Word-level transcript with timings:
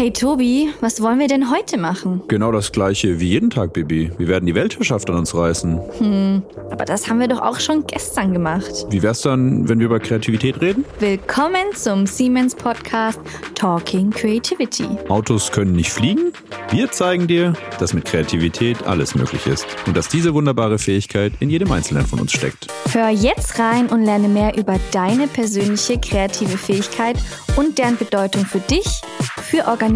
Hey 0.00 0.10
Tobi, 0.10 0.70
was 0.80 1.02
wollen 1.02 1.18
wir 1.18 1.28
denn 1.28 1.50
heute 1.50 1.76
machen? 1.76 2.22
Genau 2.26 2.52
das 2.52 2.72
gleiche 2.72 3.20
wie 3.20 3.28
jeden 3.28 3.50
Tag, 3.50 3.74
Bibi. 3.74 4.10
Wir 4.16 4.28
werden 4.28 4.46
die 4.46 4.54
Weltherrschaft 4.54 5.10
an 5.10 5.16
uns 5.16 5.34
reißen. 5.34 5.78
Hm, 5.98 6.42
aber 6.70 6.86
das 6.86 7.06
haben 7.10 7.20
wir 7.20 7.28
doch 7.28 7.42
auch 7.42 7.60
schon 7.60 7.86
gestern 7.86 8.32
gemacht. 8.32 8.86
Wie 8.88 9.02
wär's 9.02 9.20
dann, 9.20 9.68
wenn 9.68 9.78
wir 9.78 9.84
über 9.84 10.00
Kreativität 10.00 10.58
reden? 10.62 10.86
Willkommen 11.00 11.74
zum 11.74 12.06
Siemens 12.06 12.54
Podcast 12.54 13.20
Talking 13.54 14.08
Creativity. 14.08 14.86
Autos 15.10 15.52
können 15.52 15.72
nicht 15.72 15.90
fliegen? 15.90 16.32
Wir 16.70 16.90
zeigen 16.90 17.26
dir, 17.26 17.52
dass 17.78 17.92
mit 17.92 18.06
Kreativität 18.06 18.82
alles 18.86 19.14
möglich 19.14 19.46
ist 19.46 19.66
und 19.86 19.94
dass 19.94 20.08
diese 20.08 20.32
wunderbare 20.32 20.78
Fähigkeit 20.78 21.34
in 21.40 21.50
jedem 21.50 21.70
Einzelnen 21.72 22.06
von 22.06 22.20
uns 22.20 22.32
steckt. 22.32 22.68
Hör 22.92 23.10
jetzt 23.10 23.58
rein 23.58 23.88
und 23.88 24.02
lerne 24.02 24.28
mehr 24.28 24.56
über 24.56 24.80
deine 24.92 25.26
persönliche 25.26 25.98
kreative 26.00 26.56
Fähigkeit 26.56 27.18
und 27.56 27.76
deren 27.76 27.98
Bedeutung 27.98 28.46
für 28.46 28.60
dich, 28.60 29.02
für 29.42 29.66
Organisationen 29.66 29.89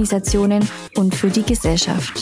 und 0.97 1.15
für 1.15 1.31
die 1.31 1.45
Gesellschaft. 1.45 2.21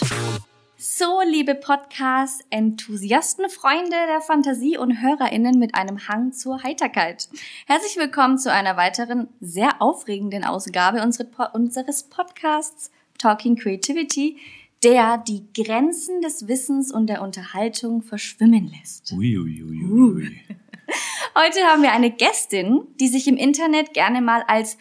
So, 0.77 1.23
liebe 1.27 1.55
Podcast-Enthusiasten, 1.55 3.48
Freunde 3.48 3.97
der 4.09 4.20
Fantasie 4.20 4.77
und 4.77 5.01
HörerInnen 5.01 5.59
mit 5.59 5.74
einem 5.74 6.06
Hang 6.06 6.34
zur 6.34 6.62
Heiterkeit. 6.62 7.30
Herzlich 7.66 7.97
willkommen 7.97 8.37
zu 8.37 8.52
einer 8.52 8.77
weiteren 8.77 9.28
sehr 9.41 9.80
aufregenden 9.80 10.45
Ausgabe 10.45 11.02
unseres 11.02 12.02
Podcasts 12.02 12.91
Talking 13.16 13.56
Creativity, 13.56 14.36
der 14.83 15.16
die 15.27 15.47
Grenzen 15.55 16.20
des 16.20 16.48
Wissens 16.48 16.92
und 16.92 17.06
der 17.06 17.23
Unterhaltung 17.23 18.02
verschwimmen 18.02 18.70
lässt. 18.78 19.12
Ui, 19.12 19.39
ui, 19.39 19.62
ui, 19.62 19.84
ui. 19.84 20.41
Heute 21.34 21.61
haben 21.61 21.80
wir 21.80 21.92
eine 21.92 22.11
Gästin, 22.11 22.83
die 23.00 23.09
sich 23.09 23.27
im 23.27 23.39
Internet 23.39 23.95
gerne 23.95 24.20
mal 24.20 24.42
als 24.47 24.77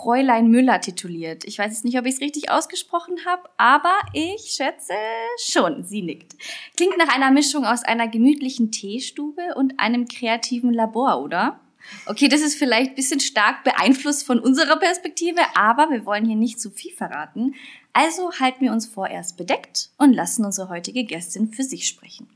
Fräulein 0.00 0.48
Müller 0.48 0.80
tituliert. 0.80 1.44
Ich 1.44 1.58
weiß 1.58 1.72
jetzt 1.72 1.84
nicht, 1.84 1.98
ob 1.98 2.06
ich 2.06 2.14
es 2.14 2.20
richtig 2.20 2.50
ausgesprochen 2.50 3.16
habe, 3.26 3.42
aber 3.58 3.92
ich 4.14 4.52
schätze 4.52 4.94
schon. 5.38 5.84
Sie 5.84 6.00
nickt. 6.00 6.36
Klingt 6.76 6.96
nach 6.96 7.14
einer 7.14 7.30
Mischung 7.30 7.66
aus 7.66 7.82
einer 7.82 8.08
gemütlichen 8.08 8.72
Teestube 8.72 9.54
und 9.56 9.78
einem 9.78 10.08
kreativen 10.08 10.72
Labor, 10.72 11.22
oder? 11.22 11.60
Okay, 12.06 12.28
das 12.28 12.40
ist 12.40 12.56
vielleicht 12.56 12.90
ein 12.90 12.94
bisschen 12.94 13.20
stark 13.20 13.62
beeinflusst 13.64 14.26
von 14.26 14.38
unserer 14.38 14.76
Perspektive, 14.76 15.40
aber 15.54 15.90
wir 15.90 16.06
wollen 16.06 16.24
hier 16.24 16.36
nicht 16.36 16.60
zu 16.60 16.70
viel 16.70 16.92
verraten. 16.92 17.54
Also 17.92 18.32
halten 18.38 18.64
wir 18.64 18.72
uns 18.72 18.86
vorerst 18.86 19.36
bedeckt 19.36 19.90
und 19.98 20.12
lassen 20.12 20.44
unsere 20.44 20.68
heutige 20.68 21.04
Gästin 21.04 21.52
für 21.52 21.62
sich 21.64 21.86
sprechen. 21.86 22.28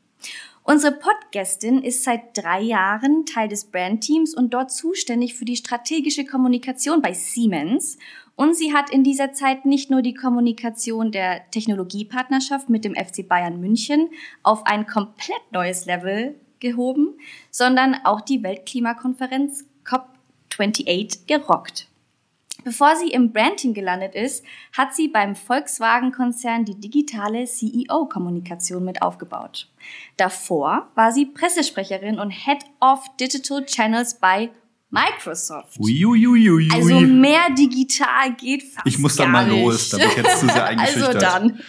Unsere 0.66 0.94
Podgästin 0.94 1.82
ist 1.82 2.04
seit 2.04 2.38
drei 2.38 2.62
Jahren 2.62 3.26
Teil 3.26 3.48
des 3.48 3.66
Brandteams 3.66 4.34
und 4.34 4.54
dort 4.54 4.72
zuständig 4.72 5.34
für 5.34 5.44
die 5.44 5.56
strategische 5.56 6.24
Kommunikation 6.24 7.02
bei 7.02 7.12
Siemens. 7.12 7.98
Und 8.34 8.56
sie 8.56 8.72
hat 8.72 8.88
in 8.88 9.04
dieser 9.04 9.34
Zeit 9.34 9.66
nicht 9.66 9.90
nur 9.90 10.00
die 10.00 10.14
Kommunikation 10.14 11.12
der 11.12 11.50
Technologiepartnerschaft 11.50 12.70
mit 12.70 12.86
dem 12.86 12.94
FC 12.94 13.28
Bayern 13.28 13.60
München 13.60 14.08
auf 14.42 14.64
ein 14.64 14.86
komplett 14.86 15.52
neues 15.52 15.84
Level 15.84 16.34
gehoben, 16.60 17.18
sondern 17.50 17.96
auch 18.02 18.22
die 18.22 18.42
Weltklimakonferenz 18.42 19.66
COP28 19.84 21.26
gerockt. 21.26 21.88
Bevor 22.64 22.96
sie 22.96 23.10
im 23.10 23.32
Branding 23.32 23.74
gelandet 23.74 24.14
ist, 24.14 24.44
hat 24.72 24.94
sie 24.94 25.08
beim 25.08 25.36
Volkswagen-Konzern 25.36 26.64
die 26.64 26.80
digitale 26.80 27.44
CEO-Kommunikation 27.44 28.84
mit 28.84 29.02
aufgebaut. 29.02 29.68
Davor 30.16 30.88
war 30.94 31.12
sie 31.12 31.26
Pressesprecherin 31.26 32.18
und 32.18 32.30
Head 32.30 32.64
of 32.80 33.04
Digital 33.20 33.64
Channels 33.66 34.18
bei 34.18 34.50
Microsoft. 34.90 35.78
Uiuiuiui. 35.78 36.68
Also 36.72 37.00
mehr 37.00 37.50
digital 37.50 38.32
geht 38.34 38.62
fast 38.62 38.86
Ich 38.86 38.98
muss 38.98 39.16
dann 39.16 39.32
mal 39.32 39.46
nicht. 39.46 39.62
los, 39.62 39.90
da 39.90 39.98
bin 39.98 40.08
ich 40.08 40.16
jetzt 40.16 40.40
zu 40.40 40.46
sehr 40.46 40.64
eingeschüchtert. 40.66 41.16
Also 41.16 41.18
dann. 41.18 41.60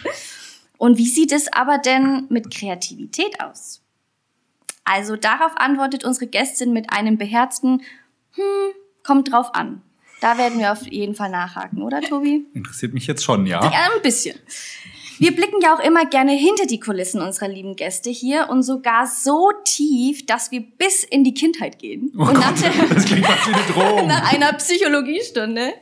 Und 0.78 0.98
wie 0.98 1.08
sieht 1.08 1.32
es 1.32 1.52
aber 1.52 1.78
denn 1.78 2.26
mit 2.28 2.54
Kreativität 2.54 3.40
aus? 3.40 3.82
Also 4.84 5.16
darauf 5.16 5.52
antwortet 5.56 6.04
unsere 6.04 6.28
Gästin 6.28 6.72
mit 6.72 6.92
einem 6.92 7.18
beherzten, 7.18 7.82
hm, 8.34 8.42
kommt 9.02 9.32
drauf 9.32 9.54
an. 9.54 9.82
Da 10.20 10.38
werden 10.38 10.58
wir 10.58 10.72
auf 10.72 10.86
jeden 10.86 11.14
Fall 11.14 11.30
nachhaken, 11.30 11.82
oder 11.82 12.00
Tobi? 12.00 12.46
Interessiert 12.54 12.94
mich 12.94 13.06
jetzt 13.06 13.24
schon, 13.24 13.46
ja. 13.46 13.60
Ein 13.60 14.02
bisschen. 14.02 14.38
Wir 15.18 15.34
blicken 15.34 15.60
ja 15.62 15.74
auch 15.74 15.80
immer 15.80 16.04
gerne 16.04 16.32
hinter 16.32 16.66
die 16.66 16.78
Kulissen 16.78 17.22
unserer 17.22 17.48
lieben 17.48 17.74
Gäste 17.74 18.10
hier 18.10 18.48
und 18.50 18.62
sogar 18.62 19.06
so 19.06 19.50
tief, 19.64 20.26
dass 20.26 20.50
wir 20.50 20.60
bis 20.60 21.04
in 21.04 21.24
die 21.24 21.32
Kindheit 21.32 21.78
gehen. 21.78 22.12
Oh 22.16 22.22
und 22.22 22.34
Gott, 22.34 22.42
nach, 22.42 22.54
der, 22.54 24.02
nach 24.04 24.32
einer 24.32 24.52
Psychologiestunde. 24.54 25.72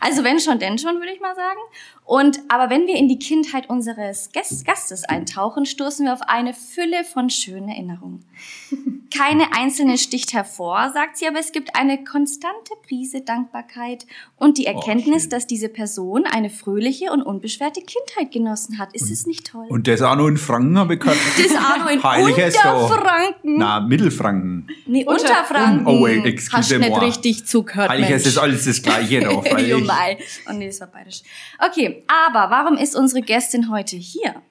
Also 0.00 0.24
wenn 0.24 0.38
schon, 0.40 0.58
denn 0.58 0.78
schon, 0.78 0.96
würde 0.96 1.12
ich 1.12 1.20
mal 1.20 1.34
sagen. 1.34 1.60
Und 2.04 2.40
aber 2.48 2.68
wenn 2.68 2.86
wir 2.86 2.96
in 2.96 3.08
die 3.08 3.18
Kindheit 3.18 3.70
unseres 3.70 4.30
Gastes 4.32 5.04
eintauchen, 5.04 5.66
stoßen 5.66 6.04
wir 6.04 6.12
auf 6.12 6.22
eine 6.22 6.52
Fülle 6.52 7.04
von 7.04 7.30
schönen 7.30 7.68
Erinnerungen. 7.68 8.24
Keine 9.16 9.54
einzelne 9.54 9.98
sticht 9.98 10.32
hervor, 10.32 10.90
sagt 10.92 11.18
sie, 11.18 11.28
aber 11.28 11.38
es 11.38 11.52
gibt 11.52 11.76
eine 11.76 12.02
konstante 12.02 12.72
Prise 12.86 13.20
Dankbarkeit 13.20 14.06
und 14.36 14.58
die 14.58 14.64
oh, 14.64 14.70
Erkenntnis, 14.70 15.26
oh, 15.26 15.28
dass 15.30 15.46
diese 15.46 15.68
Person 15.68 16.24
eine 16.24 16.50
fröhliche 16.50 17.12
und 17.12 17.22
unbeschwerte 17.22 17.82
Kindheit 17.82 18.32
genossen 18.32 18.78
hat. 18.78 18.94
Ist 18.94 19.02
und, 19.02 19.12
es 19.12 19.26
nicht 19.26 19.46
toll? 19.46 19.66
Und 19.68 19.86
das 19.86 20.02
auch 20.02 20.16
noch 20.16 20.28
in 20.28 20.38
Franken 20.38 20.78
habe 20.78 20.94
ich 20.94 21.00
gehört. 21.00 21.18
Das 21.42 21.56
auch 21.56 21.78
noch 21.78 21.90
in 21.90 21.98
Unterfranken. 21.98 23.58
Na, 23.58 23.80
Mittelfranken. 23.80 24.68
Nee, 24.86 25.04
Unterfranken. 25.04 25.86
Oh, 25.86 26.02
wait, 26.02 26.24
excuse 26.24 26.56
Hast 26.56 26.70
du 26.72 26.78
nicht 26.78 27.00
richtig 27.00 27.46
zugehört, 27.46 27.90
Heilig 27.90 28.10
ist 28.10 28.26
das 28.26 28.38
alles 28.38 28.64
das 28.64 28.82
Gleiche 28.82 29.20
noch. 29.20 29.44
mei. 29.86 30.18
Oh 30.48 30.52
nee, 30.52 30.66
das 30.66 30.80
war 30.80 30.88
bayerisch. 30.88 31.22
Okay, 31.58 31.91
aber 32.06 32.50
warum 32.50 32.76
ist 32.76 32.96
unsere 32.96 33.22
Gästin 33.22 33.70
heute 33.70 33.96
hier? 33.96 34.42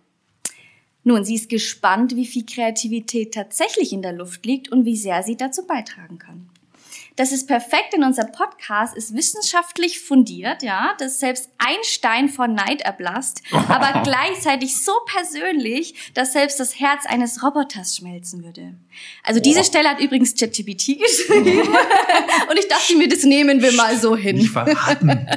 Nun, 1.03 1.25
sie 1.25 1.35
ist 1.35 1.49
gespannt, 1.49 2.15
wie 2.15 2.27
viel 2.27 2.45
Kreativität 2.45 3.33
tatsächlich 3.33 3.91
in 3.91 4.01
der 4.01 4.13
Luft 4.13 4.45
liegt 4.45 4.71
und 4.71 4.85
wie 4.85 4.97
sehr 4.97 5.23
sie 5.23 5.35
dazu 5.35 5.65
beitragen 5.65 6.19
kann. 6.19 6.49
Das 7.17 7.31
ist 7.31 7.47
perfekt, 7.47 7.93
denn 7.93 8.03
unser 8.03 8.23
Podcast 8.23 8.95
ist 8.95 9.13
wissenschaftlich 9.13 9.99
fundiert, 9.99 10.63
ja, 10.63 10.95
dass 10.97 11.19
selbst 11.19 11.49
Einstein 11.57 12.29
vor 12.29 12.47
Neid 12.47 12.81
erblasst, 12.81 13.41
aber 13.51 14.01
gleichzeitig 14.03 14.77
so 14.77 14.93
persönlich, 15.05 16.11
dass 16.13 16.33
selbst 16.33 16.59
das 16.59 16.79
Herz 16.79 17.05
eines 17.05 17.43
Roboters 17.43 17.97
schmelzen 17.97 18.43
würde. 18.43 18.75
Also 19.23 19.41
diese 19.41 19.63
Stelle 19.63 19.89
hat 19.89 19.99
übrigens 19.99 20.35
ChatGPT 20.35 20.99
geschrieben 20.99 21.67
und 22.49 22.57
ich 22.57 22.67
dachte 22.69 22.95
mir, 22.95 23.09
das 23.09 23.23
nehmen 23.23 23.61
wir 23.61 23.73
mal 23.73 23.97
so 23.97 24.15
hin. 24.15 24.37
Nicht 24.37 24.51
verraten. 24.51 25.27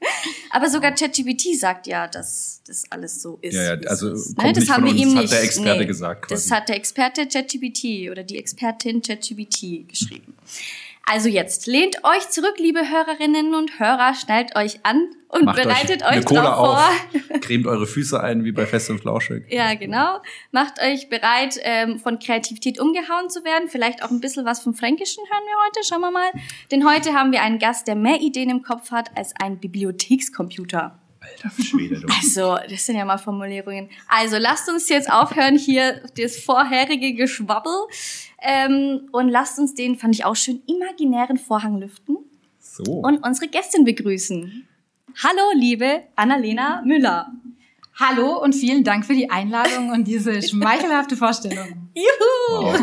Aber 0.50 0.68
sogar 0.68 0.92
ChatGPT 0.92 1.58
sagt 1.58 1.86
ja, 1.86 2.08
dass 2.08 2.60
das 2.66 2.84
alles 2.90 3.22
so 3.22 3.38
ist. 3.40 3.54
Ja, 3.54 3.74
ja 3.74 3.88
also 3.88 4.12
ist, 4.12 4.36
ne? 4.36 4.52
das 4.52 4.68
haben 4.68 4.84
wir 4.84 4.94
ihm 4.94 5.14
nicht. 5.14 5.24
Hat 5.24 5.32
der 5.32 5.42
Experte 5.42 5.80
nee, 5.80 5.86
gesagt. 5.86 6.22
Quasi. 6.26 6.34
Das 6.34 6.50
hat 6.50 6.68
der 6.68 6.76
Experte 6.76 7.26
ChatGPT 7.26 8.10
oder 8.10 8.24
die 8.24 8.38
Expertin 8.38 9.00
ChatGPT 9.00 9.88
geschrieben. 9.88 10.34
Also 11.12 11.28
jetzt 11.28 11.66
lehnt 11.66 12.04
euch 12.04 12.28
zurück, 12.28 12.54
liebe 12.58 12.88
Hörerinnen 12.88 13.56
und 13.56 13.80
Hörer, 13.80 14.14
schnallt 14.14 14.54
euch 14.54 14.78
an 14.84 15.08
und 15.26 15.44
Macht 15.44 15.60
bereitet 15.60 16.04
euch, 16.04 16.18
euch 16.18 16.24
drauf 16.24 16.54
vor. 16.54 17.40
Cremt 17.40 17.66
eure 17.66 17.88
Füße 17.88 18.22
ein, 18.22 18.44
wie 18.44 18.52
bei 18.52 18.64
Fest 18.64 18.90
und 18.90 19.00
Flauschig. 19.00 19.44
Ja, 19.48 19.74
genau. 19.74 20.20
Macht 20.52 20.80
euch 20.80 21.08
bereit, 21.08 21.58
ähm, 21.62 21.98
von 21.98 22.20
Kreativität 22.20 22.78
umgehauen 22.78 23.28
zu 23.28 23.42
werden. 23.42 23.68
Vielleicht 23.68 24.04
auch 24.04 24.10
ein 24.12 24.20
bisschen 24.20 24.44
was 24.44 24.60
vom 24.60 24.72
Fränkischen 24.72 25.24
hören 25.28 25.42
wir 25.46 25.66
heute. 25.66 25.80
Schauen 25.84 26.00
wir 26.00 26.12
mal. 26.12 26.30
Denn 26.70 26.88
heute 26.88 27.12
haben 27.12 27.32
wir 27.32 27.42
einen 27.42 27.58
Gast, 27.58 27.88
der 27.88 27.96
mehr 27.96 28.20
Ideen 28.20 28.48
im 28.48 28.62
Kopf 28.62 28.92
hat 28.92 29.10
als 29.16 29.34
ein 29.34 29.58
Bibliothekscomputer. 29.58 31.00
Alter 31.20 31.50
Schwede, 31.62 32.00
du. 32.00 32.06
Also, 32.22 32.56
das 32.68 32.86
sind 32.86 32.96
ja 32.96 33.04
mal 33.04 33.18
Formulierungen. 33.18 33.90
Also, 34.08 34.38
lasst 34.38 34.68
uns 34.68 34.88
jetzt 34.88 35.10
aufhören, 35.10 35.58
hier 35.58 36.02
das 36.16 36.38
vorherige 36.38 37.14
Geschwabbel. 37.14 37.72
Ähm, 38.42 39.08
und 39.12 39.28
lasst 39.28 39.58
uns 39.58 39.74
den, 39.74 39.96
fand 39.96 40.14
ich 40.14 40.24
auch 40.24 40.36
schön, 40.36 40.62
imaginären 40.66 41.36
Vorhang 41.36 41.78
lüften. 41.78 42.16
So. 42.58 42.84
Und 42.84 43.24
unsere 43.24 43.48
Gästin 43.48 43.84
begrüßen. 43.84 44.66
Hallo, 45.22 45.42
liebe 45.54 46.02
Annalena 46.16 46.82
Müller. 46.84 47.32
Hallo 48.00 48.42
und 48.42 48.54
vielen 48.54 48.82
Dank 48.82 49.04
für 49.04 49.12
die 49.12 49.28
Einladung 49.28 49.90
und 49.90 50.06
diese 50.06 50.40
schmeichelhafte 50.48 51.16
Vorstellung. 51.16 51.90
Juhu! 51.94 52.62
Wow. 52.62 52.80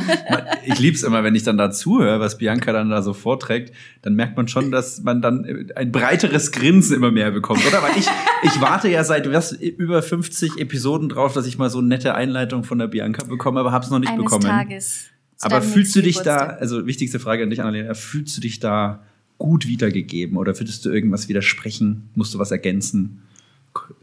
Ich 0.64 0.78
lieb's 0.78 1.02
immer, 1.02 1.24
wenn 1.24 1.34
ich 1.34 1.44
dann 1.44 1.58
dazu 1.58 2.02
höre, 2.02 2.20
was 2.20 2.38
Bianca 2.38 2.72
dann 2.72 2.90
da 2.90 3.02
so 3.02 3.14
vorträgt, 3.14 3.74
dann 4.04 4.14
merkt 4.14 4.38
man 4.38 4.48
schon, 4.48 4.70
dass 4.72 5.02
man 5.02 5.22
dann 5.22 5.72
ein 5.76 5.92
breiteres 5.92 6.52
Grinsen 6.52 6.96
immer 6.96 7.10
mehr 7.10 7.32
bekommt, 7.32 7.66
oder? 7.66 7.82
Weil 7.82 7.98
ich, 7.98 8.08
ich 8.44 8.62
warte 8.62 8.90
ja 8.90 9.04
seit 9.04 9.32
was, 9.32 9.54
über 9.54 10.04
50 10.04 10.60
Episoden 10.60 11.10
drauf, 11.10 11.34
dass 11.34 11.48
ich 11.48 11.58
mal 11.58 11.72
so 11.72 11.80
eine 11.80 11.88
nette 11.88 12.14
Einleitung 12.14 12.64
von 12.64 12.78
der 12.78 12.88
Bianca 12.88 13.24
bekomme, 13.24 13.62
aber 13.62 13.72
hab's 13.72 13.90
noch 13.90 14.00
nicht 14.00 14.12
Eines 14.12 14.26
bekommen. 14.26 14.44
Tages. 14.44 15.08
Aber 15.42 15.62
fühlst 15.62 15.96
du 15.96 16.02
dich 16.02 16.20
da, 16.20 16.48
also 16.48 16.88
wichtigste 16.88 17.20
Frage 17.20 17.44
an 17.44 17.50
dich, 17.50 17.62
Annalena, 17.62 17.94
fühlst 17.94 18.36
du 18.38 18.42
dich 18.42 18.60
da 18.60 19.04
gut 19.38 19.68
wiedergegeben 19.68 20.38
oder 20.38 20.58
würdest 20.58 20.84
du 20.86 20.90
irgendwas 20.90 21.30
widersprechen? 21.30 22.10
Musst 22.16 22.34
du 22.34 22.40
was 22.40 22.52
ergänzen? 22.52 23.22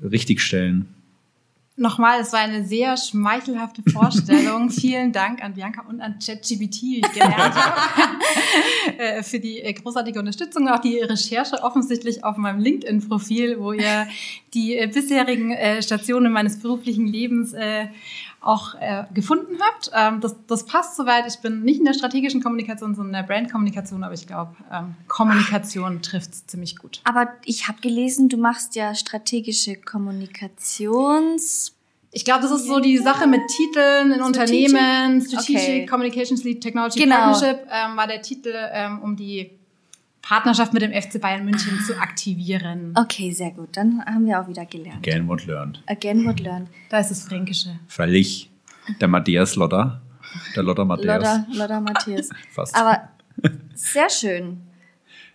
Richtigstellen? 0.02 0.88
Nochmal, 1.76 2.20
es 2.20 2.32
war 2.32 2.38
eine 2.38 2.64
sehr 2.64 2.96
schmeichelhafte 2.96 3.82
Vorstellung. 3.90 4.70
Vielen 4.70 5.10
Dank 5.10 5.42
an 5.42 5.54
Bianca 5.54 5.82
und 5.88 6.00
an 6.00 6.20
ChatGBT, 6.25 6.82
wie 6.82 7.00
ich 7.00 7.12
gelernt 7.12 7.56
habe, 7.56 7.80
äh, 8.98 9.22
für 9.25 9.40
die 9.40 9.58
äh, 9.58 9.72
großartige 9.72 10.20
Unterstützung, 10.20 10.69
auch 10.69 10.78
die 10.78 11.00
Recherche 11.00 11.64
offensichtlich 11.64 12.22
auf 12.22 12.37
meinem 12.37 12.60
LinkedIn-Profil, 12.60 13.58
wo 13.58 13.72
ihr 13.72 14.06
die 14.54 14.76
äh, 14.76 14.87
bisherigen 14.87 15.52
Stationen 15.82 16.32
meines 16.32 16.60
beruflichen 16.60 17.08
Lebens 17.08 17.56
auch 18.44 18.75
äh, 18.75 19.05
gefunden 19.12 19.58
habt. 19.61 19.91
Ähm, 19.94 20.20
das, 20.20 20.37
das 20.46 20.67
passt 20.67 20.96
soweit. 20.96 21.26
Ich 21.26 21.41
bin 21.41 21.62
nicht 21.62 21.79
in 21.79 21.85
der 21.85 21.94
strategischen 21.94 22.43
Kommunikation, 22.43 22.94
sondern 22.94 23.14
in 23.14 23.26
der 23.26 23.35
Brandkommunikation, 23.35 24.05
aber 24.05 24.14
ich 24.14 24.26
glaube, 24.26 24.55
ähm, 24.73 24.94
Kommunikation 25.08 26.02
trifft 26.02 26.32
es 26.32 26.46
ziemlich 26.46 26.76
gut. 26.76 27.00
Aber 27.05 27.29
ich 27.44 27.69
habe 27.69 27.81
gelesen, 27.81 28.29
du 28.29 28.37
machst 28.37 28.76
ja 28.76 28.94
strategische 28.94 29.76
Kommunikations. 29.76 31.73
Ich 32.12 32.25
glaube, 32.25 32.43
das 32.43 32.52
ist 32.52 32.67
so 32.67 32.79
die 32.79 32.99
Sache 32.99 33.26
mit 33.26 33.41
Titeln 33.49 34.12
in 34.12 34.20
Strategic? 34.20 34.69
Unternehmen. 34.69 35.20
Strategic 35.20 35.58
okay. 35.58 35.87
Communications 35.87 36.44
Lead 36.44 36.61
Technology 36.61 37.00
genau. 37.00 37.17
Partnership 37.17 37.67
ähm, 37.70 37.97
war 37.97 38.06
der 38.06 38.23
Titel, 38.23 38.55
ähm, 38.55 39.00
um 39.02 39.17
die 39.17 39.50
Partnerschaft 40.25 40.73
mit 40.73 40.82
dem 40.82 40.93
FC 40.93 41.21
Bayern 41.21 41.44
München 41.44 41.79
ah. 41.79 41.87
zu 41.87 42.00
aktivieren. 42.00 42.94
Okay, 42.97 43.31
sehr 43.31 43.50
gut. 43.50 43.76
Dann 43.76 44.03
haben 44.06 44.26
wir 44.26 44.41
auch 44.41 44.49
wieder 44.49 44.65
gelernt. 44.65 45.06
Again 45.06 45.29
what 45.29 45.44
learned. 45.47 45.82
Again 45.87 46.25
what 46.25 46.41
learned. 46.41 46.69
Da 46.88 46.99
ist 46.99 47.11
das 47.11 47.25
Fränkische. 47.25 47.79
Freilich. 47.87 48.50
Der 49.00 49.09
Matthias 49.09 49.55
Lodder. 49.56 50.00
Der 50.56 50.62
Lodder 50.62 50.85
Matthias. 50.85 51.23
Lodder, 51.23 51.47
Lodder 51.53 51.81
Matthias. 51.81 52.31
Fast. 52.50 52.75
Aber 52.75 53.09
sehr 53.75 54.09
schön. 54.09 54.62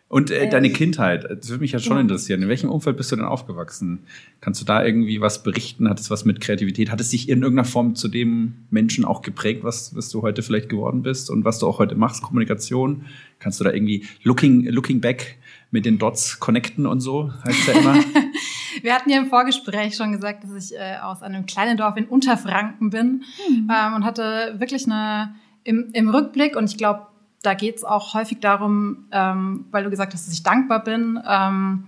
Und 0.09 0.31
äh, 0.31 0.49
deine 0.49 0.71
Kindheit, 0.71 1.23
das 1.23 1.49
würde 1.49 1.61
mich 1.61 1.71
ja 1.71 1.77
schon 1.77 1.97
ja. 1.97 2.01
interessieren. 2.01 2.41
In 2.41 2.49
welchem 2.49 2.71
Umfeld 2.71 2.97
bist 2.97 3.11
du 3.11 3.15
denn 3.15 3.25
aufgewachsen? 3.25 3.99
Kannst 4.41 4.59
du 4.59 4.65
da 4.65 4.83
irgendwie 4.83 5.21
was 5.21 5.43
berichten? 5.43 5.87
Hat 5.87 5.99
es 5.99 6.09
was 6.09 6.25
mit 6.25 6.41
Kreativität? 6.41 6.89
Hat 6.89 6.99
es 6.99 7.09
dich 7.09 7.29
in 7.29 7.43
irgendeiner 7.43 7.67
Form 7.67 7.93
zu 7.93 8.07
dem 8.07 8.55
Menschen 8.71 9.05
auch 9.05 9.21
geprägt, 9.21 9.63
was, 9.63 9.95
was 9.95 10.09
du 10.09 10.23
heute 10.23 10.41
vielleicht 10.41 10.67
geworden 10.67 11.03
bist 11.03 11.29
und 11.29 11.45
was 11.45 11.59
du 11.59 11.67
auch 11.67 11.77
heute 11.77 11.93
machst, 11.93 12.23
Kommunikation? 12.23 13.05
Kannst 13.37 13.59
du 13.59 13.63
da 13.63 13.71
irgendwie 13.71 14.03
looking, 14.23 14.65
looking 14.65 14.99
back 14.99 15.37
mit 15.69 15.85
den 15.85 15.99
Dots 15.99 16.39
connecten 16.39 16.87
und 16.87 17.01
so, 17.01 17.31
heißt 17.45 17.67
ja 17.67 17.73
immer? 17.73 17.95
Wir 18.81 18.95
hatten 18.95 19.11
ja 19.11 19.19
im 19.19 19.27
Vorgespräch 19.27 19.95
schon 19.95 20.11
gesagt, 20.11 20.43
dass 20.43 20.71
ich 20.71 20.75
äh, 20.75 20.97
aus 21.03 21.21
einem 21.21 21.45
kleinen 21.45 21.77
Dorf 21.77 21.97
in 21.97 22.05
Unterfranken 22.05 22.89
bin 22.89 23.23
mhm. 23.47 23.69
ähm, 23.69 23.93
und 23.93 24.05
hatte 24.05 24.55
wirklich 24.57 24.85
eine 24.87 25.35
im, 25.63 25.89
im 25.93 26.09
Rückblick 26.09 26.55
und 26.55 26.69
ich 26.69 26.77
glaube, 26.77 27.08
da 27.41 27.53
geht 27.53 27.77
es 27.77 27.83
auch 27.83 28.13
häufig 28.13 28.39
darum, 28.39 29.05
ähm, 29.11 29.65
weil 29.71 29.83
du 29.83 29.89
gesagt 29.89 30.13
hast, 30.13 30.27
dass 30.27 30.33
ich 30.33 30.43
dankbar 30.43 30.83
bin. 30.83 31.19
Ähm, 31.27 31.85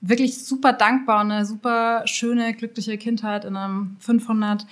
wirklich 0.00 0.44
super 0.44 0.72
dankbar, 0.72 1.20
eine 1.20 1.44
super 1.44 2.02
schöne, 2.06 2.54
glückliche 2.54 2.96
Kindheit 2.98 3.44
in 3.44 3.56
einem 3.56 3.96
500 4.00 4.66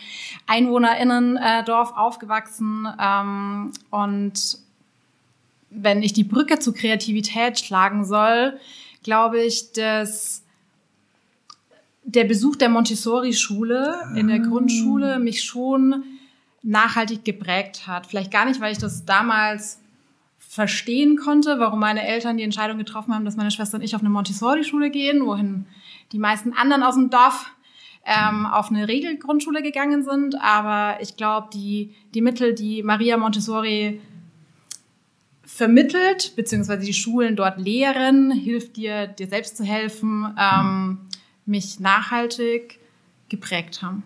EinwohnerInnen 0.46 1.36
äh, 1.36 1.64
Dorf 1.64 1.92
aufgewachsen. 1.96 2.86
Ähm, 2.98 3.72
und 3.90 4.58
wenn 5.70 6.02
ich 6.02 6.12
die 6.12 6.24
Brücke 6.24 6.58
zur 6.58 6.74
Kreativität 6.74 7.58
schlagen 7.58 8.04
soll, 8.04 8.58
glaube 9.02 9.42
ich, 9.42 9.72
dass 9.72 10.42
der 12.04 12.24
Besuch 12.24 12.56
der 12.56 12.68
Montessori-Schule 12.68 14.12
in 14.14 14.28
der 14.28 14.40
ah. 14.40 14.46
Grundschule 14.46 15.18
mich 15.18 15.42
schon 15.42 16.04
nachhaltig 16.62 17.24
geprägt 17.24 17.86
hat. 17.86 18.06
Vielleicht 18.06 18.30
gar 18.30 18.44
nicht, 18.44 18.60
weil 18.60 18.72
ich 18.72 18.78
das 18.78 19.04
damals 19.04 19.80
verstehen 20.56 21.18
konnte, 21.18 21.58
warum 21.58 21.80
meine 21.80 22.08
Eltern 22.08 22.38
die 22.38 22.42
Entscheidung 22.42 22.78
getroffen 22.78 23.14
haben, 23.14 23.26
dass 23.26 23.36
meine 23.36 23.50
Schwester 23.50 23.76
und 23.76 23.84
ich 23.84 23.94
auf 23.94 24.00
eine 24.00 24.08
Montessori-Schule 24.08 24.88
gehen, 24.88 25.26
wohin 25.26 25.66
die 26.12 26.18
meisten 26.18 26.54
anderen 26.54 26.82
aus 26.82 26.94
dem 26.94 27.10
Dorf 27.10 27.50
ähm, 28.06 28.46
auf 28.46 28.70
eine 28.70 28.88
Regelgrundschule 28.88 29.60
gegangen 29.60 30.02
sind. 30.02 30.40
Aber 30.40 30.98
ich 31.02 31.18
glaube, 31.18 31.48
die, 31.52 31.94
die 32.14 32.22
Mittel, 32.22 32.54
die 32.54 32.82
Maria 32.82 33.18
Montessori 33.18 34.00
vermittelt, 35.44 36.32
beziehungsweise 36.36 36.86
die 36.86 36.94
Schulen 36.94 37.36
dort 37.36 37.58
lehren, 37.58 38.30
hilft 38.30 38.78
dir, 38.78 39.08
dir 39.08 39.26
selbst 39.26 39.58
zu 39.58 39.64
helfen, 39.64 40.34
ähm, 40.40 41.00
mich 41.44 41.80
nachhaltig 41.80 42.78
geprägt 43.28 43.82
haben. 43.82 44.04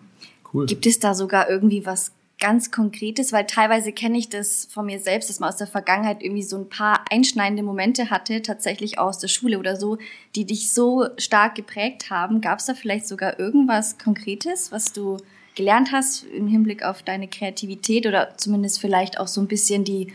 Cool. 0.53 0.65
Gibt 0.65 0.85
es 0.85 0.99
da 0.99 1.13
sogar 1.13 1.49
irgendwie 1.49 1.85
was 1.85 2.11
ganz 2.41 2.71
Konkretes, 2.71 3.31
weil 3.31 3.45
teilweise 3.45 3.93
kenne 3.93 4.17
ich 4.17 4.27
das 4.27 4.67
von 4.69 4.87
mir 4.87 4.99
selbst, 4.99 5.29
dass 5.29 5.39
man 5.39 5.49
aus 5.49 5.57
der 5.57 5.67
Vergangenheit 5.67 6.21
irgendwie 6.21 6.43
so 6.43 6.57
ein 6.57 6.67
paar 6.67 7.05
einschneidende 7.09 7.63
Momente 7.63 8.09
hatte, 8.09 8.41
tatsächlich 8.41 8.99
aus 8.99 9.19
der 9.19 9.29
Schule 9.29 9.59
oder 9.59 9.77
so, 9.77 9.97
die 10.35 10.45
dich 10.45 10.73
so 10.73 11.07
stark 11.17 11.55
geprägt 11.55 12.09
haben. 12.09 12.41
Gab 12.41 12.59
es 12.59 12.65
da 12.65 12.73
vielleicht 12.73 13.07
sogar 13.07 13.39
irgendwas 13.39 13.97
Konkretes, 13.97 14.71
was 14.71 14.91
du 14.91 15.17
gelernt 15.55 15.91
hast 15.91 16.23
im 16.25 16.47
Hinblick 16.47 16.83
auf 16.83 17.03
deine 17.03 17.27
Kreativität 17.27 18.07
oder 18.07 18.35
zumindest 18.37 18.81
vielleicht 18.81 19.19
auch 19.19 19.27
so 19.27 19.39
ein 19.39 19.47
bisschen 19.47 19.83
die 19.83 20.11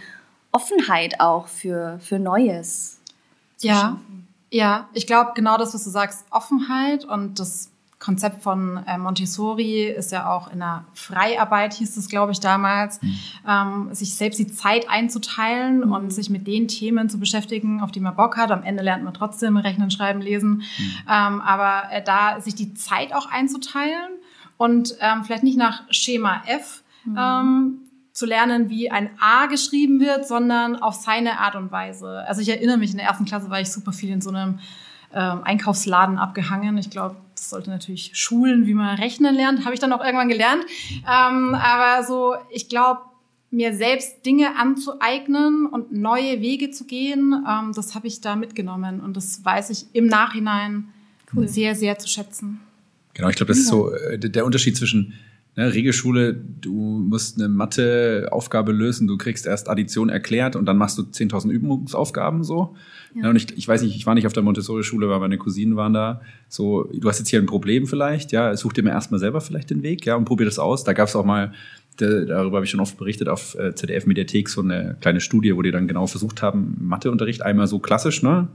Offenheit 0.50 1.20
auch 1.20 1.46
für, 1.46 1.99
für 2.00 2.19
Neues? 2.19 2.99
Ja, 3.61 4.00
ja, 4.50 4.88
ich 4.94 5.06
glaube 5.06 5.32
genau 5.34 5.58
das, 5.58 5.75
was 5.75 5.84
du 5.84 5.90
sagst, 5.90 6.25
Offenheit 6.31 7.05
und 7.05 7.38
das 7.38 7.70
Konzept 7.99 8.43
von 8.43 8.85
äh, 8.87 8.99
Montessori 8.99 9.85
ist 9.85 10.13
ja 10.13 10.31
auch 10.31 10.53
in 10.53 10.59
der 10.59 10.85
Freiarbeit, 10.93 11.73
hieß 11.75 11.97
es, 11.97 12.09
glaube 12.09 12.33
ich, 12.33 12.41
damals, 12.41 13.01
mhm. 13.01 13.19
ähm, 13.49 13.89
sich 13.95 14.15
selbst 14.15 14.39
die 14.39 14.49
Zeit 14.49 14.91
einzuteilen 14.91 15.79
mhm. 15.79 15.93
und 15.93 16.11
sich 16.13 16.29
mit 16.29 16.47
den 16.47 16.69
Themen 16.69 17.09
zu 17.09 17.19
beschäftigen, 17.19 17.81
auf 17.81 17.93
die 17.93 18.01
man 18.01 18.15
Bock 18.15 18.37
hat. 18.37 18.51
Am 18.51 18.63
Ende 18.63 18.83
lernt 18.83 19.03
man 19.03 19.15
trotzdem 19.15 19.57
Rechnen, 19.57 19.91
Schreiben, 19.91 20.21
Lesen. 20.21 20.57
Mhm. 20.57 20.63
Ähm, 21.09 21.41
aber 21.41 21.85
äh, 21.91 22.03
da 22.05 22.41
sich 22.41 22.55
die 22.55 22.75
Zeit 22.75 23.15
auch 23.15 23.31
einzuteilen 23.31 24.11
und 24.59 24.95
ähm, 25.01 25.25
vielleicht 25.25 25.43
nicht 25.43 25.57
nach 25.57 25.83
Schema 25.91 26.43
F 26.47 26.83
mhm. 27.05 27.17
ähm, 27.19 27.79
zu 28.13 28.27
lernen, 28.27 28.69
wie 28.69 28.91
ein 28.91 29.11
A 29.21 29.47
geschrieben 29.47 30.01
wird, 30.01 30.29
sondern 30.29 30.77
auf 30.77 30.95
seine 30.95 31.41
Art 31.41 31.57
und 31.57 31.73
Weise. 31.73 32.25
Also 32.27 32.43
ich 32.43 32.49
erinnere 32.51 32.77
mich, 32.77 32.91
in 32.91 32.99
der 32.99 33.07
ersten 33.07 33.25
Klasse 33.25 33.51
war 33.51 33.61
ich 33.61 33.73
super 33.73 33.93
viel 33.93 34.11
in 34.11 34.21
so 34.21 34.31
einem 34.31 34.59
ähm, 35.14 35.41
Einkaufsladen 35.44 36.19
abgehangen. 36.19 36.79
Ich 36.79 36.91
glaube, 36.91 37.17
das 37.35 37.50
sollte 37.50 37.70
natürlich 37.70 38.12
schulen, 38.14 38.67
wie 38.67 38.75
man 38.75 38.97
rechnen 38.99 39.35
lernt. 39.35 39.64
Habe 39.64 39.75
ich 39.75 39.81
dann 39.81 39.93
auch 39.93 40.05
irgendwann 40.05 40.29
gelernt. 40.29 40.64
Ähm, 41.00 41.55
aber 41.55 42.05
so, 42.05 42.35
ich 42.50 42.69
glaube, 42.69 43.00
mir 43.50 43.75
selbst 43.75 44.25
Dinge 44.26 44.56
anzueignen 44.56 45.67
und 45.67 45.93
neue 45.93 46.41
Wege 46.41 46.70
zu 46.70 46.85
gehen, 46.85 47.32
ähm, 47.49 47.73
das 47.75 47.94
habe 47.94 48.06
ich 48.06 48.20
da 48.20 48.37
mitgenommen. 48.37 49.00
Und 49.00 49.17
das 49.17 49.44
weiß 49.44 49.70
ich 49.70 49.87
im 49.93 50.06
Nachhinein 50.06 50.88
cool. 51.35 51.49
sehr, 51.49 51.75
sehr 51.75 51.99
zu 51.99 52.09
schätzen. 52.09 52.61
Genau, 53.14 53.29
ich 53.29 53.37
glaube, 53.37 53.49
das 53.49 53.59
ist 53.59 53.69
so 53.69 53.93
äh, 53.93 54.19
der 54.19 54.44
Unterschied 54.44 54.76
zwischen 54.76 55.14
ne, 55.56 55.73
Regelschule, 55.73 56.35
du 56.35 56.73
musst 56.73 57.38
eine 57.38 57.49
Matheaufgabe 57.49 58.73
lösen, 58.73 59.06
du 59.06 59.17
kriegst 59.17 59.47
erst 59.47 59.69
Addition 59.69 60.09
erklärt 60.09 60.56
und 60.56 60.67
dann 60.67 60.76
machst 60.76 60.99
du 60.99 61.02
10.000 61.02 61.50
Übungsaufgaben 61.50 62.44
so. 62.44 62.76
Ja. 63.14 63.25
ja. 63.25 63.31
und 63.31 63.37
ich, 63.37 63.56
ich 63.56 63.67
weiß 63.67 63.82
nicht, 63.82 63.97
ich 63.97 64.06
war 64.06 64.14
nicht 64.14 64.26
auf 64.26 64.32
der 64.32 64.43
Montessori-Schule, 64.43 65.08
weil 65.08 65.20
meine 65.20 65.38
Cousinen 65.38 65.76
waren 65.76 65.93
da. 65.93 66.20
So, 66.49 66.85
du 66.93 67.08
hast 67.08 67.19
jetzt 67.19 67.29
hier 67.29 67.41
ein 67.41 67.47
Problem 67.47 67.87
vielleicht, 67.87 68.32
ja, 68.32 68.56
such 68.56 68.73
dir 68.73 68.82
mal 68.82 68.91
erstmal 68.91 69.20
selber 69.20 69.41
vielleicht 69.41 69.70
den 69.70 69.82
Weg, 69.82 70.07
ja, 70.07 70.16
und 70.16 70.25
probier 70.25 70.47
das 70.47 70.59
aus. 70.59 70.85
Da 70.85 70.92
gab 70.92 71.09
es 71.09 71.16
auch 71.16 71.25
mal, 71.25 71.52
darüber 71.97 72.57
habe 72.57 72.64
ich 72.64 72.71
schon 72.71 72.81
oft 72.81 72.97
berichtet, 72.99 73.28
auf 73.28 73.54
äh, 73.54 73.75
ZDF-Mediathek 73.75 74.49
so 74.49 74.61
eine 74.61 74.97
kleine 75.00 75.21
Studie, 75.21 75.57
wo 75.57 75.62
die 75.62 75.71
dann 75.71 75.88
genau 75.88 76.07
versucht 76.07 76.42
haben, 76.42 76.76
Matheunterricht 76.81 77.42
einmal 77.42 77.66
so 77.66 77.78
klassisch, 77.78 78.23
ne, 78.23 78.49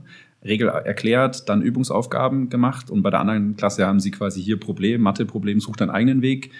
Regel 0.44 0.68
erklärt, 0.68 1.48
dann 1.48 1.62
Übungsaufgaben 1.62 2.48
gemacht 2.48 2.90
und 2.90 3.02
bei 3.02 3.10
der 3.10 3.20
anderen 3.20 3.56
Klasse 3.56 3.86
haben 3.86 4.00
sie 4.00 4.10
quasi 4.10 4.42
hier 4.42 4.58
Problem, 4.58 5.00
Mathe-Problem, 5.00 5.60
sucht 5.60 5.80
deinen 5.80 5.90
eigenen 5.90 6.22
Weg 6.22 6.50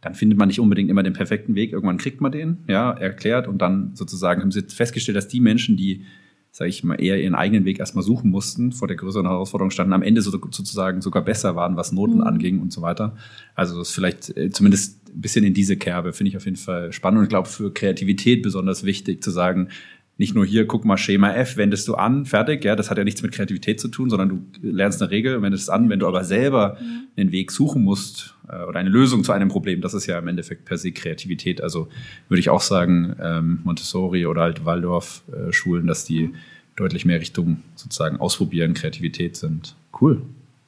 dann 0.00 0.14
findet 0.14 0.38
man 0.38 0.48
nicht 0.48 0.60
unbedingt 0.60 0.90
immer 0.90 1.02
den 1.02 1.12
perfekten 1.12 1.54
Weg. 1.54 1.72
Irgendwann 1.72 1.98
kriegt 1.98 2.20
man 2.20 2.30
den, 2.30 2.58
ja, 2.68 2.92
erklärt 2.92 3.48
und 3.48 3.58
dann 3.58 3.94
sozusagen 3.94 4.42
haben 4.42 4.52
sie 4.52 4.62
festgestellt, 4.62 5.16
dass 5.16 5.28
die 5.28 5.40
Menschen, 5.40 5.76
die, 5.76 6.04
sage 6.50 6.70
ich 6.70 6.82
mal, 6.82 7.00
eher 7.00 7.20
ihren 7.20 7.34
eigenen 7.34 7.64
Weg 7.64 7.78
erstmal 7.78 8.04
suchen 8.04 8.30
mussten, 8.30 8.72
vor 8.72 8.88
der 8.88 8.96
größeren 8.96 9.26
Herausforderung 9.26 9.70
standen, 9.70 9.92
am 9.92 10.02
Ende 10.02 10.22
so, 10.22 10.30
sozusagen 10.30 11.00
sogar 11.02 11.24
besser 11.24 11.56
waren, 11.56 11.76
was 11.76 11.92
Noten 11.92 12.16
mhm. 12.16 12.22
anging 12.22 12.60
und 12.60 12.72
so 12.72 12.82
weiter. 12.82 13.16
Also 13.54 13.78
das 13.78 13.88
ist 13.88 13.94
vielleicht 13.94 14.36
äh, 14.36 14.50
zumindest 14.50 15.08
ein 15.08 15.20
bisschen 15.20 15.44
in 15.44 15.54
diese 15.54 15.76
Kerbe, 15.76 16.12
finde 16.12 16.30
ich 16.30 16.36
auf 16.36 16.44
jeden 16.44 16.56
Fall 16.56 16.92
spannend 16.92 17.18
und 17.18 17.24
ich 17.24 17.30
glaube 17.30 17.48
für 17.48 17.72
Kreativität 17.72 18.42
besonders 18.42 18.84
wichtig 18.84 19.22
zu 19.22 19.30
sagen, 19.30 19.68
nicht 20.18 20.34
nur 20.34 20.44
hier, 20.44 20.66
guck 20.66 20.84
mal, 20.84 20.96
Schema 20.96 21.32
F, 21.32 21.56
wendest 21.56 21.86
du 21.86 21.94
an, 21.94 22.26
fertig, 22.26 22.64
ja, 22.64 22.74
das 22.74 22.90
hat 22.90 22.98
ja 22.98 23.04
nichts 23.04 23.22
mit 23.22 23.30
Kreativität 23.30 23.80
zu 23.80 23.86
tun, 23.86 24.10
sondern 24.10 24.28
du 24.28 24.68
lernst 24.68 25.00
eine 25.00 25.12
Regel, 25.12 25.40
wendest 25.42 25.62
es 25.64 25.68
an, 25.68 25.88
wenn 25.88 26.00
du 26.00 26.08
aber 26.08 26.24
selber 26.24 26.76
mhm. 26.80 27.06
einen 27.16 27.32
Weg 27.32 27.52
suchen 27.52 27.84
musst 27.84 28.34
äh, 28.48 28.64
oder 28.64 28.80
eine 28.80 28.90
Lösung 28.90 29.22
zu 29.22 29.30
einem 29.30 29.48
Problem, 29.48 29.80
das 29.80 29.94
ist 29.94 30.06
ja 30.06 30.18
im 30.18 30.26
Endeffekt 30.26 30.64
per 30.64 30.76
se 30.76 30.90
Kreativität. 30.90 31.62
Also 31.62 31.88
würde 32.28 32.40
ich 32.40 32.50
auch 32.50 32.60
sagen, 32.60 33.14
ähm, 33.22 33.60
Montessori 33.62 34.26
oder 34.26 34.42
halt 34.42 34.64
Waldorf-Schulen, 34.64 35.86
dass 35.86 36.04
die 36.04 36.34
deutlich 36.74 37.04
mehr 37.04 37.20
Richtung 37.20 37.62
sozusagen 37.76 38.18
Ausprobieren, 38.18 38.74
Kreativität 38.74 39.36
sind. 39.36 39.76
Cool. 40.00 40.22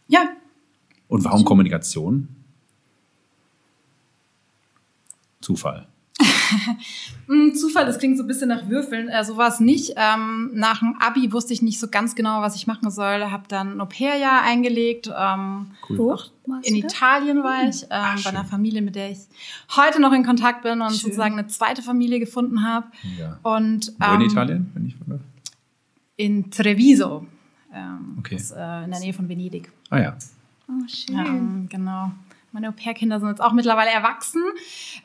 Ja. 0.07 0.31
Und 1.09 1.25
warum 1.25 1.45
Kommunikation? 1.45 2.29
Zufall. 5.41 5.90
Hm, 7.27 7.55
Zufall, 7.55 7.87
das 7.87 8.01
klingt 8.01 8.17
so 8.17 8.25
ein 8.25 8.27
bisschen 8.27 8.49
nach 8.49 8.69
Würfeln. 8.69 9.09
Äh, 9.09 9.25
so 9.25 9.37
war 9.37 9.47
es 9.47 9.61
nicht. 9.61 9.93
Ähm, 9.97 10.51
nach 10.53 10.81
dem 10.81 10.97
Abi 10.99 11.33
wusste 11.33 11.53
ich 11.53 11.63
nicht 11.63 11.79
so 11.79 11.87
ganz 11.87 12.17
genau, 12.17 12.41
was 12.43 12.57
ich 12.57 12.67
machen 12.67 12.91
soll. 12.91 13.31
Habe 13.31 13.45
dann 13.47 13.77
ein 13.77 13.81
Au-pair-Jahr 13.81 14.43
eingelegt. 14.43 15.09
Ähm, 15.17 15.69
Wo? 15.89 16.19
in 16.65 16.75
Italien 16.75 17.45
war 17.45 17.69
ich, 17.69 17.85
ähm, 17.85 18.21
bei 18.25 18.31
einer 18.31 18.45
Familie, 18.45 18.83
mit 18.83 18.97
der 18.97 19.13
ich 19.13 19.19
heute 19.77 20.01
noch 20.01 20.13
in 20.13 20.25
Kontakt 20.25 20.63
bin 20.63 20.81
und 20.81 20.91
Schön. 20.91 20.99
sozusagen 20.99 21.39
eine 21.39 21.47
zweite 21.47 21.83
Familie 21.83 22.19
gefunden 22.19 22.65
habe. 22.65 22.89
Ja. 23.17 23.39
Und 23.45 23.93
Wo 24.01 24.13
in 24.15 24.21
ähm, 24.23 24.27
Italien, 24.27 24.71
wenn 24.75 24.87
ich 24.87 24.99
wundere? 25.01 25.21
in 26.17 26.51
Treviso. 26.51 27.27
Ähm, 27.73 28.17
Okay. 28.19 28.35
Das 28.39 28.51
äh, 28.51 28.85
in 28.85 28.91
der 28.91 28.99
Nähe 28.99 29.13
von 29.13 29.29
Venedig. 29.29 29.71
Ah 29.91 30.01
ja. 30.01 30.17
Oh, 30.69 30.73
schön. 30.89 31.17
Ähm, 31.17 31.67
genau. 31.71 32.11
Meine 32.51 32.71
Au-pair-Kinder 32.71 33.21
sind 33.21 33.29
jetzt 33.29 33.41
auch 33.41 33.53
mittlerweile 33.53 33.91
erwachsen. 33.91 34.43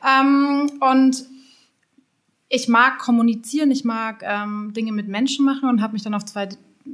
Ähm, 0.04 0.72
und 0.80 1.24
ich 2.48 2.68
mag 2.68 2.98
kommunizieren, 2.98 3.70
ich 3.70 3.84
mag 3.84 4.22
ähm, 4.22 4.72
Dinge 4.74 4.92
mit 4.92 5.08
Menschen 5.08 5.44
machen 5.44 5.68
und 5.68 5.80
habe 5.82 5.94
mich 5.94 6.02
dann 6.02 6.14
auf 6.14 6.24
zwei 6.24 6.48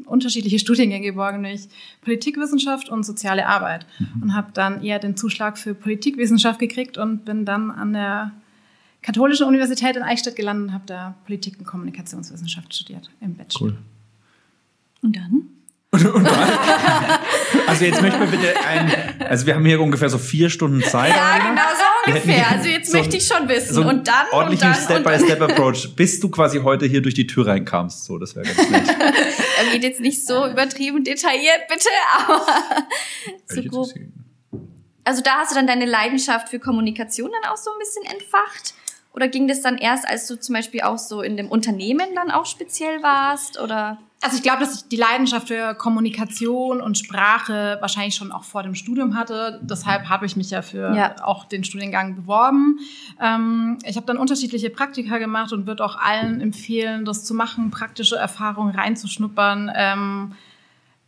unterschiedliche 0.07 0.59
Studiengänge 0.61 1.07
geborgen, 1.07 1.43
nämlich 1.43 1.69
Politikwissenschaft 2.03 2.89
und 2.89 3.05
soziale 3.05 3.47
Arbeit. 3.47 3.87
Und 4.21 4.35
habe 4.35 4.53
dann 4.55 4.83
eher 4.83 4.99
den 4.99 5.17
Zuschlag 5.17 5.59
für 5.59 5.75
Politikwissenschaft 5.75 6.59
gekriegt 6.59 6.97
und 6.99 7.25
bin 7.25 7.45
dann 7.45 7.71
an 7.71 7.93
der 7.93 8.33
Katholischen 9.03 9.47
Universität 9.47 9.97
in 9.97 10.03
Eichstätt 10.03 10.37
gelandet 10.37 10.69
und 10.69 10.75
habe 10.75 10.85
da 10.87 11.15
Politik- 11.27 11.59
und 11.59 11.67
Kommunikationswissenschaft 11.67 12.75
studiert 12.75 13.11
im 13.21 13.35
Bachelor. 13.35 13.71
Cool. 13.71 13.79
Und 15.03 15.17
dann? 15.17 15.49
Also 17.67 17.85
jetzt 17.85 18.03
möchten 18.03 18.21
wir 18.21 18.27
bitte 18.27 18.55
ein, 18.67 18.93
also 19.29 19.47
wir 19.47 19.55
haben 19.55 19.65
hier 19.65 19.81
ungefähr 19.81 20.09
so 20.09 20.19
vier 20.19 20.51
Stunden 20.51 20.83
Zeit. 20.83 21.15
Ja, 21.15 21.39
genau 21.39 21.63
ungefähr. 22.07 22.51
Also 22.51 22.69
jetzt 22.69 22.91
so- 22.91 22.99
möchte 22.99 23.17
ich 23.17 23.27
schon 23.27 23.49
wissen. 23.49 23.75
So 23.75 23.83
und 23.83 24.07
dann 24.09 24.27
und 24.27 24.33
ordentlichen 24.33 24.69
dann 24.69 24.77
und 24.77 24.83
Step-by-Step-Approach, 24.83 25.91
bis 25.97 26.21
du 26.21 26.31
quasi 26.31 26.61
heute 26.61 26.87
hier 26.87 27.03
durch 27.03 27.15
die 27.15 27.27
Tür 27.27 27.47
reinkamst. 27.47 28.05
So, 28.05 28.19
das 28.19 28.35
wäre 28.37 28.47
ganz 28.47 28.71
nett. 28.71 28.89
Er 29.59 29.71
geht 29.73 29.85
jetzt 29.85 30.01
nicht 30.01 30.27
so 30.27 30.47
übertrieben 30.47 31.05
detailliert, 31.05 31.69
bitte, 31.69 31.89
aber 32.19 32.45
so 33.47 33.63
grob. 33.63 33.89
Also 35.05 35.23
da 35.23 35.39
hast 35.39 35.53
du 35.53 35.55
dann 35.57 35.67
deine 35.67 35.85
Leidenschaft 35.87 36.49
für 36.49 36.59
Kommunikation 36.59 37.31
dann 37.31 37.51
auch 37.53 37.57
so 37.57 37.71
ein 37.71 37.79
bisschen 37.79 38.05
entfacht? 38.05 38.75
Oder 39.15 39.29
ging 39.29 39.47
das 39.47 39.61
dann 39.61 39.79
erst, 39.79 40.09
als 40.09 40.27
du 40.27 40.37
zum 40.37 40.55
Beispiel 40.55 40.81
auch 40.83 40.99
so 40.99 41.23
in 41.23 41.37
dem 41.37 41.49
Unternehmen 41.49 42.15
dann 42.15 42.31
auch 42.31 42.47
speziell 42.47 43.03
warst? 43.03 43.61
Oder? 43.61 43.99
Also 44.23 44.37
ich 44.37 44.43
glaube, 44.43 44.61
dass 44.61 44.77
ich 44.77 44.89
die 44.89 44.97
Leidenschaft 44.97 45.49
für 45.49 45.75
Kommunikation 45.75 46.81
und 46.81 46.97
Sprache 46.97 47.79
wahrscheinlich 47.81 48.15
schon 48.15 48.31
auch 48.31 48.45
vor 48.45 48.63
dem 48.63 48.77
Studium 48.77 49.17
hatte. 49.17 49.61
Deshalb 49.65 50.09
habe 50.09 50.27
ich 50.27 50.37
mich 50.37 50.51
ja 50.51 50.63
für 50.63 50.95
Ja. 50.95 51.17
auch 51.25 51.45
den 51.45 51.65
Studiengang 51.65 52.15
beworben. 52.15 52.79
Ähm, 53.21 53.79
ich 53.85 53.97
habe 53.97 54.07
dann 54.07 54.19
unterschiedliche 54.19 54.71
Praktika 54.71 55.19
gemacht 55.19 55.53
und 55.53 55.67
würde 55.67 55.85
auch 55.85 55.97
allen 55.99 56.41
empfehlen, 56.41 57.05
das 57.05 57.25
zu 57.25 57.35
machen, 57.35 57.71
praktische 57.73 58.15
Erfahrungen 58.17 58.75
reinzuschnuppern, 58.75 59.73
ähm, 59.75 60.33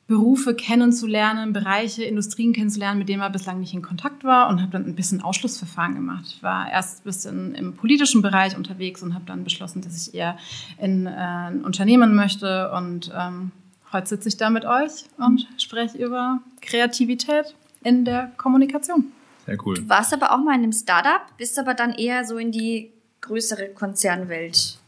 Berufe 0.07 0.55
kennenzulernen, 0.55 1.55
Bereiche, 1.55 2.05
Industrien 2.05 2.53
kennenzulernen, 2.53 2.99
mit 2.99 3.09
denen 3.09 3.21
man 3.21 3.33
bislang 3.33 3.61
nicht 3.61 3.73
in 3.73 3.81
Kontakt 3.81 4.23
war 4.23 4.49
und 4.49 4.61
habe 4.61 4.71
dann 4.71 4.85
ein 4.85 4.95
bisschen 4.95 5.23
Ausschlussverfahren 5.23 5.95
gemacht. 5.95 6.25
Ich 6.29 6.43
war 6.43 6.71
erst 6.71 7.01
ein 7.01 7.05
bisschen 7.05 7.55
im 7.55 7.75
politischen 7.75 8.21
Bereich 8.21 8.57
unterwegs 8.57 9.03
und 9.03 9.15
habe 9.15 9.25
dann 9.25 9.45
beschlossen, 9.45 9.81
dass 9.81 10.07
ich 10.07 10.15
eher 10.15 10.37
in 10.79 11.07
äh, 11.07 11.11
ein 11.11 11.65
Unternehmen 11.65 12.15
möchte 12.15 12.71
und 12.73 13.11
ähm, 13.17 13.51
heute 13.93 14.09
sitze 14.09 14.29
ich 14.29 14.37
da 14.37 14.51
mit 14.51 14.67
euch 14.67 15.05
und 15.17 15.47
spreche 15.57 15.97
über 15.97 16.41
Kreativität 16.61 17.55
in 17.83 18.05
der 18.05 18.31
Kommunikation. 18.37 19.13
Sehr 19.47 19.57
cool. 19.65 19.77
Du 19.77 19.89
warst 19.89 20.13
aber 20.13 20.33
auch 20.33 20.45
mal 20.45 20.55
in 20.55 20.65
einem 20.65 20.73
Startup, 20.73 21.23
bist 21.39 21.59
aber 21.59 21.73
dann 21.73 21.93
eher 21.93 22.27
so 22.27 22.37
in 22.37 22.53
die 22.53 22.91
größere 23.23 23.69
Konzernwelt 23.69 24.79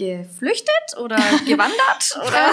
geflüchtet 0.00 0.96
oder 0.98 1.16
gewandert? 1.46 2.18
oder? 2.26 2.50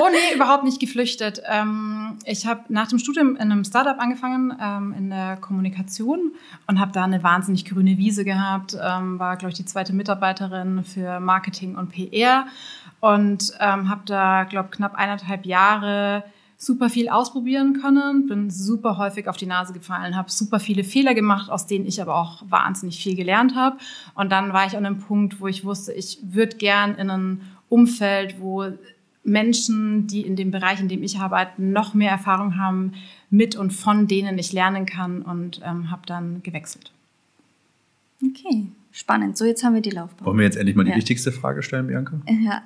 Oh 0.00 0.08
nee, 0.10 0.34
überhaupt 0.34 0.62
nicht 0.62 0.78
geflüchtet. 0.78 1.42
Ähm, 1.46 2.18
ich 2.24 2.46
habe 2.46 2.62
nach 2.68 2.86
dem 2.86 3.00
Studium 3.00 3.34
in 3.34 3.50
einem 3.50 3.64
Startup 3.64 3.98
angefangen, 3.98 4.56
ähm, 4.60 4.94
in 4.96 5.10
der 5.10 5.36
Kommunikation 5.36 6.32
und 6.68 6.78
habe 6.78 6.92
da 6.92 7.04
eine 7.04 7.22
wahnsinnig 7.24 7.64
grüne 7.64 7.98
Wiese 7.98 8.24
gehabt. 8.24 8.76
Ähm, 8.80 9.18
war, 9.18 9.36
glaube 9.36 9.50
ich, 9.50 9.56
die 9.56 9.64
zweite 9.64 9.92
Mitarbeiterin 9.92 10.84
für 10.84 11.18
Marketing 11.18 11.74
und 11.76 11.90
PR 11.90 12.46
und 13.00 13.52
ähm, 13.58 13.90
habe 13.90 14.02
da, 14.06 14.44
glaube 14.44 14.68
ich, 14.70 14.76
knapp 14.76 14.94
eineinhalb 14.94 15.44
Jahre 15.46 16.22
super 16.56 16.88
viel 16.88 17.08
ausprobieren 17.08 17.80
können, 17.80 18.26
bin 18.26 18.50
super 18.50 18.96
häufig 18.98 19.28
auf 19.28 19.36
die 19.36 19.46
Nase 19.46 19.72
gefallen, 19.72 20.16
habe 20.16 20.30
super 20.30 20.60
viele 20.60 20.84
Fehler 20.84 21.14
gemacht, 21.14 21.50
aus 21.50 21.66
denen 21.66 21.86
ich 21.86 22.00
aber 22.00 22.16
auch 22.16 22.42
wahnsinnig 22.48 23.02
viel 23.02 23.16
gelernt 23.16 23.54
habe. 23.54 23.76
Und 24.14 24.30
dann 24.30 24.52
war 24.52 24.66
ich 24.66 24.76
an 24.76 24.86
einem 24.86 24.98
Punkt, 24.98 25.40
wo 25.40 25.46
ich 25.46 25.64
wusste, 25.64 25.92
ich 25.92 26.18
würde 26.22 26.56
gern 26.56 26.94
in 26.94 27.10
ein 27.10 27.40
Umfeld, 27.68 28.40
wo 28.40 28.66
Menschen, 29.24 30.06
die 30.06 30.20
in 30.20 30.36
dem 30.36 30.50
Bereich, 30.50 30.80
in 30.80 30.88
dem 30.88 31.02
ich 31.02 31.18
arbeite, 31.18 31.62
noch 31.62 31.94
mehr 31.94 32.10
Erfahrung 32.10 32.58
haben, 32.58 32.92
mit 33.30 33.56
und 33.56 33.72
von 33.72 34.06
denen 34.06 34.38
ich 34.38 34.52
lernen 34.52 34.86
kann 34.86 35.22
und 35.22 35.60
ähm, 35.64 35.90
habe 35.90 36.02
dann 36.06 36.42
gewechselt. 36.42 36.92
Okay, 38.22 38.66
spannend. 38.92 39.36
So, 39.36 39.44
jetzt 39.44 39.64
haben 39.64 39.74
wir 39.74 39.80
die 39.82 39.90
Laufbahn. 39.90 40.26
Wollen 40.26 40.38
wir 40.38 40.44
jetzt 40.44 40.56
endlich 40.56 40.76
mal 40.76 40.84
die 40.84 40.90
Ja. 40.90 40.96
wichtigste 40.96 41.32
Frage 41.32 41.62
stellen, 41.62 41.86
Bianca? 41.88 42.20
Ja, 42.28 42.62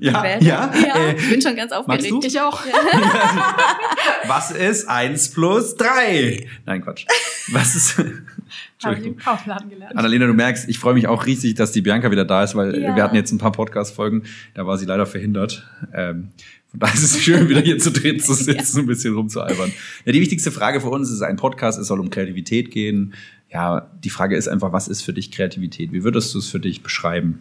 Ja, 0.00 0.24
ja. 0.38 0.38
ja 0.40 0.94
Äh, 0.96 1.16
ich 1.16 1.30
bin 1.30 1.42
schon 1.42 1.56
ganz 1.56 1.72
aufgeregt. 1.72 2.24
Ich 2.24 2.40
auch. 2.40 2.62
was 4.26 4.50
ist 4.50 4.88
eins 4.88 5.30
plus 5.30 5.74
drei? 5.76 6.46
Nein, 6.64 6.82
Quatsch. 6.82 7.06
Was 7.48 7.74
ist... 7.74 7.98
Habe 7.98 8.98
ich 8.98 9.06
im 9.06 9.14
Entschuldigung. 9.14 9.88
Annalena, 9.94 10.26
du 10.26 10.34
merkst, 10.34 10.68
ich 10.68 10.78
freue 10.78 10.94
mich 10.94 11.08
auch 11.08 11.26
riesig, 11.26 11.54
dass 11.54 11.72
die 11.72 11.80
Bianca 11.80 12.10
wieder 12.10 12.24
da 12.24 12.44
ist, 12.44 12.54
weil 12.54 12.80
Ja. 12.80 12.94
wir 12.94 13.02
hatten 13.02 13.16
jetzt 13.16 13.32
ein 13.32 13.38
paar 13.38 13.52
Podcast-Folgen, 13.52 14.24
da 14.54 14.66
war 14.66 14.78
sie 14.78 14.84
leider 14.86 15.06
verhindert. 15.06 15.66
Ähm, 15.92 16.30
von 16.70 16.80
daher 16.80 16.94
ist 16.94 17.02
es 17.04 17.22
schön, 17.22 17.48
wieder 17.48 17.60
hier 17.60 17.78
zu 17.78 17.90
drehen, 17.90 18.20
zu 18.20 18.34
sitzen, 18.34 18.80
ein 18.80 18.86
bisschen 18.86 19.14
rumzualbern. 19.14 19.72
Ja, 20.04 20.12
die 20.12 20.20
wichtigste 20.20 20.50
Frage 20.50 20.80
für 20.80 20.88
uns 20.88 21.10
ist 21.10 21.22
ein 21.22 21.36
Podcast, 21.36 21.78
es 21.78 21.86
soll 21.86 22.00
um 22.00 22.10
Kreativität 22.10 22.70
gehen. 22.70 23.14
Ja, 23.50 23.90
die 24.02 24.10
Frage 24.10 24.36
ist 24.36 24.48
einfach, 24.48 24.72
was 24.72 24.88
ist 24.88 25.02
für 25.02 25.12
dich 25.12 25.30
Kreativität? 25.30 25.92
Wie 25.92 26.04
würdest 26.04 26.34
du 26.34 26.38
es 26.38 26.48
für 26.48 26.60
dich 26.60 26.82
beschreiben? 26.82 27.40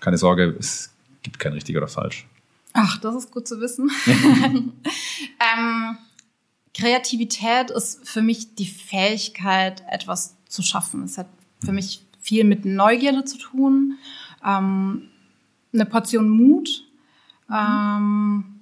Keine 0.00 0.16
Sorge, 0.18 0.54
es 0.58 0.93
gibt 1.24 1.40
kein 1.40 1.52
richtig 1.52 1.76
oder 1.76 1.88
falsch. 1.88 2.28
Ach, 2.72 2.98
das 2.98 3.16
ist 3.16 3.32
gut 3.32 3.48
zu 3.48 3.60
wissen. 3.60 3.90
ähm, 4.06 5.98
Kreativität 6.74 7.70
ist 7.70 8.08
für 8.08 8.22
mich 8.22 8.54
die 8.54 8.66
Fähigkeit, 8.66 9.82
etwas 9.90 10.36
zu 10.48 10.62
schaffen. 10.62 11.02
Es 11.04 11.18
hat 11.18 11.28
für 11.64 11.72
mich 11.72 12.04
viel 12.20 12.44
mit 12.44 12.64
Neugierde 12.64 13.24
zu 13.24 13.38
tun, 13.38 13.98
ähm, 14.44 15.08
eine 15.72 15.86
Portion 15.86 16.28
Mut 16.28 16.84
ähm, 17.52 18.60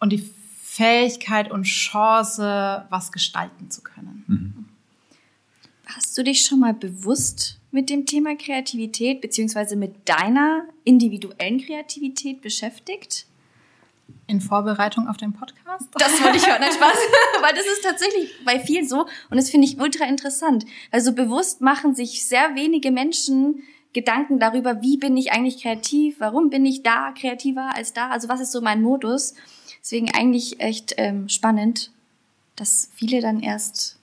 und 0.00 0.12
die 0.12 0.30
Fähigkeit 0.62 1.50
und 1.50 1.64
Chance, 1.64 2.86
was 2.88 3.10
gestalten 3.10 3.70
zu 3.70 3.82
können. 3.82 4.68
Hast 5.86 6.16
du 6.16 6.22
dich 6.22 6.44
schon 6.44 6.60
mal 6.60 6.74
bewusst 6.74 7.57
mit 7.78 7.90
dem 7.90 8.06
Thema 8.06 8.34
Kreativität 8.34 9.20
beziehungsweise 9.20 9.76
mit 9.76 10.08
deiner 10.08 10.64
individuellen 10.82 11.64
Kreativität 11.64 12.42
beschäftigt? 12.42 13.26
In 14.26 14.40
Vorbereitung 14.40 15.06
auf 15.06 15.16
den 15.16 15.32
Podcast? 15.32 15.86
Das 15.92 16.20
wollte 16.20 16.38
ich 16.38 16.46
hören, 16.48 16.60
nein, 16.60 16.72
Spaß. 16.72 16.98
Weil 17.40 17.54
das 17.54 17.66
ist 17.66 17.84
tatsächlich 17.84 18.32
bei 18.44 18.58
vielen 18.58 18.88
so 18.88 19.02
und 19.30 19.36
das 19.36 19.48
finde 19.48 19.68
ich 19.68 19.78
ultra 19.78 20.06
interessant. 20.06 20.66
Weil 20.90 21.02
so 21.02 21.12
bewusst 21.12 21.60
machen 21.60 21.94
sich 21.94 22.26
sehr 22.26 22.56
wenige 22.56 22.90
Menschen 22.90 23.62
Gedanken 23.92 24.40
darüber, 24.40 24.82
wie 24.82 24.96
bin 24.96 25.16
ich 25.16 25.30
eigentlich 25.30 25.62
kreativ, 25.62 26.16
warum 26.18 26.50
bin 26.50 26.66
ich 26.66 26.82
da 26.82 27.12
kreativer 27.12 27.76
als 27.76 27.92
da, 27.92 28.10
also 28.10 28.28
was 28.28 28.40
ist 28.40 28.50
so 28.50 28.60
mein 28.60 28.82
Modus. 28.82 29.34
Deswegen 29.80 30.10
eigentlich 30.12 30.58
echt 30.58 30.94
ähm, 30.96 31.28
spannend, 31.28 31.92
dass 32.56 32.90
viele 32.92 33.20
dann 33.20 33.38
erst 33.38 34.00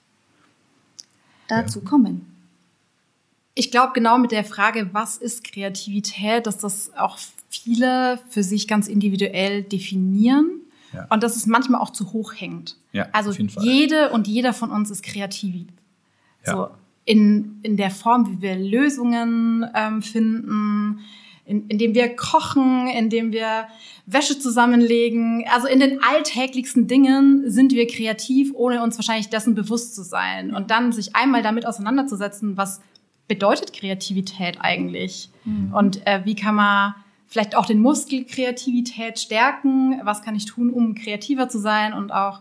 dazu 1.46 1.82
kommen. 1.82 2.35
Ich 3.58 3.70
glaube, 3.70 3.92
genau 3.94 4.18
mit 4.18 4.30
der 4.30 4.44
Frage, 4.44 4.90
was 4.92 5.16
ist 5.16 5.42
Kreativität, 5.42 6.46
dass 6.46 6.58
das 6.58 6.92
auch 6.96 7.18
viele 7.48 8.20
für 8.28 8.42
sich 8.42 8.68
ganz 8.68 8.86
individuell 8.86 9.62
definieren 9.62 10.60
Ja. 10.92 11.06
und 11.10 11.22
dass 11.22 11.36
es 11.36 11.46
manchmal 11.46 11.80
auch 11.80 11.90
zu 11.90 12.12
hoch 12.12 12.34
hängt. 12.36 12.76
Ja, 12.92 13.08
also 13.12 13.32
jede 13.32 14.10
und 14.10 14.28
jeder 14.28 14.52
von 14.52 14.70
uns 14.70 14.90
ist 14.90 15.02
kreativ. 15.02 15.66
Ja. 16.46 16.52
So 16.52 16.68
in, 17.06 17.60
in 17.62 17.76
der 17.76 17.90
Form, 17.90 18.30
wie 18.30 18.42
wir 18.42 18.56
Lösungen 18.56 19.64
ähm, 19.74 20.02
finden, 20.02 21.00
in, 21.46 21.66
indem 21.68 21.94
wir 21.94 22.14
kochen, 22.14 22.88
indem 22.88 23.32
wir 23.32 23.68
Wäsche 24.06 24.38
zusammenlegen. 24.38 25.44
Also 25.54 25.68
in 25.68 25.78
den 25.80 26.02
alltäglichsten 26.02 26.88
Dingen 26.88 27.48
sind 27.48 27.72
wir 27.72 27.86
kreativ, 27.86 28.52
ohne 28.54 28.82
uns 28.82 28.98
wahrscheinlich 28.98 29.28
dessen 29.28 29.54
bewusst 29.54 29.94
zu 29.94 30.02
sein. 30.02 30.54
Und 30.54 30.70
dann 30.72 30.92
sich 30.92 31.14
einmal 31.14 31.42
damit 31.42 31.64
auseinanderzusetzen, 31.64 32.56
was 32.56 32.80
bedeutet 33.28 33.72
Kreativität 33.72 34.58
eigentlich? 34.60 35.30
Und 35.72 36.06
äh, 36.06 36.24
wie 36.24 36.34
kann 36.34 36.54
man 36.54 36.94
vielleicht 37.26 37.56
auch 37.56 37.66
den 37.66 37.80
Muskel 37.80 38.24
Kreativität 38.24 39.18
stärken? 39.18 40.00
Was 40.04 40.22
kann 40.22 40.34
ich 40.34 40.46
tun, 40.46 40.70
um 40.70 40.94
kreativer 40.94 41.48
zu 41.48 41.58
sein? 41.58 41.92
Und 41.92 42.12
auch, 42.12 42.40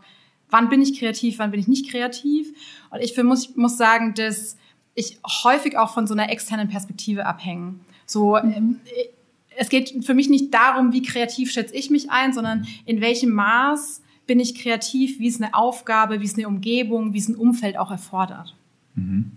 wann 0.50 0.70
bin 0.70 0.82
ich 0.82 1.00
kreativ, 1.00 1.39
wann 1.39 1.51
bin 1.51 1.60
ich 1.60 1.68
nicht 1.68 1.89
kreativ? 1.89 2.54
Und 2.89 3.01
ich 3.01 3.13
für 3.13 3.24
muss, 3.24 3.56
muss 3.56 3.77
sagen, 3.77 4.13
dass 4.13 4.58
ich 4.94 5.20
häufig 5.44 5.77
auch 5.77 5.94
von 5.94 6.08
so 6.08 6.13
einer 6.13 6.30
externen 6.30 6.70
Perspektive 6.70 7.25
abhänge. 7.25 7.75
So, 8.06 8.38
mhm. 8.42 8.80
Äh, 8.86 9.10
es 9.58 9.70
geht 9.70 10.06
für 10.06 10.13
mich 10.13 10.30
nicht 10.30 10.54
darum, 10.54 10.92
wie 10.92 11.01
kreativ 11.01 11.50
schätze 11.51 11.74
ich 11.75 11.89
mich 11.89 12.12
ein, 12.12 12.34
sondern 12.34 12.68
in 12.86 13.00
welchem 13.00 13.30
Maß 13.30 14.01
bin 14.27 14.39
ich 14.39 14.56
kreativ, 14.56 15.20
wie 15.20 15.27
es 15.27 15.42
eine 15.42 15.54
Aufgabe, 15.54 16.20
wie 16.20 16.25
es 16.25 16.36
eine 16.36 16.48
Umgebung, 16.48 17.13
wie 17.13 17.20
es 17.20 17.30
ein 17.30 17.36
Umfeld 17.36 17.77
auch 17.77 17.89
erfordert. 17.89 18.54
Mhm. 18.96 19.32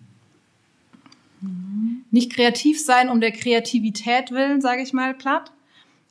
Nicht 2.11 2.33
kreativ 2.35 2.83
sein 2.83 3.09
um 3.09 3.21
der 3.21 3.33
Kreativität 3.33 4.31
willen, 4.31 4.61
sage 4.61 4.83
ich 4.83 4.93
mal 4.93 5.15
platt, 5.15 5.53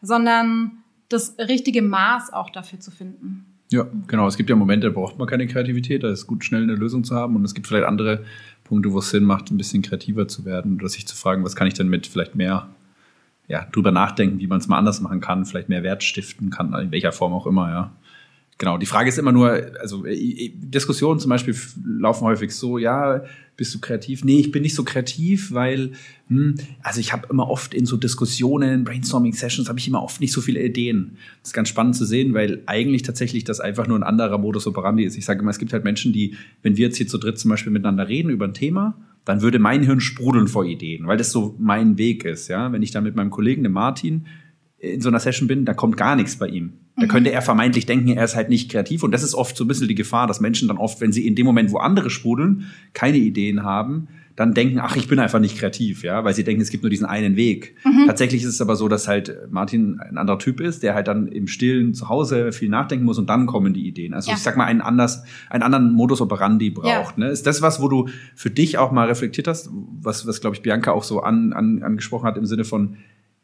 sondern 0.02 0.84
das 1.10 1.36
richtige 1.40 1.82
Maß 1.82 2.34
auch 2.34 2.50
dafür 2.50 2.80
zu 2.80 2.92
finden. 2.92 3.46
Ja, 3.72 3.86
genau. 4.08 4.28
Es 4.28 4.38
gibt 4.38 4.50
ja 4.50 4.56
Momente, 4.56 4.88
da 4.88 4.94
braucht 4.94 5.18
man 5.18 5.28
keine 5.28 5.48
Kreativität, 5.48 6.04
da 6.04 6.10
ist 6.10 6.28
gut, 6.28 6.46
schnell 6.46 6.64
eine 6.64 6.76
Lösung 6.76 7.04
zu 7.04 7.16
haben. 7.16 7.36
Und 7.36 7.44
es 7.44 7.54
gibt 7.54 7.68
vielleicht 7.68 7.86
andere 7.86 8.24
Punkte, 8.64 8.94
wo 8.94 9.00
es 9.00 9.10
Sinn 9.10 9.24
macht, 9.24 9.52
ein 9.52 9.58
bisschen 9.58 9.82
kreativer 9.82 10.28
zu 10.28 10.46
werden 10.46 10.76
oder 10.76 10.88
sich 10.88 11.08
zu 11.08 11.16
fragen, 11.16 11.44
was 11.44 11.56
kann 11.56 11.68
ich 11.68 11.74
denn 11.74 11.90
mit 11.90 12.08
vielleicht 12.08 12.36
mehr 12.36 12.70
ja, 13.48 13.66
drüber 13.72 13.92
nachdenken, 13.92 14.40
wie 14.40 14.48
man 14.48 14.60
es 14.60 14.68
mal 14.68 14.78
anders 14.78 15.02
machen 15.02 15.22
kann, 15.22 15.46
vielleicht 15.46 15.70
mehr 15.70 15.84
Wert 15.84 16.04
stiften 16.04 16.50
kann, 16.50 16.74
in 16.74 16.92
welcher 16.92 17.12
Form 17.12 17.34
auch 17.34 17.48
immer, 17.48 17.70
ja. 17.70 17.92
Genau, 18.60 18.80
die 18.80 18.88
Frage 18.88 19.10
ist 19.10 19.20
immer 19.20 19.32
nur, 19.32 19.52
also 19.80 20.06
äh, 20.06 20.52
Diskussionen 20.56 21.20
zum 21.20 21.30
Beispiel 21.30 21.56
laufen 21.86 22.24
häufig 22.24 22.52
so, 22.52 22.80
ja, 22.80 23.24
bist 23.56 23.74
du 23.74 23.80
kreativ? 23.80 24.24
Nee, 24.24 24.40
ich 24.40 24.52
bin 24.52 24.64
nicht 24.64 24.74
so 24.74 24.84
kreativ, 24.84 25.52
weil, 25.54 25.92
hm, 26.28 26.56
also 26.82 27.00
ich 27.00 27.14
habe 27.14 27.28
immer 27.30 27.50
oft 27.50 27.76
in 27.76 27.86
so 27.86 27.98
Diskussionen, 27.98 28.84
Brainstorming-Sessions, 28.84 29.70
habe 29.70 29.78
ich 29.78 29.88
immer 29.88 30.02
oft 30.02 30.22
nicht 30.22 30.32
so 30.32 30.42
viele 30.42 30.64
Ideen. 30.64 31.18
Das 31.42 31.50
ist 31.50 31.54
ganz 31.54 31.70
spannend 31.70 31.96
zu 31.96 32.06
sehen, 32.06 32.34
weil 32.34 32.64
eigentlich 32.66 33.04
tatsächlich 33.04 33.44
das 33.44 33.60
einfach 33.60 33.88
nur 33.88 33.98
ein 33.98 34.04
anderer 34.04 34.40
Modus 34.40 34.66
operandi 34.66 35.04
ist. 35.04 35.18
Ich 35.18 35.26
sage 35.26 35.42
immer, 35.42 35.52
es 35.52 35.60
gibt 35.60 35.74
halt 35.74 35.84
Menschen, 35.84 36.12
die, 36.12 36.36
wenn 36.64 36.78
wir 36.78 36.88
jetzt 36.88 36.98
hier 36.98 37.08
zu 37.08 37.20
dritt 37.20 37.38
zum 37.38 37.50
Beispiel 37.50 37.72
miteinander 37.72 38.08
reden 38.08 38.30
über 38.30 38.46
ein 38.46 38.54
Thema, 38.56 38.96
dann 39.26 39.42
würde 39.42 39.60
mein 39.60 39.84
Hirn 39.84 40.00
sprudeln 40.00 40.48
vor 40.48 40.66
Ideen, 40.66 41.06
weil 41.06 41.18
das 41.18 41.32
so 41.32 41.56
mein 41.60 41.98
Weg 41.98 42.26
ist. 42.26 42.48
Ja, 42.48 42.72
wenn 42.72 42.82
ich 42.82 42.92
dann 42.92 43.04
mit 43.04 43.16
meinem 43.16 43.30
Kollegen, 43.30 43.62
dem 43.62 43.74
Martin, 43.74 44.26
in 44.80 45.02
so 45.02 45.10
einer 45.10 45.20
Session 45.20 45.48
bin, 45.48 45.66
da 45.66 45.74
kommt 45.74 45.98
gar 45.98 46.16
nichts 46.16 46.38
bei 46.38 46.48
ihm. 46.48 46.74
Da 46.96 47.06
mhm. 47.06 47.10
könnte 47.10 47.32
er 47.32 47.42
vermeintlich 47.42 47.86
denken, 47.86 48.10
er 48.10 48.24
ist 48.24 48.36
halt 48.36 48.50
nicht 48.50 48.72
kreativ. 48.72 49.04
Und 49.04 49.12
das 49.12 49.24
ist 49.24 49.34
oft 49.34 49.58
so 49.58 49.64
ein 49.64 49.68
bisschen 49.68 49.88
die 49.88 49.96
Gefahr, 49.96 50.28
dass 50.28 50.40
Menschen 50.40 50.68
dann 50.68 50.78
oft, 50.78 51.02
wenn 51.02 51.12
sie 51.12 51.28
in 51.28 51.36
dem 51.36 51.46
Moment, 51.46 51.72
wo 51.72 51.78
andere 51.78 52.10
sprudeln, 52.10 52.66
keine 52.94 53.18
Ideen 53.18 53.64
haben, 53.64 54.08
dann 54.38 54.54
denken, 54.54 54.78
ach, 54.80 54.96
ich 54.96 55.08
bin 55.08 55.18
einfach 55.18 55.40
nicht 55.40 55.58
kreativ, 55.58 56.04
ja, 56.04 56.24
weil 56.24 56.36
sie 56.36 56.44
denken, 56.44 56.62
es 56.62 56.70
gibt 56.70 56.84
nur 56.84 56.92
diesen 56.92 57.08
einen 57.08 57.36
Weg. 57.36 57.76
Mhm. 57.84 58.06
Tatsächlich 58.06 58.44
ist 58.44 58.50
es 58.50 58.62
aber 58.62 58.76
so, 58.76 58.88
dass 58.88 59.08
halt 59.08 59.36
Martin 59.50 60.00
ein 60.00 60.20
anderer 60.20 60.38
Typ 60.38 60.62
ist, 60.62 60.84
der 60.84 60.94
halt 60.94 61.08
dann 61.08 61.28
im 61.28 61.48
Stillen 61.48 61.96
zu 61.96 62.08
Hause 62.08 62.52
viel 62.52 62.70
nachdenken 62.70 63.04
muss 63.04 63.18
und 63.18 63.28
dann 63.32 63.48
kommen 63.48 63.74
die 63.74 63.88
Ideen. 63.88 64.14
Also 64.14 64.30
ja. 64.30 64.38
ich 64.38 64.44
sag 64.44 64.56
mal, 64.56 64.66
einen, 64.66 64.82
anders, 64.82 65.24
einen 65.50 65.64
anderen 65.64 65.92
Modus 65.92 66.22
operandi 66.22 66.70
braucht. 66.70 67.18
Ja. 67.18 67.26
Ne? 67.26 67.30
Ist 67.30 67.48
das 67.48 67.64
was, 67.64 67.82
wo 67.82 67.88
du 67.88 68.10
für 68.36 68.52
dich 68.52 68.78
auch 68.78 68.92
mal 68.92 69.08
reflektiert 69.08 69.48
hast, 69.48 69.72
was, 70.02 70.28
was 70.28 70.40
glaube 70.40 70.56
ich, 70.56 70.62
Bianca 70.62 70.92
auch 70.92 71.04
so 71.04 71.22
an, 71.22 71.52
an, 71.54 71.82
angesprochen 71.82 72.28
hat 72.28 72.38
im 72.38 72.46
Sinne 72.46 72.64
von, 72.64 72.98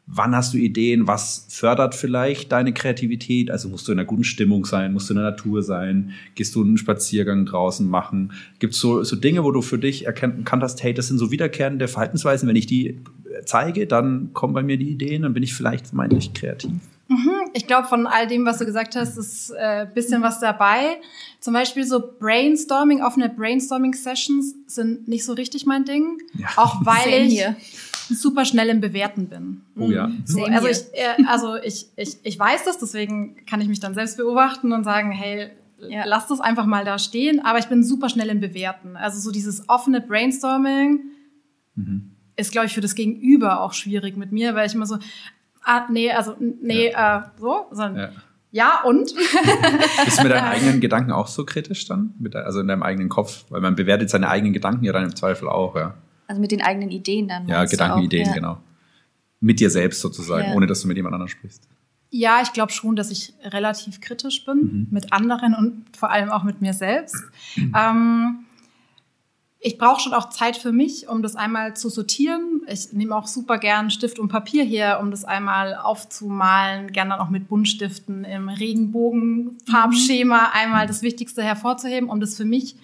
Wann 0.06 0.36
hast 0.36 0.52
du 0.52 0.58
Ideen? 0.58 1.06
Was 1.06 1.46
fördert 1.48 1.94
vielleicht 1.94 2.52
deine 2.52 2.74
Kreativität? 2.74 3.50
Also 3.50 3.70
musst 3.70 3.88
du 3.88 3.92
in 3.92 3.98
einer 3.98 4.06
guten 4.06 4.24
Stimmung 4.24 4.66
sein, 4.66 4.92
musst 4.92 5.08
du 5.08 5.14
in 5.14 5.20
der 5.20 5.30
Natur 5.30 5.62
sein, 5.62 6.12
gehst 6.34 6.54
du 6.54 6.62
einen 6.62 6.76
Spaziergang 6.76 7.46
draußen 7.46 7.88
machen? 7.88 8.32
Gibt 8.58 8.74
es 8.74 8.80
so, 8.80 9.02
so 9.02 9.16
Dinge, 9.16 9.44
wo 9.44 9.50
du 9.50 9.62
für 9.62 9.78
dich 9.78 10.04
erkannt 10.04 10.62
hast, 10.62 10.82
hey, 10.82 10.92
das 10.92 11.08
sind 11.08 11.18
so 11.18 11.30
wiederkehrende 11.30 11.88
Verhaltensweisen, 11.88 12.48
wenn 12.48 12.56
ich 12.56 12.66
die 12.66 13.00
zeige, 13.46 13.86
dann 13.86 14.32
kommen 14.32 14.54
bei 14.54 14.62
mir 14.62 14.76
die 14.76 14.90
Ideen, 14.90 15.22
dann 15.22 15.34
bin 15.34 15.42
ich 15.42 15.54
vielleicht 15.54 15.88
vermeintlich 15.88 16.34
kreativ. 16.34 16.72
Mhm. 17.08 17.30
Ich 17.52 17.66
glaube, 17.66 17.86
von 17.86 18.06
all 18.06 18.26
dem, 18.26 18.46
was 18.46 18.58
du 18.58 18.64
gesagt 18.64 18.96
hast, 18.96 19.16
ist 19.16 19.50
äh, 19.50 19.86
bisschen 19.92 20.22
was 20.22 20.40
dabei. 20.40 21.00
Zum 21.40 21.52
Beispiel 21.52 21.84
so 21.84 22.02
Brainstorming, 22.18 23.02
offene 23.02 23.28
Brainstorming-Sessions 23.28 24.54
sind 24.66 25.06
nicht 25.06 25.24
so 25.24 25.34
richtig 25.34 25.66
mein 25.66 25.84
Ding. 25.84 26.18
Ja. 26.34 26.48
Auch 26.56 26.84
weil 26.84 27.26
ich, 27.26 27.34
hier 27.34 27.56
super 28.08 28.44
schnell 28.44 28.68
im 28.68 28.80
Bewerten 28.80 29.28
bin. 29.28 29.62
Oh 29.76 29.90
ja. 29.90 30.10
So, 30.24 30.44
also 30.44 30.68
ich, 30.68 30.84
äh, 30.92 31.24
also 31.26 31.56
ich, 31.56 31.86
ich, 31.96 32.18
ich 32.22 32.38
weiß 32.38 32.64
das, 32.64 32.78
deswegen 32.78 33.44
kann 33.46 33.60
ich 33.60 33.68
mich 33.68 33.80
dann 33.80 33.94
selbst 33.94 34.16
beobachten 34.16 34.72
und 34.72 34.84
sagen, 34.84 35.10
hey, 35.10 35.50
ja. 35.78 36.04
lass 36.06 36.26
das 36.26 36.40
einfach 36.40 36.66
mal 36.66 36.84
da 36.84 36.98
stehen. 36.98 37.44
Aber 37.44 37.58
ich 37.58 37.66
bin 37.66 37.82
super 37.82 38.08
schnell 38.08 38.28
im 38.28 38.40
Bewerten. 38.40 38.96
Also 38.96 39.20
so 39.20 39.30
dieses 39.30 39.68
offene 39.68 40.00
Brainstorming 40.00 41.00
mhm. 41.74 42.10
ist, 42.36 42.52
glaube 42.52 42.66
ich, 42.66 42.74
für 42.74 42.80
das 42.80 42.94
Gegenüber 42.94 43.60
auch 43.60 43.72
schwierig 43.72 44.16
mit 44.16 44.32
mir, 44.32 44.54
weil 44.54 44.66
ich 44.66 44.74
immer 44.74 44.86
so, 44.86 44.98
ah, 45.62 45.86
nee, 45.90 46.12
also, 46.12 46.36
nee, 46.38 46.90
ja. 46.90 47.18
äh, 47.18 47.40
so, 47.40 47.66
sondern, 47.70 47.96
ja. 47.96 48.10
Ja, 48.54 48.82
und? 48.84 49.12
Bist 50.04 50.20
du 50.20 50.22
mit 50.22 50.30
deinen 50.30 50.44
eigenen 50.44 50.80
Gedanken 50.80 51.10
auch 51.10 51.26
so 51.26 51.44
kritisch 51.44 51.88
dann? 51.88 52.14
Mit, 52.20 52.36
also 52.36 52.60
in 52.60 52.68
deinem 52.68 52.84
eigenen 52.84 53.08
Kopf? 53.08 53.46
Weil 53.48 53.60
man 53.60 53.74
bewertet 53.74 54.10
seine 54.10 54.28
eigenen 54.28 54.52
Gedanken 54.52 54.84
ja 54.84 54.92
dann 54.92 55.02
im 55.02 55.16
Zweifel 55.16 55.48
auch, 55.48 55.74
ja. 55.74 55.94
Also 56.26 56.40
mit 56.40 56.50
den 56.50 56.62
eigenen 56.62 56.90
Ideen 56.90 57.28
dann. 57.28 57.48
Ja, 57.48 57.64
Gedankenideen, 57.64 58.26
ja. 58.26 58.32
genau. 58.32 58.58
Mit 59.40 59.60
dir 59.60 59.70
selbst 59.70 60.00
sozusagen, 60.00 60.50
ja. 60.50 60.54
ohne 60.54 60.66
dass 60.66 60.80
du 60.82 60.88
mit 60.88 60.96
jemand 60.96 61.14
anderem 61.14 61.28
sprichst. 61.28 61.68
Ja, 62.10 62.40
ich 62.42 62.52
glaube 62.52 62.72
schon, 62.72 62.96
dass 62.96 63.10
ich 63.10 63.34
relativ 63.42 64.00
kritisch 64.00 64.44
bin 64.44 64.58
mhm. 64.58 64.86
mit 64.90 65.12
anderen 65.12 65.54
und 65.54 65.84
vor 65.96 66.10
allem 66.10 66.30
auch 66.30 66.44
mit 66.44 66.62
mir 66.62 66.72
selbst. 66.72 67.16
Mhm. 67.56 67.74
Ähm, 67.76 68.44
ich 69.66 69.78
brauche 69.78 69.98
schon 69.98 70.12
auch 70.12 70.28
Zeit 70.28 70.58
für 70.58 70.72
mich, 70.72 71.08
um 71.08 71.22
das 71.22 71.36
einmal 71.36 71.74
zu 71.74 71.88
sortieren. 71.88 72.60
Ich 72.68 72.92
nehme 72.92 73.16
auch 73.16 73.26
super 73.26 73.56
gern 73.56 73.90
Stift 73.90 74.18
und 74.18 74.28
Papier 74.28 74.62
her, 74.62 75.00
um 75.00 75.10
das 75.10 75.24
einmal 75.24 75.74
aufzumalen, 75.74 76.92
gern 76.92 77.08
dann 77.08 77.18
auch 77.18 77.30
mit 77.30 77.48
Buntstiften 77.48 78.24
im 78.24 78.50
Regenbogenfarbschema 78.50 80.36
mhm. 80.36 80.52
einmal 80.52 80.86
das 80.86 81.00
Wichtigste 81.00 81.42
hervorzuheben, 81.42 82.10
um 82.10 82.20
das 82.20 82.36
für 82.36 82.44
mich 82.44 82.76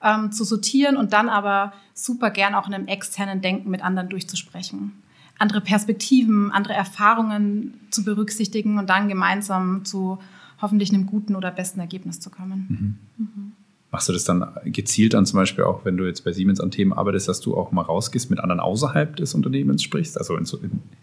ähm, 0.00 0.30
zu 0.30 0.44
sortieren 0.44 0.96
und 0.96 1.12
dann 1.12 1.28
aber 1.28 1.72
super 1.98 2.30
gern 2.30 2.54
auch 2.54 2.68
in 2.68 2.74
einem 2.74 2.86
externen 2.86 3.40
Denken 3.40 3.70
mit 3.70 3.82
anderen 3.82 4.08
durchzusprechen. 4.08 4.92
Andere 5.38 5.60
Perspektiven, 5.60 6.50
andere 6.50 6.74
Erfahrungen 6.74 7.74
zu 7.90 8.04
berücksichtigen 8.04 8.78
und 8.78 8.88
dann 8.88 9.08
gemeinsam 9.08 9.84
zu 9.84 10.18
hoffentlich 10.60 10.92
einem 10.92 11.06
guten 11.06 11.36
oder 11.36 11.50
besten 11.50 11.80
Ergebnis 11.80 12.20
zu 12.20 12.30
kommen. 12.30 12.98
Mhm. 13.16 13.24
Mhm. 13.24 13.52
Machst 13.90 14.08
du 14.08 14.12
das 14.12 14.24
dann 14.24 14.46
gezielt 14.66 15.14
dann 15.14 15.24
zum 15.24 15.38
Beispiel 15.38 15.64
auch, 15.64 15.84
wenn 15.84 15.96
du 15.96 16.04
jetzt 16.04 16.24
bei 16.24 16.32
Siemens 16.32 16.60
an 16.60 16.70
Themen 16.70 16.92
arbeitest, 16.92 17.28
dass 17.28 17.40
du 17.40 17.56
auch 17.56 17.72
mal 17.72 17.82
rausgehst, 17.82 18.28
mit 18.30 18.38
anderen 18.38 18.60
außerhalb 18.60 19.16
des 19.16 19.34
Unternehmens 19.34 19.82
sprichst? 19.82 20.18
Also 20.18 20.36
in, 20.36 20.46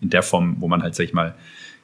in 0.02 0.10
der 0.10 0.22
Form, 0.22 0.58
wo 0.60 0.68
man 0.68 0.84
halt, 0.84 0.96
sag 0.96 1.06
ich 1.06 1.14
mal, 1.14 1.34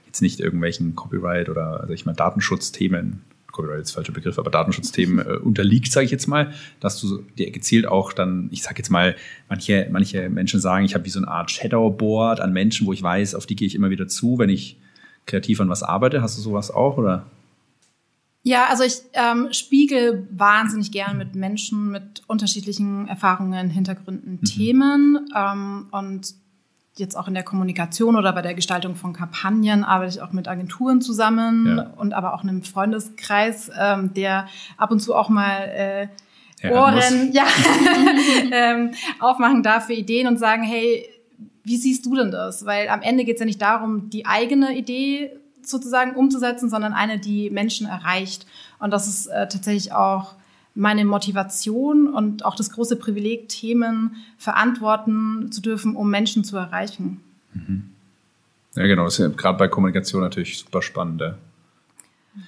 jetzt 0.05 0.21
nicht 0.21 0.39
irgendwelchen 0.39 0.95
Copyright 0.95 1.49
oder, 1.49 1.79
sag 1.87 1.91
ich 1.91 2.05
mal, 2.05 2.13
Datenschutzthemen 2.13 3.21
Copyright 3.51 3.81
ist 3.81 3.91
falscher 3.91 4.13
Begriff, 4.13 4.39
aber 4.39 4.51
Datenschutzthemen 4.51 5.19
äh, 5.25 5.33
unterliegt, 5.37 5.91
sage 5.91 6.05
ich 6.05 6.11
jetzt 6.11 6.27
mal, 6.27 6.53
dass 6.79 6.99
du 6.99 7.23
dir 7.37 7.51
gezielt 7.51 7.87
auch 7.87 8.13
dann, 8.13 8.49
ich 8.51 8.63
sage 8.63 8.77
jetzt 8.77 8.89
mal, 8.89 9.15
manche, 9.49 9.87
manche 9.91 10.29
Menschen 10.29 10.59
sagen, 10.59 10.85
ich 10.85 10.93
habe 10.93 11.05
wie 11.05 11.09
so 11.09 11.19
eine 11.19 11.27
Art 11.27 11.51
Shadowboard 11.51 12.39
an 12.39 12.53
Menschen, 12.53 12.87
wo 12.87 12.93
ich 12.93 13.03
weiß, 13.03 13.35
auf 13.35 13.45
die 13.45 13.55
gehe 13.55 13.67
ich 13.67 13.75
immer 13.75 13.89
wieder 13.89 14.07
zu, 14.07 14.37
wenn 14.37 14.49
ich 14.49 14.77
kreativ 15.25 15.61
an 15.61 15.69
was 15.69 15.83
arbeite. 15.83 16.21
Hast 16.21 16.37
du 16.37 16.41
sowas 16.41 16.71
auch 16.71 16.97
oder? 16.97 17.25
Ja, 18.43 18.65
also 18.69 18.83
ich 18.83 19.01
ähm, 19.13 19.49
spiegel 19.51 20.27
wahnsinnig 20.31 20.91
gern 20.91 21.17
mit 21.17 21.35
Menschen 21.35 21.91
mit 21.91 22.23
unterschiedlichen 22.25 23.07
Erfahrungen, 23.07 23.69
Hintergründen, 23.69 24.39
mhm. 24.41 24.45
Themen 24.45 25.29
ähm, 25.35 25.87
und 25.91 26.33
jetzt 27.01 27.17
auch 27.17 27.27
in 27.27 27.33
der 27.33 27.43
Kommunikation 27.43 28.15
oder 28.15 28.31
bei 28.31 28.41
der 28.41 28.53
Gestaltung 28.53 28.95
von 28.95 29.11
Kampagnen 29.11 29.83
arbeite 29.83 30.15
ich 30.15 30.21
auch 30.21 30.31
mit 30.31 30.47
Agenturen 30.47 31.01
zusammen 31.01 31.77
ja. 31.77 31.93
und 31.97 32.13
aber 32.13 32.33
auch 32.33 32.43
einem 32.43 32.63
Freundeskreis, 32.63 33.69
ähm, 33.77 34.13
der 34.13 34.47
ab 34.77 34.91
und 34.91 35.01
zu 35.01 35.13
auch 35.13 35.27
mal 35.27 36.07
äh, 36.63 36.69
Ohren 36.69 37.31
ja, 37.33 37.45
ähm, 38.51 38.91
aufmachen 39.19 39.63
darf 39.63 39.87
für 39.87 39.93
Ideen 39.93 40.27
und 40.27 40.37
sagen, 40.37 40.63
hey, 40.63 41.05
wie 41.63 41.77
siehst 41.77 42.05
du 42.05 42.15
denn 42.15 42.31
das? 42.31 42.65
Weil 42.65 42.87
am 42.89 43.01
Ende 43.01 43.25
geht 43.25 43.35
es 43.35 43.39
ja 43.39 43.45
nicht 43.45 43.61
darum, 43.61 44.09
die 44.09 44.25
eigene 44.25 44.77
Idee 44.77 45.31
sozusagen 45.63 46.15
umzusetzen, 46.15 46.69
sondern 46.69 46.93
eine, 46.93 47.19
die 47.19 47.49
Menschen 47.49 47.87
erreicht. 47.87 48.45
Und 48.79 48.91
das 48.91 49.07
ist 49.07 49.27
äh, 49.27 49.47
tatsächlich 49.47 49.93
auch 49.93 50.35
meine 50.73 51.05
Motivation 51.05 52.07
und 52.07 52.45
auch 52.45 52.55
das 52.55 52.71
große 52.71 52.95
Privileg, 52.95 53.49
Themen 53.49 54.15
verantworten 54.37 55.51
zu 55.51 55.61
dürfen, 55.61 55.95
um 55.95 56.09
Menschen 56.09 56.43
zu 56.43 56.57
erreichen. 56.57 57.21
Mhm. 57.53 57.89
Ja, 58.75 58.83
genau. 58.87 59.03
Das 59.03 59.19
ist 59.19 59.19
ja 59.19 59.27
gerade 59.27 59.57
bei 59.57 59.67
Kommunikation 59.67 60.21
natürlich 60.21 60.59
super 60.59 60.81
spannend. 60.81 61.21
Ja. 61.21 61.37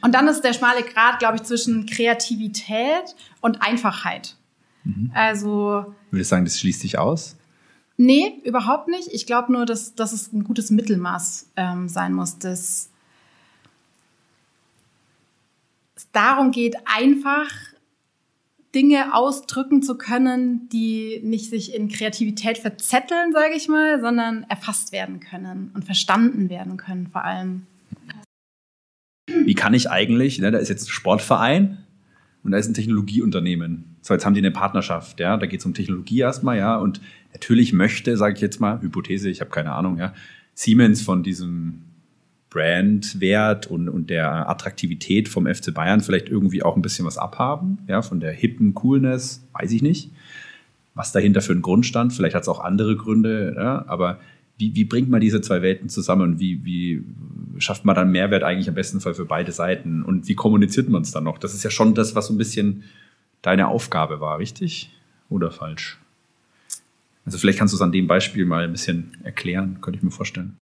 Und 0.02 0.16
dann 0.16 0.28
ist 0.28 0.42
der 0.42 0.54
schmale 0.54 0.84
Grad, 0.84 1.20
glaube 1.20 1.36
ich, 1.36 1.44
zwischen 1.44 1.86
Kreativität 1.86 3.16
und 3.42 3.62
Einfachheit. 3.62 4.38
Mhm. 4.86 5.12
Also. 5.14 5.94
Würde 6.10 6.22
ich 6.22 6.28
sagen, 6.28 6.46
das 6.46 6.60
schließt 6.60 6.80
sich 6.82 6.98
aus? 6.98 7.36
Nee, 7.98 8.42
überhaupt 8.44 8.88
nicht. 8.88 9.10
Ich 9.12 9.26
glaube 9.26 9.52
nur, 9.52 9.66
dass, 9.66 9.96
dass 9.96 10.14
es 10.14 10.32
ein 10.32 10.44
gutes 10.44 10.72
Mittelmaß 10.72 11.52
ähm, 11.58 11.90
sein 11.90 12.14
muss, 12.14 12.40
dass 12.40 12.90
es 15.96 16.08
darum 16.12 16.52
geht, 16.52 16.76
einfach 16.86 17.50
Dinge 18.74 19.14
ausdrücken 19.14 19.84
zu 19.84 19.98
können, 19.98 20.68
die 20.70 21.22
nicht 21.24 21.50
sich 21.50 21.76
in 21.76 21.90
Kreativität 21.90 22.58
verzetteln, 22.58 23.32
sage 23.32 23.54
ich 23.56 23.68
mal, 23.68 24.02
sondern 24.02 24.44
erfasst 24.50 24.92
werden 24.92 25.20
können 25.20 25.72
und 25.74 25.86
verstanden 25.86 26.50
werden 26.50 26.78
können 26.78 27.08
vor 27.08 27.24
allem. 27.24 27.68
Wie 29.28 29.54
kann 29.54 29.74
ich 29.74 29.90
eigentlich, 29.90 30.40
ne, 30.40 30.52
da 30.52 30.58
ist 30.58 30.70
jetzt 30.70 30.88
ein 30.88 30.92
Sportverein 30.92 31.78
und 32.44 32.52
da 32.52 32.58
ist 32.58 32.68
ein 32.68 32.74
Technologieunternehmen. 32.74 33.96
So, 34.02 34.14
jetzt 34.14 34.26
haben 34.26 34.34
die 34.34 34.42
eine 34.42 34.52
Partnerschaft, 34.52 35.20
ja, 35.20 35.38
da 35.38 35.46
geht 35.46 35.60
es 35.60 35.66
um 35.66 35.74
Technologie 35.74 36.20
erstmal, 36.20 36.58
ja, 36.58 36.76
und 36.76 37.00
natürlich 37.32 37.74
möchte, 37.74 38.18
sage 38.18 38.36
ich 38.36 38.42
jetzt 38.42 38.60
mal, 38.60 38.82
Hypothese, 38.82 39.30
ich 39.30 39.40
habe 39.40 39.52
keine 39.52 39.74
Ahnung, 39.74 39.98
ja, 39.98 40.14
Siemens 40.56 41.02
von 41.02 41.24
diesem 41.24 41.84
Brandwert 42.54 43.68
und, 43.68 43.90
und 43.90 44.10
der 44.12 44.48
Attraktivität 44.48 45.28
vom 45.28 45.48
FC 45.48 45.74
Bayern 45.74 46.02
vielleicht 46.02 46.30
irgendwie 46.30 46.62
auch 46.62 46.76
ein 46.76 46.84
bisschen 46.84 47.06
was 47.06 47.18
abhaben, 47.18 47.80
ja, 47.88 48.02
von 48.04 48.20
der 48.20 48.32
hippen 48.32 48.76
Coolness, 48.76 49.44
weiß 49.54 49.72
ich 49.72 49.82
nicht, 49.82 50.12
was 50.94 51.12
dahinter 51.12 51.42
für 51.42 51.54
ein 51.54 51.64
Grund 51.64 51.86
stand, 51.86 52.14
vielleicht 52.14 52.36
hat 52.36 52.44
es 52.44 52.48
auch 52.48 52.60
andere 52.60 52.96
Gründe, 52.96 53.56
ja, 53.58 53.84
aber 53.88 54.20
wie, 54.60 54.76
wie 54.76 54.86
bringt 54.86 55.10
man 55.10 55.20
diese 55.20 55.42
zwei 55.42 55.64
Welten 55.64 55.90
zusammen 55.90 56.22
und 56.22 56.40
wie, 56.40 56.64
wie 56.64 57.04
schafft 57.58 57.86
man 57.86 57.96
dann 57.96 58.12
Mehrwert 58.12 58.44
eigentlich 58.44 58.70
am 58.70 58.76
besten 58.76 59.00
Fall 59.00 59.16
für 59.16 59.26
beide 59.26 59.52
Seiten 59.52 60.04
und 60.04 60.28
wie 60.28 60.36
kommuniziert 60.36 60.90
man 60.90 61.02
es 61.02 61.12
dann 61.12 61.24
noch? 61.24 61.40
Das 61.40 61.56
ist 61.56 61.64
ja 61.64 61.72
schon 61.72 61.96
das, 61.96 62.14
was 62.14 62.28
so 62.28 62.34
ein 62.34 62.38
bisschen 62.38 62.84
deine 63.42 63.68
Aufgabe 63.68 64.20
war, 64.20 64.38
richtig 64.38 64.92
oder 65.30 65.50
falsch? 65.50 65.98
Also 67.26 67.40
vielleicht 67.40 67.58
kannst 67.58 67.74
du 67.74 67.78
es 67.78 67.82
an 67.82 67.92
dem 67.92 68.06
Beispiel 68.06 68.46
mal 68.46 68.64
ein 68.64 68.72
bisschen 68.72 69.18
erklären, 69.24 69.80
könnte 69.82 69.98
ich 69.98 70.04
mir 70.04 70.12
vorstellen. 70.12 70.58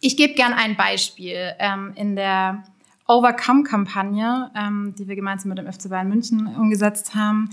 Ich 0.00 0.16
gebe 0.16 0.34
gern 0.34 0.52
ein 0.52 0.76
Beispiel. 0.76 1.54
Ähm, 1.58 1.92
in 1.96 2.16
der 2.16 2.64
Overcome-Kampagne, 3.06 4.50
ähm, 4.54 4.94
die 4.98 5.08
wir 5.08 5.16
gemeinsam 5.16 5.48
mit 5.48 5.58
dem 5.58 5.72
FC 5.72 5.88
Bayern 5.88 6.08
München 6.08 6.46
umgesetzt 6.56 7.14
haben, 7.14 7.50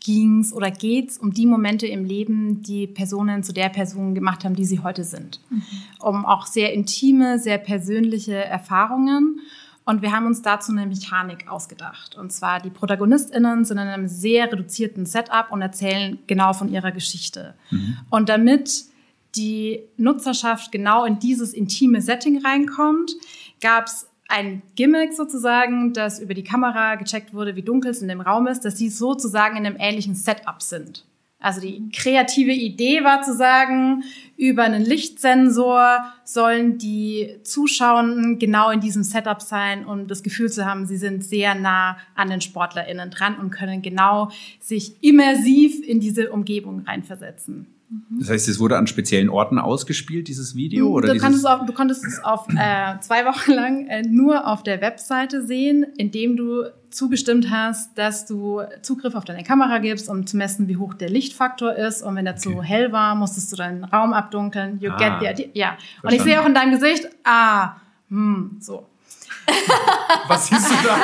ging 0.00 0.40
es 0.40 0.52
oder 0.52 0.70
geht 0.70 1.10
es 1.10 1.18
um 1.18 1.32
die 1.32 1.46
Momente 1.46 1.86
im 1.86 2.04
Leben, 2.04 2.62
die 2.62 2.86
Personen 2.86 3.42
zu 3.42 3.52
der 3.52 3.68
Person 3.68 4.14
gemacht 4.14 4.44
haben, 4.44 4.54
die 4.54 4.64
sie 4.64 4.80
heute 4.80 5.02
sind. 5.04 5.40
Mhm. 5.50 5.62
Um 6.00 6.26
auch 6.26 6.46
sehr 6.46 6.72
intime, 6.72 7.38
sehr 7.38 7.58
persönliche 7.58 8.36
Erfahrungen. 8.36 9.40
Und 9.84 10.02
wir 10.02 10.12
haben 10.12 10.26
uns 10.26 10.42
dazu 10.42 10.70
eine 10.70 10.86
Mechanik 10.86 11.48
ausgedacht. 11.48 12.14
Und 12.16 12.30
zwar 12.30 12.60
die 12.60 12.70
ProtagonistInnen 12.70 13.64
sind 13.64 13.78
in 13.78 13.88
einem 13.88 14.06
sehr 14.06 14.52
reduzierten 14.52 15.06
Setup 15.06 15.50
und 15.50 15.62
erzählen 15.62 16.18
genau 16.26 16.52
von 16.52 16.68
ihrer 16.68 16.92
Geschichte. 16.92 17.54
Mhm. 17.70 17.96
Und 18.10 18.28
damit 18.28 18.84
die 19.38 19.84
Nutzerschaft 19.96 20.72
genau 20.72 21.04
in 21.04 21.18
dieses 21.18 21.54
intime 21.54 22.02
Setting 22.02 22.44
reinkommt, 22.44 23.12
gab 23.60 23.86
es 23.86 24.06
ein 24.28 24.62
Gimmick 24.76 25.14
sozusagen, 25.14 25.94
das 25.94 26.20
über 26.20 26.34
die 26.34 26.44
Kamera 26.44 26.96
gecheckt 26.96 27.32
wurde, 27.32 27.56
wie 27.56 27.62
dunkel 27.62 27.92
es 27.92 28.02
in 28.02 28.08
dem 28.08 28.20
Raum 28.20 28.46
ist, 28.46 28.64
dass 28.64 28.76
sie 28.76 28.90
sozusagen 28.90 29.56
in 29.56 29.64
einem 29.64 29.76
ähnlichen 29.78 30.14
Setup 30.14 30.60
sind. 30.60 31.04
Also 31.40 31.60
die 31.60 31.88
kreative 31.90 32.50
Idee 32.50 33.04
war 33.04 33.22
zu 33.22 33.32
sagen, 33.32 34.02
über 34.36 34.64
einen 34.64 34.84
Lichtsensor 34.84 36.12
sollen 36.24 36.78
die 36.78 37.38
Zuschauenden 37.44 38.40
genau 38.40 38.70
in 38.70 38.80
diesem 38.80 39.04
Setup 39.04 39.40
sein, 39.40 39.86
um 39.86 40.08
das 40.08 40.24
Gefühl 40.24 40.50
zu 40.50 40.66
haben, 40.66 40.86
sie 40.86 40.96
sind 40.96 41.24
sehr 41.24 41.54
nah 41.54 41.96
an 42.16 42.28
den 42.28 42.40
SportlerInnen 42.40 43.10
dran 43.10 43.38
und 43.38 43.50
können 43.50 43.82
genau 43.82 44.32
sich 44.58 44.96
immersiv 45.00 45.80
in 45.86 46.00
diese 46.00 46.32
Umgebung 46.32 46.80
reinversetzen. 46.80 47.77
Das 48.18 48.28
heißt, 48.28 48.48
es 48.48 48.60
wurde 48.60 48.76
an 48.76 48.86
speziellen 48.86 49.30
Orten 49.30 49.58
ausgespielt, 49.58 50.28
dieses 50.28 50.54
Video? 50.54 50.88
Oder 50.88 51.14
du, 51.14 51.18
konntest 51.18 51.46
auf, 51.46 51.64
du 51.64 51.72
konntest 51.72 52.04
es 52.04 52.22
auf 52.22 52.46
äh, 52.50 53.00
zwei 53.00 53.24
Wochen 53.24 53.52
lang 53.52 53.86
äh, 53.86 54.02
nur 54.02 54.46
auf 54.46 54.62
der 54.62 54.82
Webseite 54.82 55.46
sehen, 55.46 55.86
indem 55.96 56.36
du 56.36 56.64
zugestimmt 56.90 57.50
hast, 57.50 57.96
dass 57.96 58.26
du 58.26 58.60
Zugriff 58.82 59.14
auf 59.14 59.24
deine 59.24 59.42
Kamera 59.42 59.78
gibst, 59.78 60.08
um 60.10 60.26
zu 60.26 60.36
messen, 60.36 60.68
wie 60.68 60.76
hoch 60.76 60.94
der 60.94 61.08
Lichtfaktor 61.08 61.74
ist. 61.74 62.02
Und 62.02 62.16
wenn 62.16 62.26
der 62.26 62.34
okay. 62.34 62.42
zu 62.42 62.62
hell 62.62 62.92
war, 62.92 63.14
musstest 63.14 63.52
du 63.52 63.56
deinen 63.56 63.84
Raum 63.84 64.12
abdunkeln. 64.12 64.78
You 64.80 64.90
ah, 64.90 65.18
get 65.18 65.36
the 65.36 65.50
Ja. 65.54 65.78
Und 66.02 66.12
ich 66.12 66.22
sehe 66.22 66.40
auch 66.40 66.46
in 66.46 66.54
deinem 66.54 66.72
Gesicht, 66.72 67.08
ah, 67.24 67.76
hm, 68.10 68.56
so. 68.60 68.86
Was 70.28 70.48
siehst 70.48 70.70
du 70.70 70.74
da? 70.84 70.98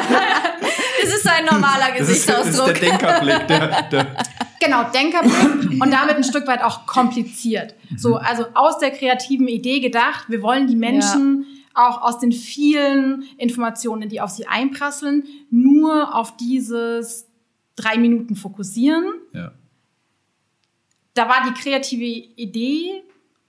das 1.03 1.15
ist 1.15 1.29
ein 1.29 1.45
normaler 1.45 1.93
Gesichtsausdruck. 1.97 2.45
Das 2.45 2.49
ist, 2.49 2.59
das 2.59 2.69
ist 2.69 2.83
der 2.83 2.91
Denkerblick. 2.91 3.49
Der, 3.49 3.83
der 3.83 4.17
Genau, 4.61 4.85
Denkerblick 4.85 5.83
und 5.83 5.91
damit 5.91 6.17
ein 6.17 6.25
Stück 6.25 6.47
weit 6.47 6.63
auch 6.63 6.87
kompliziert. 6.87 7.75
So, 7.97 8.17
also 8.17 8.47
aus 8.55 8.79
der 8.79 8.91
kreativen 8.91 9.49
Idee 9.49 9.81
gedacht, 9.81 10.27
wir 10.29 10.43
wollen 10.43 10.67
die 10.67 10.77
Menschen 10.77 11.47
ja 11.49 11.55
auch 11.75 12.03
aus 12.03 12.19
den 12.21 12.33
vielen 12.33 13.25
Informationen, 13.37 14.09
die 14.09 14.21
auf 14.21 14.31
sie 14.31 14.47
einprasseln, 14.47 15.25
nur 15.51 16.15
auf 16.15 16.37
dieses 16.37 17.27
drei 17.77 17.99
Minuten 17.99 18.37
fokussieren. 18.37 19.05
Ja. 19.33 19.53
Da 21.15 21.29
war 21.29 21.45
die 21.47 21.61
kreative 21.61 22.05
Idee 22.05 23.03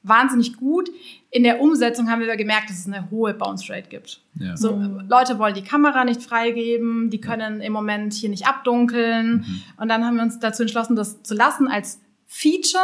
wahnsinnig 0.04 0.58
gut. 0.58 0.90
In 1.36 1.44
der 1.44 1.60
Umsetzung 1.60 2.10
haben 2.10 2.22
wir 2.22 2.34
gemerkt, 2.38 2.70
dass 2.70 2.80
es 2.80 2.88
eine 2.88 3.12
hohe 3.12 3.34
Bounce 3.34 3.70
Rate 3.70 3.90
gibt. 3.90 4.22
Ja. 4.40 4.56
So, 4.56 4.78
mhm. 4.78 5.02
Leute 5.10 5.38
wollen 5.38 5.54
die 5.54 5.66
Kamera 5.66 6.06
nicht 6.06 6.22
freigeben, 6.22 7.10
die 7.10 7.20
können 7.20 7.60
im 7.60 7.74
Moment 7.74 8.14
hier 8.14 8.30
nicht 8.30 8.48
abdunkeln. 8.48 9.40
Mhm. 9.46 9.62
Und 9.76 9.90
dann 9.90 10.06
haben 10.06 10.16
wir 10.16 10.24
uns 10.24 10.40
dazu 10.40 10.62
entschlossen, 10.62 10.96
das 10.96 11.24
zu 11.24 11.36
lassen 11.36 11.68
als 11.68 12.00
Feature, 12.26 12.82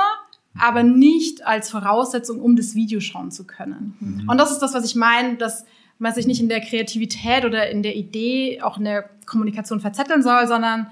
aber 0.60 0.84
nicht 0.84 1.48
als 1.48 1.70
Voraussetzung, 1.70 2.42
um 2.42 2.58
das 2.58 2.76
Video 2.76 3.00
schauen 3.00 3.32
zu 3.32 3.48
können. 3.48 3.96
Mhm. 4.02 4.30
Und 4.30 4.38
das 4.38 4.52
ist 4.52 4.60
das, 4.60 4.74
was 4.74 4.84
ich 4.84 4.96
meine, 4.96 5.38
dass 5.38 5.64
man 5.98 6.14
sich 6.14 6.28
nicht 6.28 6.42
in 6.42 6.50
der 6.50 6.60
Kreativität 6.60 7.46
oder 7.46 7.70
in 7.70 7.84
der 7.84 7.96
Idee, 7.96 8.62
auch 8.62 8.78
in 8.78 8.84
der 8.84 9.10
Kommunikation 9.28 9.80
verzetteln 9.80 10.24
soll, 10.24 10.46
sondern 10.48 10.88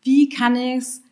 wie 0.00 0.30
kann 0.30 0.56
ich 0.56 0.78
es 0.78 1.02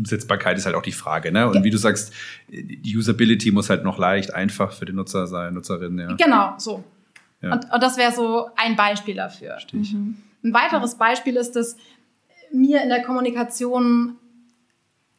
Umsetzbarkeit 0.00 0.58
ist 0.58 0.66
halt 0.66 0.74
auch 0.74 0.82
die 0.82 0.92
Frage, 0.92 1.30
ne? 1.30 1.46
Und 1.48 1.56
ja. 1.56 1.64
wie 1.64 1.70
du 1.70 1.78
sagst, 1.78 2.12
die 2.48 2.96
Usability 2.96 3.52
muss 3.52 3.70
halt 3.70 3.84
noch 3.84 3.98
leicht, 3.98 4.34
einfach 4.34 4.72
für 4.72 4.84
den 4.84 4.96
Nutzer 4.96 5.26
sein, 5.26 5.54
Nutzerin, 5.54 5.98
ja. 5.98 6.14
Genau, 6.14 6.54
so. 6.58 6.82
Ja. 7.42 7.52
Und, 7.54 7.72
und 7.72 7.82
das 7.82 7.96
wäre 7.96 8.12
so 8.12 8.50
ein 8.56 8.76
Beispiel 8.76 9.14
dafür. 9.14 9.58
Mhm. 9.72 10.16
Ein 10.42 10.54
weiteres 10.54 10.96
Beispiel 10.96 11.36
ist, 11.36 11.52
dass 11.52 11.76
mir 12.52 12.82
in 12.82 12.88
der 12.88 13.02
Kommunikation 13.02 14.16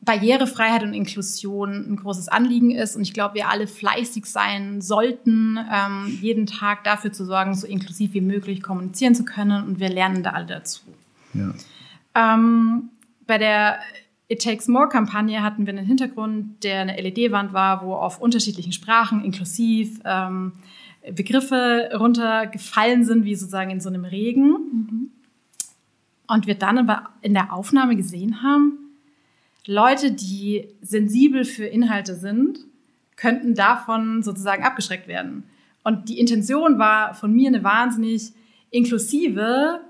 Barrierefreiheit 0.03 0.81
und 0.81 0.93
Inklusion 0.93 1.91
ein 1.91 1.95
großes 1.95 2.27
Anliegen 2.27 2.71
ist. 2.71 2.95
Und 2.95 3.03
ich 3.03 3.13
glaube, 3.13 3.35
wir 3.35 3.49
alle 3.49 3.67
fleißig 3.67 4.25
sein 4.25 4.81
sollten, 4.81 5.59
ähm, 5.71 6.17
jeden 6.21 6.47
Tag 6.47 6.83
dafür 6.83 7.11
zu 7.11 7.23
sorgen, 7.23 7.53
so 7.53 7.67
inklusiv 7.67 8.13
wie 8.13 8.21
möglich 8.21 8.63
kommunizieren 8.63 9.13
zu 9.13 9.25
können. 9.25 9.63
Und 9.63 9.79
wir 9.79 9.89
lernen 9.89 10.23
da 10.23 10.31
alle 10.31 10.47
dazu. 10.47 10.81
Ja. 11.33 11.53
Ähm, 12.15 12.89
bei 13.27 13.37
der 13.37 13.79
It 14.31 14.41
Takes 14.41 14.69
More 14.69 14.87
Kampagne 14.87 15.43
hatten 15.43 15.65
wir 15.65 15.73
einen 15.73 15.85
Hintergrund, 15.85 16.63
der 16.63 16.79
eine 16.79 16.95
LED-Wand 16.95 17.51
war, 17.51 17.85
wo 17.85 17.95
auf 17.95 18.21
unterschiedlichen 18.21 18.71
Sprachen 18.71 19.25
inklusiv 19.25 19.99
ähm, 20.05 20.53
Begriffe 21.13 21.89
runtergefallen 21.99 23.03
sind, 23.03 23.25
wie 23.25 23.35
sozusagen 23.35 23.71
in 23.71 23.81
so 23.81 23.89
einem 23.89 24.05
Regen. 24.05 24.51
Mhm. 24.51 25.11
Und 26.29 26.47
wir 26.47 26.55
dann 26.55 26.77
aber 26.77 27.09
in 27.21 27.33
der 27.33 27.51
Aufnahme 27.51 27.97
gesehen 27.97 28.41
haben, 28.41 28.77
Leute, 29.67 30.13
die 30.13 30.69
sensibel 30.81 31.43
für 31.43 31.65
Inhalte 31.65 32.15
sind, 32.15 32.59
könnten 33.17 33.53
davon 33.53 34.23
sozusagen 34.23 34.63
abgeschreckt 34.63 35.09
werden. 35.09 35.43
Und 35.83 36.07
die 36.07 36.21
Intention 36.21 36.79
war 36.79 37.15
von 37.15 37.33
mir 37.33 37.49
eine 37.49 37.65
wahnsinnig 37.65 38.31
inklusive, 38.69 39.81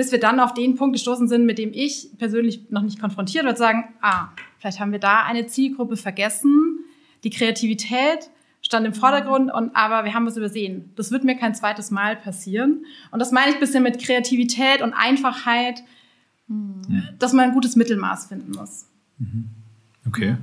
bis 0.00 0.12
wir 0.12 0.18
dann 0.18 0.40
auf 0.40 0.54
den 0.54 0.76
Punkt 0.76 0.94
gestoßen 0.94 1.28
sind, 1.28 1.44
mit 1.44 1.58
dem 1.58 1.72
ich 1.74 2.08
persönlich 2.16 2.70
noch 2.70 2.80
nicht 2.80 2.98
konfrontiert 2.98 3.44
wird, 3.44 3.58
sagen, 3.58 3.84
ah, 4.00 4.28
vielleicht 4.58 4.80
haben 4.80 4.92
wir 4.92 4.98
da 4.98 5.24
eine 5.24 5.46
Zielgruppe 5.46 5.98
vergessen. 5.98 6.78
Die 7.22 7.28
Kreativität 7.28 8.30
stand 8.62 8.86
im 8.86 8.94
Vordergrund, 8.94 9.52
und, 9.52 9.76
aber 9.76 10.06
wir 10.06 10.14
haben 10.14 10.24
was 10.24 10.38
übersehen. 10.38 10.90
Das 10.96 11.10
wird 11.10 11.24
mir 11.24 11.36
kein 11.36 11.54
zweites 11.54 11.90
Mal 11.90 12.16
passieren. 12.16 12.86
Und 13.10 13.18
das 13.18 13.30
meine 13.30 13.50
ich 13.50 13.56
ein 13.56 13.60
bisschen 13.60 13.82
mit 13.82 14.02
Kreativität 14.02 14.80
und 14.80 14.94
Einfachheit 14.94 15.82
mhm. 16.50 17.08
dass 17.18 17.32
man 17.34 17.48
ein 17.48 17.54
gutes 17.54 17.76
Mittelmaß 17.76 18.26
finden 18.26 18.52
muss. 18.52 18.86
Mhm. 19.18 19.44
Okay. 20.06 20.36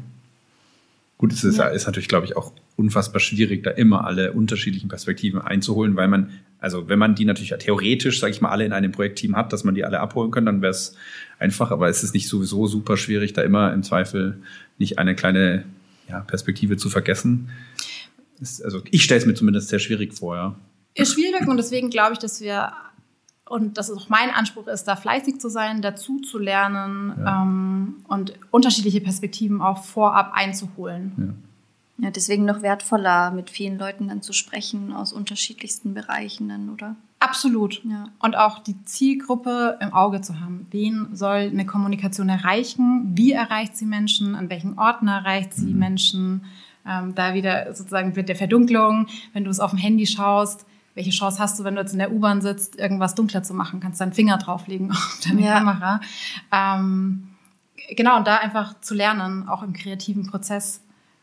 Gut, 1.17 1.33
es 1.33 1.43
ist, 1.43 1.57
ja. 1.57 1.67
ist 1.67 1.87
natürlich, 1.87 2.07
glaube 2.07 2.27
ich, 2.27 2.37
auch 2.37 2.53
unfassbar 2.75 3.19
schwierig, 3.19 3.63
da 3.63 3.71
immer 3.71 4.05
alle 4.05 4.33
unterschiedlichen 4.33 4.87
Perspektiven 4.87 5.41
einzuholen, 5.41 5.95
weil 5.95 6.07
man, 6.07 6.29
also 6.59 6.89
wenn 6.89 6.99
man 6.99 7.15
die 7.15 7.25
natürlich 7.25 7.53
theoretisch, 7.59 8.19
sage 8.19 8.31
ich 8.31 8.41
mal, 8.41 8.49
alle 8.49 8.65
in 8.65 8.73
einem 8.73 8.91
Projektteam 8.91 9.35
hat, 9.35 9.53
dass 9.53 9.63
man 9.63 9.75
die 9.75 9.85
alle 9.85 9.99
abholen 9.99 10.31
kann, 10.31 10.45
dann 10.45 10.61
wäre 10.61 10.71
es 10.71 10.95
einfach, 11.39 11.71
aber 11.71 11.87
es 11.87 12.03
ist 12.03 12.13
nicht 12.13 12.27
sowieso 12.27 12.67
super 12.67 12.97
schwierig, 12.97 13.33
da 13.33 13.43
immer 13.43 13.73
im 13.73 13.83
Zweifel 13.83 14.41
nicht 14.77 14.97
eine 14.97 15.15
kleine 15.15 15.65
ja, 16.09 16.21
Perspektive 16.21 16.77
zu 16.77 16.89
vergessen. 16.89 17.49
Ist, 18.39 18.63
also 18.63 18.81
ich 18.91 19.03
stelle 19.03 19.19
es 19.19 19.25
mir 19.25 19.33
zumindest 19.35 19.69
sehr 19.69 19.79
schwierig 19.79 20.13
vor, 20.13 20.35
ja. 20.35 20.55
Ist 20.95 21.13
schwierig 21.13 21.47
und 21.47 21.57
deswegen 21.57 21.91
glaube 21.91 22.13
ich, 22.13 22.19
dass 22.19 22.41
wir 22.41 22.71
und 23.49 23.77
dass 23.77 23.89
es 23.89 23.97
auch 23.97 24.09
mein 24.09 24.29
Anspruch 24.29 24.67
ist, 24.67 24.85
da 24.85 24.95
fleißig 24.95 25.39
zu 25.39 25.49
sein, 25.49 25.81
dazu 25.81 26.19
zu 26.19 26.37
lernen 26.37 27.13
ja. 27.17 27.43
ähm, 27.43 27.95
und 28.07 28.33
unterschiedliche 28.51 28.99
Perspektiven 28.99 29.61
auch 29.61 29.83
vorab 29.83 30.31
einzuholen. 30.33 31.11
Ja. 31.17 31.33
Ja. 31.97 32.11
deswegen 32.11 32.45
noch 32.45 32.61
wertvoller, 32.61 33.31
mit 33.31 33.49
vielen 33.49 33.77
Leuten 33.77 34.07
dann 34.07 34.21
zu 34.21 34.33
sprechen 34.33 34.93
aus 34.93 35.13
unterschiedlichsten 35.13 35.93
Bereichen 35.93 36.49
dann, 36.49 36.69
oder? 36.69 36.95
Absolut. 37.19 37.83
Ja. 37.83 38.09
Und 38.19 38.37
auch 38.37 38.59
die 38.59 38.83
Zielgruppe 38.85 39.77
im 39.81 39.93
Auge 39.93 40.21
zu 40.21 40.39
haben. 40.39 40.67
Wen 40.69 41.15
soll 41.15 41.49
eine 41.51 41.65
Kommunikation 41.65 42.29
erreichen? 42.29 43.11
Wie 43.15 43.31
erreicht 43.31 43.75
sie 43.75 43.85
Menschen? 43.85 44.35
An 44.35 44.49
welchen 44.49 44.77
Orten 44.77 45.07
erreicht 45.07 45.53
sie 45.53 45.73
mhm. 45.73 45.79
Menschen? 45.79 46.45
Ähm, 46.85 47.15
da 47.15 47.33
wieder 47.33 47.73
sozusagen 47.73 48.13
mit 48.15 48.29
der 48.29 48.35
Verdunklung, 48.35 49.07
wenn 49.33 49.43
du 49.43 49.49
es 49.49 49.59
auf 49.59 49.71
dem 49.71 49.79
Handy 49.79 50.05
schaust, 50.05 50.65
welche 50.93 51.11
Chance 51.11 51.37
hast 51.39 51.59
du, 51.59 51.63
wenn 51.63 51.75
du 51.75 51.81
jetzt 51.81 51.93
in 51.93 51.99
der 51.99 52.11
U-Bahn 52.11 52.41
sitzt, 52.41 52.77
irgendwas 52.77 53.13
dunkler 53.13 53.43
zu 53.43 53.53
machen? 53.53 53.79
Kannst 53.79 53.99
deinen 53.99 54.13
Finger 54.13 54.37
drauflegen 54.37 54.91
auf 54.91 55.19
deine 55.27 55.41
ja. 55.41 55.57
Kamera. 55.57 56.01
Ähm, 56.51 57.29
genau, 57.95 58.17
und 58.17 58.27
da 58.27 58.37
einfach 58.37 58.79
zu 58.81 58.93
lernen, 58.93 59.47
auch 59.47 59.63
im 59.63 59.73
kreativen 59.73 60.25
Prozess 60.25 60.81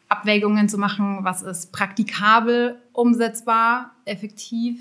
Abwägungen 0.09 0.69
zu 0.69 0.79
machen, 0.79 1.19
was 1.23 1.43
ist 1.43 1.73
praktikabel, 1.73 2.77
umsetzbar, 2.93 3.95
effektiv 4.05 4.79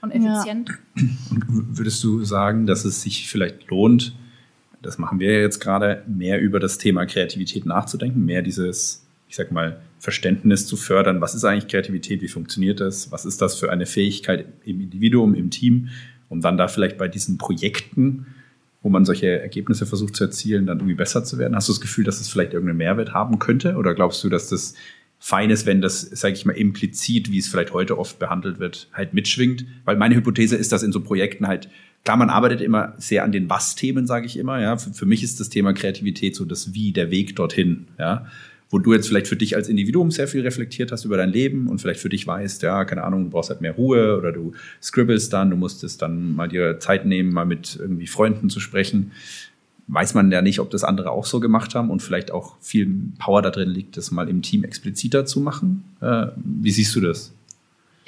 und 0.00 0.10
effizient. 0.10 0.70
Ja. 0.70 1.04
Und 1.30 1.78
würdest 1.78 2.02
du 2.02 2.24
sagen, 2.24 2.66
dass 2.66 2.84
es 2.84 3.02
sich 3.02 3.28
vielleicht 3.28 3.68
lohnt, 3.68 4.14
das 4.82 4.98
machen 4.98 5.18
wir 5.18 5.40
jetzt 5.40 5.60
gerade, 5.60 6.04
mehr 6.06 6.40
über 6.40 6.60
das 6.60 6.78
Thema 6.78 7.06
Kreativität 7.06 7.66
nachzudenken, 7.66 8.24
mehr 8.24 8.42
dieses, 8.42 9.04
ich 9.28 9.36
sag 9.36 9.50
mal, 9.50 9.80
Verständnis 9.98 10.66
zu 10.66 10.76
fördern, 10.76 11.20
was 11.20 11.34
ist 11.34 11.44
eigentlich 11.44 11.68
Kreativität, 11.68 12.22
wie 12.22 12.28
funktioniert 12.28 12.80
das, 12.80 13.10
was 13.10 13.24
ist 13.24 13.42
das 13.42 13.58
für 13.58 13.70
eine 13.72 13.86
Fähigkeit 13.86 14.46
im 14.64 14.80
Individuum, 14.80 15.34
im 15.34 15.50
Team, 15.50 15.88
um 16.28 16.40
dann 16.40 16.56
da 16.56 16.68
vielleicht 16.68 16.98
bei 16.98 17.08
diesen 17.08 17.38
Projekten, 17.38 18.26
wo 18.82 18.88
man 18.88 19.04
solche 19.04 19.40
Ergebnisse 19.40 19.86
versucht 19.86 20.16
zu 20.16 20.24
erzielen, 20.24 20.66
dann 20.66 20.78
irgendwie 20.78 20.94
besser 20.94 21.24
zu 21.24 21.38
werden. 21.38 21.56
Hast 21.56 21.68
du 21.68 21.72
das 21.72 21.80
Gefühl, 21.80 22.04
dass 22.04 22.20
es 22.20 22.28
vielleicht 22.28 22.52
irgendeinen 22.52 22.78
Mehrwert 22.78 23.12
haben 23.12 23.38
könnte 23.38 23.76
oder 23.76 23.94
glaubst 23.94 24.22
du, 24.22 24.28
dass 24.28 24.48
das 24.48 24.74
fein 25.18 25.50
ist, 25.50 25.66
wenn 25.66 25.80
das, 25.80 26.02
sage 26.02 26.34
ich 26.34 26.44
mal, 26.44 26.52
implizit, 26.52 27.32
wie 27.32 27.38
es 27.38 27.48
vielleicht 27.48 27.72
heute 27.72 27.98
oft 27.98 28.18
behandelt 28.18 28.58
wird, 28.58 28.88
halt 28.92 29.14
mitschwingt? 29.14 29.64
Weil 29.84 29.96
meine 29.96 30.14
Hypothese 30.14 30.56
ist, 30.56 30.72
dass 30.72 30.82
in 30.82 30.92
so 30.92 31.00
Projekten 31.00 31.46
halt 31.46 31.68
Klar, 32.06 32.18
man 32.18 32.30
arbeitet 32.30 32.60
immer 32.60 32.94
sehr 32.98 33.24
an 33.24 33.32
den 33.32 33.50
Was-Themen, 33.50 34.06
sage 34.06 34.26
ich 34.26 34.36
immer. 34.36 34.60
Ja, 34.60 34.76
für, 34.76 34.94
für, 34.94 35.06
mich 35.06 35.24
ist 35.24 35.40
das 35.40 35.48
Thema 35.48 35.72
Kreativität 35.72 36.36
so 36.36 36.44
das 36.44 36.72
Wie, 36.72 36.92
der 36.92 37.10
Weg 37.10 37.34
dorthin. 37.34 37.88
Ja, 37.98 38.26
wo 38.70 38.78
du 38.78 38.92
jetzt 38.92 39.08
vielleicht 39.08 39.28
für 39.28 39.36
dich 39.36 39.54
als 39.54 39.68
Individuum 39.68 40.10
sehr 40.10 40.26
viel 40.26 40.42
reflektiert 40.42 40.90
hast 40.90 41.04
über 41.04 41.16
dein 41.16 41.30
Leben 41.30 41.68
und 41.68 41.80
vielleicht 41.80 42.00
für 42.00 42.08
dich 42.08 42.26
weißt, 42.26 42.62
ja, 42.62 42.84
keine 42.84 43.04
Ahnung, 43.04 43.24
du 43.24 43.30
brauchst 43.30 43.50
halt 43.50 43.60
mehr 43.60 43.72
Ruhe 43.72 44.16
oder 44.18 44.32
du 44.32 44.52
scribbelst 44.82 45.32
dann, 45.32 45.50
du 45.50 45.56
musstest 45.56 46.02
dann 46.02 46.34
mal 46.34 46.48
dir 46.48 46.80
Zeit 46.80 47.06
nehmen, 47.06 47.32
mal 47.32 47.46
mit 47.46 47.76
irgendwie 47.80 48.08
Freunden 48.08 48.50
zu 48.50 48.58
sprechen. 48.58 49.12
Weiß 49.88 50.14
man 50.14 50.32
ja 50.32 50.42
nicht, 50.42 50.58
ob 50.58 50.70
das 50.70 50.82
andere 50.82 51.12
auch 51.12 51.26
so 51.26 51.38
gemacht 51.38 51.76
haben 51.76 51.90
und 51.90 52.02
vielleicht 52.02 52.32
auch 52.32 52.56
viel 52.60 52.92
Power 53.20 53.40
da 53.40 53.50
drin 53.50 53.70
liegt, 53.70 53.96
das 53.96 54.10
mal 54.10 54.28
im 54.28 54.42
Team 54.42 54.64
expliziter 54.64 55.26
zu 55.26 55.38
machen. 55.38 55.84
Äh, 56.00 56.26
wie 56.34 56.72
siehst 56.72 56.96
du 56.96 57.00
das? 57.00 57.32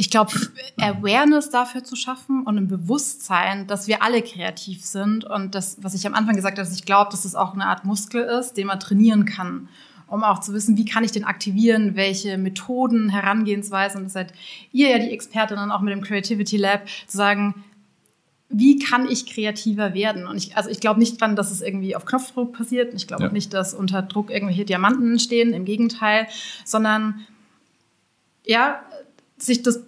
Ich 0.01 0.11
glaube, 0.11 0.33
Awareness 0.77 1.51
dafür 1.51 1.83
zu 1.85 1.95
schaffen 1.95 2.45
und 2.45 2.57
ein 2.57 2.69
Bewusstsein, 2.69 3.67
dass 3.69 3.87
wir 3.87 4.03
alle 4.03 4.23
kreativ 4.23 4.85
sind 4.85 5.25
und 5.25 5.55
das, 5.55 5.77
was 5.83 5.95
ich 5.95 6.07
am 6.07 6.15
Anfang 6.15 6.37
gesagt 6.37 6.59
habe, 6.59 6.69
dass 6.69 6.77
ich 6.77 6.85
glaube, 6.85 7.11
dass 7.11 7.25
es 7.25 7.33
das 7.33 7.35
auch 7.37 7.55
eine 7.55 7.67
Art 7.67 7.85
Muskel 7.85 8.23
ist, 8.23 8.55
den 8.55 8.69
man 8.69 8.81
trainieren 8.81 9.25
kann 9.25 9.69
um 10.09 10.25
auch 10.25 10.41
zu 10.41 10.53
wissen, 10.53 10.77
wie 10.77 10.85
kann 10.85 11.05
ich 11.05 11.13
den 11.13 11.25
aktivieren, 11.25 11.97
welche 11.97 12.39
Methoden, 12.39 13.09
Herangehensweisen, 13.09 13.99
und 13.99 14.05
das 14.07 14.13
seid 14.15 14.33
ihr 14.73 14.91
ja 14.91 14.99
die 14.99 15.11
Expertin 15.11 15.59
auch 15.59 15.81
mit 15.81 15.93
dem 15.93 16.03
Creativity 16.03 16.57
Lab, 16.57 16.87
zu 17.07 17.17
sagen, 17.17 17.65
wie 18.51 18.79
kann 18.79 19.09
ich 19.09 19.27
kreativer 19.27 19.93
werden? 19.93 20.27
Und 20.27 20.37
ich, 20.37 20.57
also 20.57 20.71
ich 20.71 20.81
glaube 20.81 21.01
nicht 21.01 21.21
dran, 21.21 21.37
dass 21.37 21.51
es 21.51 21.61
irgendwie 21.61 21.95
auf 21.95 22.07
Knopfdruck 22.07 22.55
passiert. 22.55 22.95
Ich 22.95 23.07
glaube 23.07 23.25
ja. 23.25 23.31
nicht, 23.31 23.53
dass 23.53 23.75
unter 23.75 24.01
Druck 24.01 24.31
irgendwelche 24.31 24.65
Diamanten 24.65 25.13
entstehen. 25.13 25.53
Im 25.53 25.67
Gegenteil, 25.67 26.29
sondern 26.65 27.27
ja, 28.47 28.83
sich 29.37 29.63
das 29.63 29.83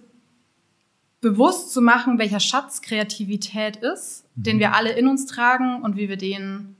bewusst 1.21 1.71
zu 1.71 1.81
machen, 1.81 2.19
welcher 2.19 2.39
Schatz 2.39 2.81
Kreativität 2.81 3.77
ist, 3.77 4.25
mhm. 4.35 4.43
den 4.43 4.59
wir 4.59 4.75
alle 4.75 4.91
in 4.91 5.07
uns 5.07 5.25
tragen 5.25 5.81
und 5.81 5.95
wie 5.95 6.07
wir 6.07 6.17
den 6.17 6.75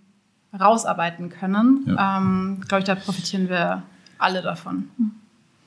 rausarbeiten 0.57 1.29
können. 1.29 1.85
Ja. 1.87 2.17
Ähm, 2.17 2.61
Glaube 2.67 2.79
ich, 2.79 2.85
da 2.85 2.95
profitieren 2.95 3.49
wir 3.49 3.83
alle 4.17 4.41
davon. 4.41 4.89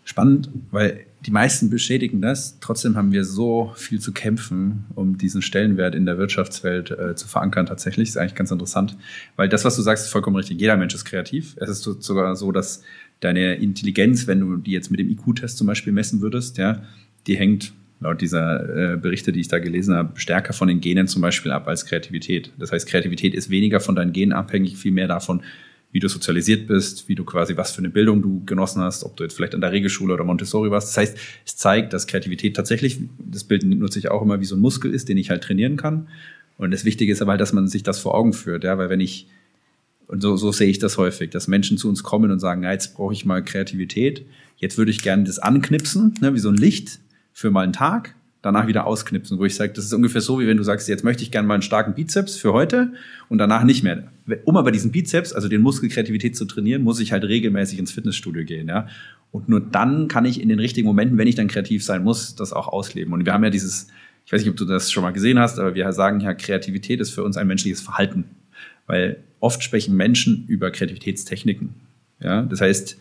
Spannend, 0.04 0.50
weil 0.70 1.06
die 1.24 1.30
meisten 1.30 1.70
beschädigen 1.70 2.20
das. 2.20 2.58
Trotzdem 2.60 2.94
haben 2.94 3.12
wir 3.12 3.24
so 3.24 3.72
viel 3.76 4.00
zu 4.00 4.12
kämpfen, 4.12 4.84
um 4.94 5.16
diesen 5.16 5.40
Stellenwert 5.40 5.94
in 5.94 6.04
der 6.04 6.18
Wirtschaftswelt 6.18 6.90
äh, 6.90 7.14
zu 7.14 7.26
verankern. 7.26 7.64
Tatsächlich 7.64 8.10
ist 8.10 8.18
eigentlich 8.18 8.34
ganz 8.34 8.50
interessant, 8.50 8.98
weil 9.36 9.48
das, 9.48 9.64
was 9.64 9.76
du 9.76 9.82
sagst, 9.82 10.04
ist 10.04 10.10
vollkommen 10.12 10.36
richtig. 10.36 10.60
Jeder 10.60 10.76
Mensch 10.76 10.94
ist 10.94 11.06
kreativ. 11.06 11.56
Es 11.58 11.70
ist 11.70 11.82
sogar 12.02 12.36
so, 12.36 12.52
dass 12.52 12.82
deine 13.20 13.54
Intelligenz, 13.54 14.26
wenn 14.26 14.40
du 14.40 14.58
die 14.58 14.72
jetzt 14.72 14.90
mit 14.90 15.00
dem 15.00 15.08
IQ-Test 15.08 15.56
zum 15.56 15.66
Beispiel 15.66 15.94
messen 15.94 16.20
würdest, 16.20 16.58
ja, 16.58 16.82
die 17.26 17.36
hängt 17.36 17.72
laut 18.04 18.20
dieser 18.20 18.92
äh, 18.92 18.96
Berichte, 18.96 19.32
die 19.32 19.40
ich 19.40 19.48
da 19.48 19.58
gelesen 19.58 19.94
habe, 19.94 20.20
stärker 20.20 20.52
von 20.52 20.68
den 20.68 20.80
Genen 20.80 21.08
zum 21.08 21.22
Beispiel 21.22 21.50
ab 21.50 21.66
als 21.66 21.86
Kreativität. 21.86 22.52
Das 22.58 22.70
heißt, 22.70 22.86
Kreativität 22.86 23.34
ist 23.34 23.48
weniger 23.48 23.80
von 23.80 23.96
deinen 23.96 24.12
Genen 24.12 24.32
abhängig, 24.32 24.76
viel 24.76 24.92
mehr 24.92 25.08
davon, 25.08 25.42
wie 25.90 26.00
du 26.00 26.08
sozialisiert 26.08 26.66
bist, 26.66 27.08
wie 27.08 27.14
du 27.14 27.24
quasi, 27.24 27.56
was 27.56 27.72
für 27.72 27.78
eine 27.78 27.88
Bildung 27.88 28.20
du 28.20 28.44
genossen 28.44 28.82
hast, 28.82 29.04
ob 29.04 29.16
du 29.16 29.24
jetzt 29.24 29.34
vielleicht 29.34 29.54
an 29.54 29.62
der 29.62 29.72
Regelschule 29.72 30.12
oder 30.12 30.24
Montessori 30.24 30.70
warst. 30.70 30.88
Das 30.88 30.96
heißt, 30.98 31.18
es 31.46 31.56
zeigt, 31.56 31.94
dass 31.94 32.06
Kreativität 32.06 32.54
tatsächlich, 32.54 32.98
das 33.18 33.44
Bild 33.44 33.64
nutze 33.64 33.98
ich 33.98 34.10
auch 34.10 34.20
immer 34.20 34.38
wie 34.38 34.44
so 34.44 34.54
ein 34.54 34.60
Muskel 34.60 34.92
ist, 34.92 35.08
den 35.08 35.16
ich 35.16 35.30
halt 35.30 35.42
trainieren 35.42 35.76
kann. 35.78 36.08
Und 36.58 36.72
das 36.72 36.84
Wichtige 36.84 37.10
ist 37.10 37.22
aber 37.22 37.32
halt, 37.32 37.40
dass 37.40 37.54
man 37.54 37.68
sich 37.68 37.84
das 37.84 38.00
vor 38.00 38.14
Augen 38.14 38.34
führt, 38.34 38.64
ja, 38.64 38.76
weil 38.76 38.90
wenn 38.90 39.00
ich, 39.00 39.28
und 40.08 40.20
so, 40.20 40.36
so 40.36 40.52
sehe 40.52 40.68
ich 40.68 40.78
das 40.78 40.98
häufig, 40.98 41.30
dass 41.30 41.48
Menschen 41.48 41.78
zu 41.78 41.88
uns 41.88 42.02
kommen 42.02 42.30
und 42.30 42.38
sagen, 42.38 42.64
ja, 42.64 42.72
jetzt 42.72 42.94
brauche 42.94 43.14
ich 43.14 43.24
mal 43.24 43.42
Kreativität, 43.42 44.26
jetzt 44.58 44.76
würde 44.76 44.90
ich 44.90 45.02
gerne 45.02 45.24
das 45.24 45.38
anknipsen, 45.38 46.14
ne, 46.20 46.34
wie 46.34 46.38
so 46.38 46.50
ein 46.50 46.56
Licht, 46.56 47.00
für 47.34 47.50
mal 47.50 47.62
einen 47.62 47.74
Tag, 47.74 48.14
danach 48.40 48.66
wieder 48.66 48.86
ausknipsen, 48.86 49.38
wo 49.38 49.44
ich 49.44 49.56
sage, 49.56 49.72
das 49.72 49.84
ist 49.84 49.92
ungefähr 49.92 50.20
so, 50.20 50.38
wie 50.38 50.46
wenn 50.46 50.56
du 50.56 50.62
sagst, 50.62 50.88
jetzt 50.88 51.02
möchte 51.02 51.22
ich 51.22 51.30
gerne 51.30 51.48
mal 51.48 51.54
einen 51.54 51.62
starken 51.62 51.94
Bizeps 51.94 52.36
für 52.36 52.52
heute 52.52 52.92
und 53.28 53.38
danach 53.38 53.64
nicht 53.64 53.82
mehr. 53.82 54.04
Um 54.44 54.56
aber 54.56 54.70
diesen 54.70 54.92
Bizeps, 54.92 55.32
also 55.32 55.48
den 55.48 55.60
Muskelkreativität 55.60 56.36
zu 56.36 56.44
trainieren, 56.44 56.82
muss 56.82 57.00
ich 57.00 57.12
halt 57.12 57.24
regelmäßig 57.24 57.78
ins 57.78 57.92
Fitnessstudio 57.92 58.44
gehen, 58.44 58.68
ja. 58.68 58.86
Und 59.32 59.48
nur 59.48 59.60
dann 59.60 60.06
kann 60.06 60.24
ich 60.24 60.40
in 60.40 60.48
den 60.48 60.60
richtigen 60.60 60.86
Momenten, 60.86 61.18
wenn 61.18 61.26
ich 61.26 61.34
dann 61.34 61.48
kreativ 61.48 61.84
sein 61.84 62.04
muss, 62.04 62.36
das 62.36 62.52
auch 62.52 62.68
ausleben. 62.68 63.12
Und 63.12 63.26
wir 63.26 63.32
haben 63.32 63.42
ja 63.42 63.50
dieses, 63.50 63.88
ich 64.24 64.32
weiß 64.32 64.42
nicht, 64.42 64.50
ob 64.50 64.56
du 64.56 64.64
das 64.64 64.92
schon 64.92 65.02
mal 65.02 65.12
gesehen 65.12 65.40
hast, 65.40 65.58
aber 65.58 65.74
wir 65.74 65.92
sagen 65.92 66.20
ja, 66.20 66.34
Kreativität 66.34 67.00
ist 67.00 67.10
für 67.10 67.24
uns 67.24 67.36
ein 67.36 67.48
menschliches 67.48 67.80
Verhalten. 67.80 68.24
Weil 68.86 69.16
oft 69.40 69.64
sprechen 69.64 69.96
Menschen 69.96 70.44
über 70.46 70.70
Kreativitätstechniken. 70.70 71.74
Ja, 72.20 72.42
das 72.42 72.60
heißt, 72.60 72.96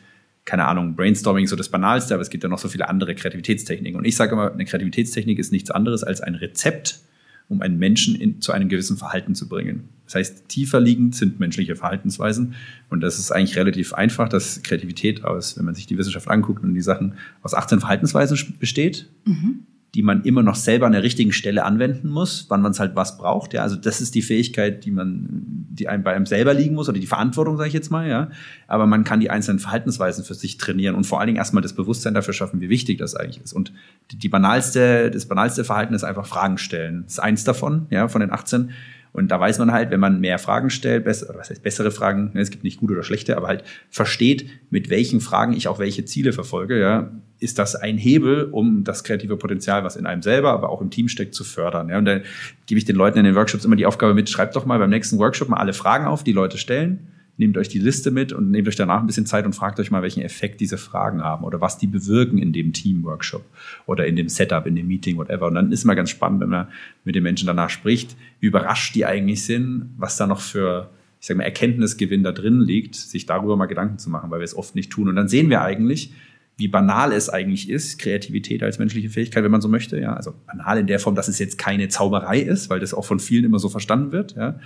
keine 0.45 0.65
Ahnung, 0.65 0.95
Brainstorming 0.95 1.47
so 1.47 1.55
das 1.55 1.69
Banalste, 1.69 2.13
aber 2.13 2.21
es 2.21 2.29
gibt 2.29 2.43
ja 2.43 2.49
noch 2.49 2.59
so 2.59 2.67
viele 2.67 2.89
andere 2.89 3.15
Kreativitätstechniken. 3.15 3.97
Und 3.97 4.05
ich 4.05 4.15
sage 4.15 4.33
immer, 4.33 4.51
eine 4.51 4.65
Kreativitätstechnik 4.65 5.39
ist 5.39 5.51
nichts 5.51 5.71
anderes 5.71 6.03
als 6.03 6.21
ein 6.21 6.35
Rezept, 6.35 6.99
um 7.47 7.61
einen 7.61 7.77
Menschen 7.77 8.15
in, 8.15 8.41
zu 8.41 8.51
einem 8.51 8.69
gewissen 8.69 8.97
Verhalten 8.97 9.35
zu 9.35 9.47
bringen. 9.47 9.89
Das 10.05 10.15
heißt, 10.15 10.49
tiefer 10.49 10.79
liegend 10.79 11.15
sind 11.15 11.39
menschliche 11.39 11.75
Verhaltensweisen. 11.75 12.55
Und 12.89 13.01
das 13.01 13.19
ist 13.19 13.31
eigentlich 13.31 13.57
relativ 13.57 13.93
einfach, 13.93 14.27
dass 14.27 14.63
Kreativität 14.63 15.23
aus, 15.23 15.57
wenn 15.57 15.65
man 15.65 15.75
sich 15.75 15.87
die 15.87 15.97
Wissenschaft 15.97 16.27
anguckt 16.27 16.63
und 16.63 16.73
die 16.73 16.81
Sachen 16.81 17.15
aus 17.41 17.53
18 17.53 17.79
Verhaltensweisen 17.79 18.55
besteht. 18.59 19.09
Mhm 19.25 19.65
die 19.95 20.01
man 20.01 20.23
immer 20.23 20.41
noch 20.41 20.55
selber 20.55 20.87
an 20.87 20.91
der 20.91 21.03
richtigen 21.03 21.31
Stelle 21.31 21.65
anwenden 21.65 22.09
muss, 22.09 22.47
wann 22.49 22.61
man 22.61 22.71
es 22.71 22.79
halt 22.79 22.95
was 22.95 23.17
braucht. 23.17 23.53
Ja, 23.53 23.61
also 23.61 23.75
das 23.75 24.01
ist 24.01 24.15
die 24.15 24.23
Fähigkeit, 24.23 24.85
die 24.85 24.91
man, 24.91 25.27
die 25.69 25.87
einem 25.87 26.03
bei 26.03 26.15
einem 26.15 26.25
selber 26.25 26.53
liegen 26.55 26.73
muss 26.73 26.89
oder 26.89 26.99
die 26.99 27.05
Verantwortung, 27.05 27.57
sage 27.57 27.67
ich 27.67 27.73
jetzt 27.75 27.91
mal. 27.91 28.09
Ja, 28.09 28.29
aber 28.67 28.87
man 28.87 29.03
kann 29.03 29.19
die 29.19 29.29
einzelnen 29.29 29.59
Verhaltensweisen 29.59 30.25
für 30.25 30.33
sich 30.33 30.57
trainieren 30.57 30.95
und 30.95 31.05
vor 31.05 31.19
allen 31.19 31.27
Dingen 31.27 31.37
erstmal 31.37 31.61
das 31.61 31.73
Bewusstsein 31.73 32.15
dafür 32.15 32.33
schaffen, 32.33 32.59
wie 32.59 32.69
wichtig 32.69 32.97
das 32.97 33.15
eigentlich 33.15 33.43
ist. 33.43 33.53
Und 33.53 33.71
die, 34.11 34.17
die 34.17 34.29
banalste, 34.29 35.11
das 35.11 35.27
banalste 35.27 35.63
Verhalten 35.63 35.93
ist 35.93 36.03
einfach 36.03 36.25
Fragen 36.25 36.57
stellen. 36.57 37.03
Das 37.03 37.13
ist 37.13 37.19
eins 37.19 37.43
davon, 37.43 37.85
ja, 37.91 38.07
von 38.07 38.21
den 38.21 38.31
18. 38.31 38.71
Und 39.11 39.29
da 39.29 39.39
weiß 39.39 39.59
man 39.59 39.71
halt, 39.71 39.91
wenn 39.91 39.99
man 39.99 40.19
mehr 40.19 40.39
Fragen 40.39 40.71
stellt, 40.71 41.05
besser, 41.05 41.35
was 41.37 41.51
heißt 41.51 41.61
bessere 41.61 41.91
Fragen, 41.91 42.31
ne, 42.33 42.41
es 42.41 42.49
gibt 42.49 42.63
nicht 42.63 42.79
gute 42.79 42.93
oder 42.93 43.03
schlechte, 43.03 43.37
aber 43.37 43.47
halt 43.47 43.63
versteht, 43.91 44.49
mit 44.71 44.89
welchen 44.89 45.21
Fragen 45.21 45.53
ich 45.53 45.67
auch 45.67 45.77
welche 45.77 46.03
Ziele 46.03 46.33
verfolge, 46.33 46.79
ja, 46.79 47.11
ist 47.43 47.59
das 47.59 47.75
ein 47.75 47.97
Hebel, 47.97 48.45
um 48.51 48.83
das 48.83 49.03
kreative 49.03 49.37
Potenzial, 49.37 49.83
was 49.83 49.95
in 49.95 50.05
einem 50.05 50.21
selber, 50.21 50.51
aber 50.51 50.69
auch 50.69 50.81
im 50.81 50.89
Team 50.89 51.07
steckt, 51.07 51.35
zu 51.35 51.43
fördern. 51.43 51.89
Ja, 51.89 51.97
und 51.97 52.05
da 52.05 52.19
gebe 52.65 52.77
ich 52.77 52.85
den 52.85 52.95
Leuten 52.95 53.19
in 53.19 53.25
den 53.25 53.35
Workshops 53.35 53.65
immer 53.65 53.75
die 53.75 53.85
Aufgabe 53.85 54.13
mit, 54.13 54.29
schreibt 54.29 54.55
doch 54.55 54.65
mal 54.65 54.79
beim 54.79 54.89
nächsten 54.89 55.19
Workshop 55.19 55.49
mal 55.49 55.57
alle 55.57 55.73
Fragen 55.73 56.05
auf, 56.05 56.23
die 56.23 56.31
Leute 56.33 56.57
stellen 56.57 57.07
nehmt 57.37 57.57
euch 57.57 57.67
die 57.67 57.79
Liste 57.79 58.11
mit 58.11 58.31
und 58.31 58.51
nehmt 58.51 58.67
euch 58.67 58.75
danach 58.75 58.99
ein 58.99 59.07
bisschen 59.07 59.25
Zeit 59.25 59.45
und 59.45 59.53
fragt 59.53 59.79
euch 59.79 59.89
mal, 59.89 60.01
welchen 60.03 60.21
Effekt 60.21 60.61
diese 60.61 60.77
Fragen 60.77 61.23
haben 61.23 61.43
oder 61.43 61.61
was 61.61 61.77
die 61.77 61.87
bewirken 61.87 62.37
in 62.37 62.53
dem 62.53 62.73
Team-Workshop 62.73 63.43
oder 63.85 64.05
in 64.05 64.15
dem 64.15 64.29
Setup, 64.29 64.65
in 64.67 64.75
dem 64.75 64.87
Meeting, 64.87 65.17
whatever. 65.17 65.47
Und 65.47 65.55
dann 65.55 65.71
ist 65.71 65.83
mal 65.83 65.95
ganz 65.95 66.11
spannend, 66.11 66.41
wenn 66.41 66.49
man 66.49 66.67
mit 67.03 67.15
den 67.15 67.23
Menschen 67.23 67.47
danach 67.47 67.69
spricht, 67.69 68.15
wie 68.39 68.47
überrascht 68.47 68.93
die 68.95 69.05
eigentlich 69.05 69.45
sind, 69.45 69.89
was 69.97 70.17
da 70.17 70.27
noch 70.27 70.41
für, 70.41 70.91
ich 71.19 71.27
sage 71.27 71.39
mal, 71.39 71.43
Erkenntnisgewinn 71.45 72.23
da 72.23 72.31
drin 72.31 72.61
liegt, 72.61 72.95
sich 72.95 73.25
darüber 73.25 73.57
mal 73.57 73.65
Gedanken 73.65 73.97
zu 73.97 74.09
machen, 74.11 74.29
weil 74.29 74.39
wir 74.39 74.45
es 74.45 74.55
oft 74.55 74.75
nicht 74.75 74.91
tun. 74.91 75.09
Und 75.09 75.15
dann 75.15 75.27
sehen 75.27 75.49
wir 75.49 75.61
eigentlich, 75.61 76.13
wie 76.57 76.67
banal 76.67 77.11
es 77.11 77.29
eigentlich 77.29 77.69
ist, 77.69 77.97
Kreativität 77.99 78.61
als 78.63 78.79
menschliche 78.79 79.09
Fähigkeit, 79.09 79.43
wenn 79.43 79.51
man 79.51 79.61
so 79.61 79.67
möchte. 79.67 79.99
Ja, 79.99 80.13
also 80.13 80.33
banal 80.45 80.77
in 80.77 80.87
der 80.87 80.99
Form, 80.99 81.15
dass 81.15 81.27
es 81.27 81.39
jetzt 81.39 81.57
keine 81.57 81.87
Zauberei 81.89 82.39
ist, 82.39 82.69
weil 82.69 82.79
das 82.79 82.93
auch 82.93 83.05
von 83.05 83.19
vielen 83.19 83.45
immer 83.45 83.59
so 83.59 83.69
verstanden 83.69 84.11
wird. 84.11 84.35
Ja, 84.35 84.59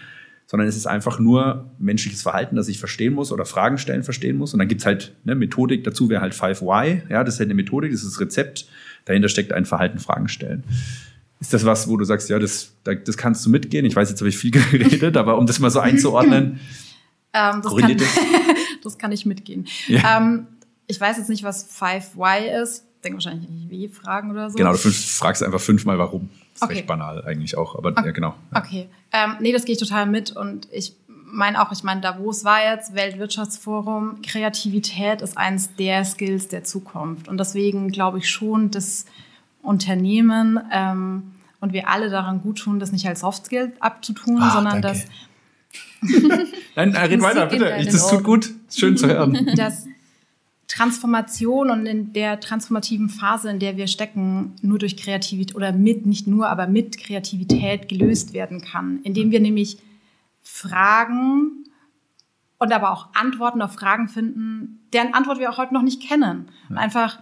sondern 0.47 0.67
es 0.69 0.77
ist 0.77 0.87
einfach 0.87 1.19
nur 1.19 1.71
menschliches 1.77 2.21
Verhalten, 2.21 2.55
das 2.55 2.69
ich 2.69 2.79
verstehen 2.79 3.13
muss 3.13 3.33
oder 3.33 3.45
Fragen 3.45 3.77
stellen 3.77 4.03
verstehen 4.03 4.37
muss. 4.37 4.53
Und 4.53 4.59
dann 4.59 4.69
gibt's 4.69 4.85
halt 4.85 5.13
ne, 5.25 5.35
Methodik, 5.35 5.83
dazu 5.83 6.09
wäre 6.09 6.21
halt 6.21 6.33
5Y, 6.33 7.01
ja, 7.09 7.23
das 7.23 7.35
ist 7.35 7.39
halt 7.41 7.47
eine 7.47 7.55
Methodik, 7.55 7.91
das 7.91 8.01
ist 8.01 8.13
das 8.13 8.21
Rezept, 8.21 8.65
dahinter 9.03 9.27
steckt 9.27 9.51
ein 9.51 9.65
Verhalten, 9.65 9.99
Fragen 9.99 10.29
stellen. 10.29 10.63
Ist 11.41 11.53
das 11.53 11.65
was, 11.65 11.89
wo 11.89 11.97
du 11.97 12.05
sagst, 12.05 12.29
ja, 12.29 12.39
das, 12.39 12.73
das 12.83 13.17
kannst 13.17 13.45
du 13.45 13.49
mitgehen? 13.49 13.85
Ich 13.85 13.95
weiß, 13.95 14.09
jetzt 14.09 14.21
habe 14.21 14.29
ich 14.29 14.37
viel 14.37 14.51
geredet, 14.71 15.17
aber 15.17 15.37
um 15.37 15.45
das 15.45 15.59
mal 15.59 15.69
so 15.69 15.81
einzuordnen. 15.81 16.61
ähm, 17.33 17.61
das, 17.61 17.75
kann, 17.75 17.97
das 18.83 18.97
kann 18.97 19.11
ich 19.11 19.25
mitgehen. 19.25 19.67
Ja. 19.87 20.17
Ähm, 20.17 20.47
ich 20.87 20.99
weiß 20.99 21.17
jetzt 21.17 21.29
nicht, 21.29 21.43
was 21.43 21.69
5Y 21.69 22.61
ist 22.61 22.87
denke 23.03 23.17
wahrscheinlich 23.17 23.49
nicht, 23.49 23.69
wie 23.69 23.87
Fragen 23.87 24.31
oder 24.31 24.49
so. 24.49 24.57
Genau, 24.57 24.71
du 24.71 24.77
fragst 24.77 25.43
einfach 25.43 25.59
fünfmal 25.59 25.97
warum. 25.97 26.29
Das 26.53 26.61
ist 26.61 26.63
okay. 26.63 26.73
recht 26.75 26.87
banal 26.87 27.23
eigentlich 27.25 27.57
auch, 27.57 27.75
aber 27.75 27.89
okay. 27.91 28.05
ja, 28.05 28.11
genau. 28.11 28.35
Ja. 28.53 28.59
Okay. 28.59 28.89
Ähm, 29.11 29.35
nee, 29.39 29.51
das 29.51 29.65
gehe 29.65 29.73
ich 29.73 29.79
total 29.79 30.05
mit 30.05 30.31
und 30.31 30.67
ich 30.71 30.95
meine 31.29 31.61
auch, 31.61 31.71
ich 31.71 31.83
meine, 31.83 32.01
Davos 32.01 32.45
war 32.45 32.63
jetzt 32.63 32.95
Weltwirtschaftsforum. 32.95 34.21
Kreativität 34.21 35.21
ist 35.21 35.37
eines 35.37 35.75
der 35.75 36.05
Skills 36.05 36.47
der 36.47 36.63
Zukunft. 36.63 37.27
Und 37.27 37.37
deswegen 37.37 37.89
glaube 37.89 38.19
ich 38.19 38.29
schon, 38.29 38.71
dass 38.71 39.05
Unternehmen 39.61 40.59
ähm, 40.71 41.33
und 41.59 41.73
wir 41.73 41.89
alle 41.89 42.09
daran 42.09 42.41
gut 42.41 42.59
tun, 42.59 42.79
das 42.79 42.93
nicht 42.93 43.05
als 43.07 43.19
Softskill 43.19 43.73
abzutun, 43.79 44.41
ah, 44.41 44.51
sondern 44.51 44.81
danke. 44.81 44.99
das. 44.99 45.05
Nein, 46.75 46.95
red 46.95 47.21
weiter, 47.21 47.45
bitte. 47.47 47.77
Das 47.83 48.09
tut 48.09 48.23
gut. 48.23 48.51
Schön 48.73 48.95
zu 48.95 49.07
hören. 49.07 49.51
Dass 49.55 49.85
Transformation 50.77 51.71
und 51.71 51.85
in 51.87 52.13
der 52.13 52.39
transformativen 52.39 53.09
Phase, 53.09 53.49
in 53.49 53.59
der 53.59 53.77
wir 53.77 53.87
stecken, 53.87 54.53
nur 54.61 54.77
durch 54.77 54.95
Kreativität 54.95 55.55
oder 55.55 55.71
mit, 55.71 56.05
nicht 56.05 56.27
nur, 56.27 56.49
aber 56.49 56.67
mit 56.67 56.99
Kreativität 56.99 57.89
gelöst 57.89 58.33
werden 58.33 58.61
kann. 58.61 58.99
Indem 59.01 59.31
wir 59.31 59.39
nämlich 59.39 59.79
Fragen 60.43 61.65
und 62.59 62.71
aber 62.71 62.91
auch 62.91 63.07
Antworten 63.15 63.63
auf 63.63 63.73
Fragen 63.73 64.07
finden, 64.07 64.87
deren 64.93 65.15
Antwort 65.15 65.39
wir 65.39 65.49
auch 65.49 65.57
heute 65.57 65.73
noch 65.73 65.81
nicht 65.81 66.01
kennen. 66.01 66.49
Und 66.69 66.77
einfach, 66.77 67.19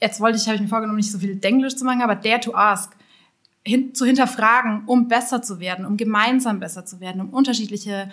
jetzt 0.00 0.20
wollte 0.20 0.36
ich, 0.36 0.46
habe 0.46 0.56
ich 0.56 0.62
mir 0.62 0.68
vorgenommen, 0.68 0.96
nicht 0.96 1.12
so 1.12 1.20
viel 1.20 1.36
Denglisch 1.36 1.76
zu 1.76 1.84
machen, 1.84 2.02
aber 2.02 2.16
dare 2.16 2.40
to 2.40 2.54
ask, 2.54 2.96
hin, 3.64 3.94
zu 3.94 4.04
hinterfragen, 4.04 4.82
um 4.86 5.06
besser 5.06 5.42
zu 5.42 5.60
werden, 5.60 5.86
um 5.86 5.96
gemeinsam 5.96 6.58
besser 6.58 6.84
zu 6.84 6.98
werden, 6.98 7.20
um 7.20 7.30
unterschiedliche 7.30 8.10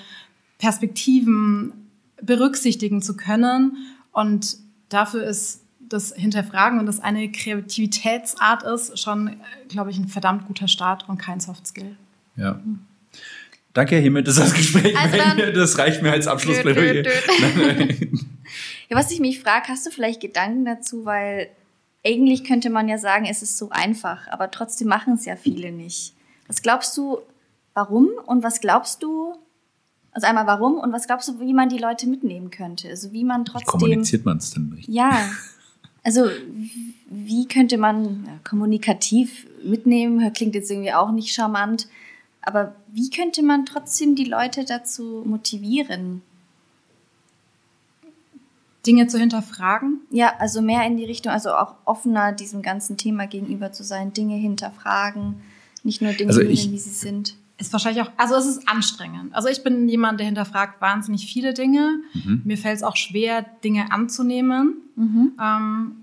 Perspektiven 0.60 1.73
berücksichtigen 2.21 3.01
zu 3.01 3.17
können. 3.17 3.77
Und 4.15 4.58
dafür 4.88 5.25
ist 5.25 5.62
das 5.80 6.13
Hinterfragen 6.15 6.80
und 6.80 6.86
das 6.86 7.01
eine 7.01 7.30
Kreativitätsart 7.30 8.63
ist, 8.63 8.97
schon, 8.97 9.36
glaube 9.67 9.91
ich, 9.91 9.97
ein 9.97 10.08
verdammt 10.08 10.47
guter 10.47 10.69
Start 10.69 11.08
und 11.10 11.17
kein 11.17 11.41
Soft 11.41 11.67
Skill. 11.67 11.97
Ja. 12.38 12.60
Danke, 13.73 13.97
hiermit 13.97 14.25
ist 14.30 14.39
das 14.39 14.54
Gespräch 14.54 14.97
also 14.97 15.17
dann, 15.17 15.54
Das 15.54 15.78
reicht 15.78 16.01
mir 16.01 16.13
als 16.13 16.28
Abschlussplädoyer. 16.28 17.04
ja, 18.89 18.97
was 18.97 19.12
ich 19.12 19.19
mich 19.19 19.41
frage, 19.41 19.67
hast 19.67 19.86
du 19.86 19.91
vielleicht 19.91 20.21
Gedanken 20.21 20.63
dazu, 20.63 21.04
weil 21.04 21.49
eigentlich 22.06 22.45
könnte 22.45 22.69
man 22.69 22.88
ja 22.88 22.97
sagen, 22.97 23.25
es 23.25 23.41
ist 23.41 23.58
so 23.58 23.69
einfach, 23.69 24.30
aber 24.30 24.49
trotzdem 24.49 24.88
machen 24.88 25.15
es 25.15 25.25
ja 25.25 25.36
viele 25.36 25.73
nicht. 25.73 26.13
Was 26.47 26.62
glaubst 26.62 26.95
du, 26.95 27.19
warum 27.73 28.08
und 28.25 28.43
was 28.43 28.62
glaubst 28.62 29.04
du, 29.04 29.36
also 30.15 30.28
einmal 30.28 30.47
warum 30.47 30.78
und 30.78 30.93
was 30.93 31.08
glaubst 31.08 31.28
du, 31.28 31.41
wie 31.41 31.54
man 31.54 31.67
die 31.67 31.78
Leute 31.78 32.08
mitnehmen 32.08 32.49
könnte? 32.49 32.88
Also 32.88 33.12
wie 33.12 33.25
man 33.25 33.43
trotzdem. 33.43 33.67
Wie 33.67 33.71
kommuniziert 33.71 34.23
man 34.23 34.38
es 34.38 34.49
denn 34.51 34.69
nicht? 34.69 34.89
Ja. 34.89 35.12
Also 36.08 36.30
wie 37.10 37.47
könnte 37.47 37.80
man 37.80 38.25
ja, 38.28 38.34
kommunikativ 38.47 39.47
mitnehmen? 39.63 40.32
Klingt 40.34 40.54
jetzt 40.54 40.69
irgendwie 40.69 40.93
auch 40.93 41.12
nicht 41.12 41.34
charmant. 41.34 41.88
Aber 42.43 42.75
wie 42.93 43.10
könnte 43.10 43.41
man 43.41 43.65
trotzdem 43.65 44.15
die 44.15 44.25
Leute 44.25 44.65
dazu 44.65 45.23
motivieren? 45.25 46.21
Dinge 48.86 49.08
zu 49.08 49.17
hinterfragen? 49.17 50.01
Ja, 50.12 50.36
also 50.38 50.62
mehr 50.62 50.86
in 50.86 50.97
die 50.97 51.06
Richtung, 51.06 51.32
also 51.32 51.54
auch 51.54 51.73
offener 51.86 52.34
diesem 52.34 52.62
ganzen 52.62 52.97
Thema 52.97 53.25
gegenüber 53.25 53.71
zu 53.71 53.84
sein, 53.84 54.13
Dinge 54.13 54.36
hinterfragen, 54.36 55.41
nicht 55.82 56.04
nur 56.04 56.13
Dinge 56.13 56.30
also 56.30 56.41
nehmen, 56.41 56.51
wie 56.51 56.78
sie 56.78 56.91
sind. 56.91 57.36
Ist 57.57 57.71
wahrscheinlich 57.71 58.03
auch, 58.03 58.11
also 58.17 58.35
es 58.35 58.45
ist 58.45 58.67
anstrengend. 58.67 59.33
Also 59.33 59.47
ich 59.47 59.63
bin 59.63 59.87
jemand, 59.87 60.19
der 60.19 60.25
hinterfragt 60.25 60.81
wahnsinnig 60.81 61.25
viele 61.31 61.53
Dinge. 61.53 61.99
Mhm. 62.13 62.41
Mir 62.43 62.57
fällt 62.57 62.75
es 62.75 62.83
auch 62.83 62.97
schwer, 62.97 63.45
Dinge 63.63 63.91
anzunehmen. 63.91 64.75
Mhm. 64.95 65.31
Ähm, 65.41 65.95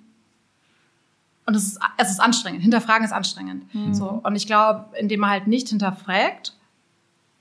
und 1.45 1.55
es 1.55 1.65
ist, 1.65 1.81
es 1.99 2.11
ist 2.11 2.21
anstrengend. 2.21 2.63
Hinterfragen 2.63 3.05
ist 3.05 3.13
anstrengend. 3.13 3.75
Mhm. 3.75 3.93
So, 3.93 4.21
und 4.23 4.35
ich 4.35 4.47
glaube, 4.47 4.87
indem 4.99 5.21
man 5.21 5.31
halt 5.31 5.47
nicht 5.47 5.69
hinterfragt, 5.69 6.55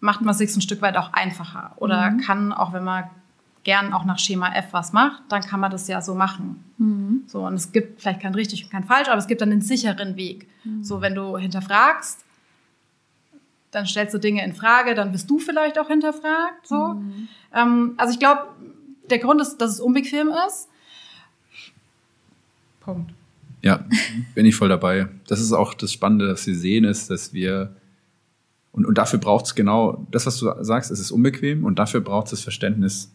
macht 0.02 0.22
man 0.22 0.32
es 0.32 0.40
sich 0.40 0.54
ein 0.56 0.62
Stück 0.62 0.82
weit 0.82 0.98
auch 0.98 1.14
einfacher. 1.14 1.74
Oder 1.78 2.12
mhm. 2.12 2.18
kann, 2.20 2.52
auch 2.52 2.74
wenn 2.74 2.84
man 2.84 3.06
gern 3.64 3.94
auch 3.94 4.06
nach 4.06 4.20
Schema 4.20 4.54
F 4.54 4.70
was 4.72 4.92
macht, 4.92 5.22
dann 5.30 5.42
kann 5.42 5.60
man 5.60 5.72
das 5.72 5.88
ja 5.88 6.02
so 6.02 6.16
machen. 6.16 6.64
Mhm. 6.80 7.24
So, 7.28 7.46
und 7.46 7.54
es 7.54 7.72
gibt 7.72 8.02
vielleicht 8.02 8.20
kein 8.20 8.34
richtig 8.34 8.64
und 8.64 8.72
kein 8.72 8.84
falsch, 8.84 9.08
aber 9.08 9.20
es 9.20 9.28
gibt 9.28 9.42
dann 9.42 9.52
einen 9.52 9.62
sicheren 9.62 10.16
Weg. 10.16 10.48
Mhm. 10.64 10.84
So, 10.84 11.02
wenn 11.02 11.16
du 11.16 11.38
hinterfragst, 11.38 12.26
dann 13.72 13.86
stellst 13.86 14.14
du 14.14 14.20
Dinge 14.20 14.44
in 14.44 14.54
Frage, 14.54 14.96
dann 14.96 15.14
wirst 15.14 15.30
du 15.30 15.40
vielleicht 15.40 15.80
auch 15.80 15.88
hinterfragt. 15.88 16.68
So. 16.68 16.94
Mhm. 16.94 17.28
Ähm, 17.56 17.94
also 17.98 18.14
ich 18.14 18.20
glaube, 18.20 18.48
der 19.10 19.20
Grund 19.20 19.42
ist, 19.42 19.58
dass 19.58 19.72
es 19.72 19.80
unbequem 19.80 20.30
ist. 20.48 20.68
Punkt. 22.82 23.12
Ja, 23.62 23.86
bin 24.36 24.46
ich 24.46 24.56
voll 24.56 24.70
dabei. 24.70 25.08
Das 25.28 25.40
ist 25.40 25.52
auch 25.54 25.74
das 25.74 25.94
Spannende, 25.94 26.28
dass 26.28 26.44
Sie 26.44 26.56
sehen, 26.56 26.84
ist, 26.84 27.10
dass 27.10 27.34
wir 27.34 27.76
und, 28.72 28.86
und 28.86 28.98
dafür 28.98 29.20
braucht 29.20 29.46
es 29.46 29.56
genau 29.56 30.08
das, 30.12 30.26
was 30.26 30.38
du 30.38 30.52
sagst, 30.64 30.92
es 30.92 31.00
ist 31.00 31.12
unbequem 31.12 31.66
und 31.66 31.78
dafür 31.78 32.00
braucht 32.02 32.28
es 32.28 32.32
das 32.32 32.42
Verständnis 32.42 33.12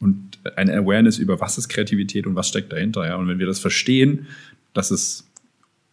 und 0.00 0.38
eine 0.56 0.76
Awareness 0.76 1.18
über, 1.18 1.40
was 1.40 1.58
ist 1.58 1.68
Kreativität 1.68 2.26
und 2.26 2.34
was 2.34 2.48
steckt 2.48 2.72
dahinter. 2.72 3.06
Ja? 3.06 3.16
Und 3.16 3.28
wenn 3.28 3.38
wir 3.38 3.46
das 3.46 3.60
verstehen, 3.60 4.26
das 4.74 4.90
ist 4.90 5.28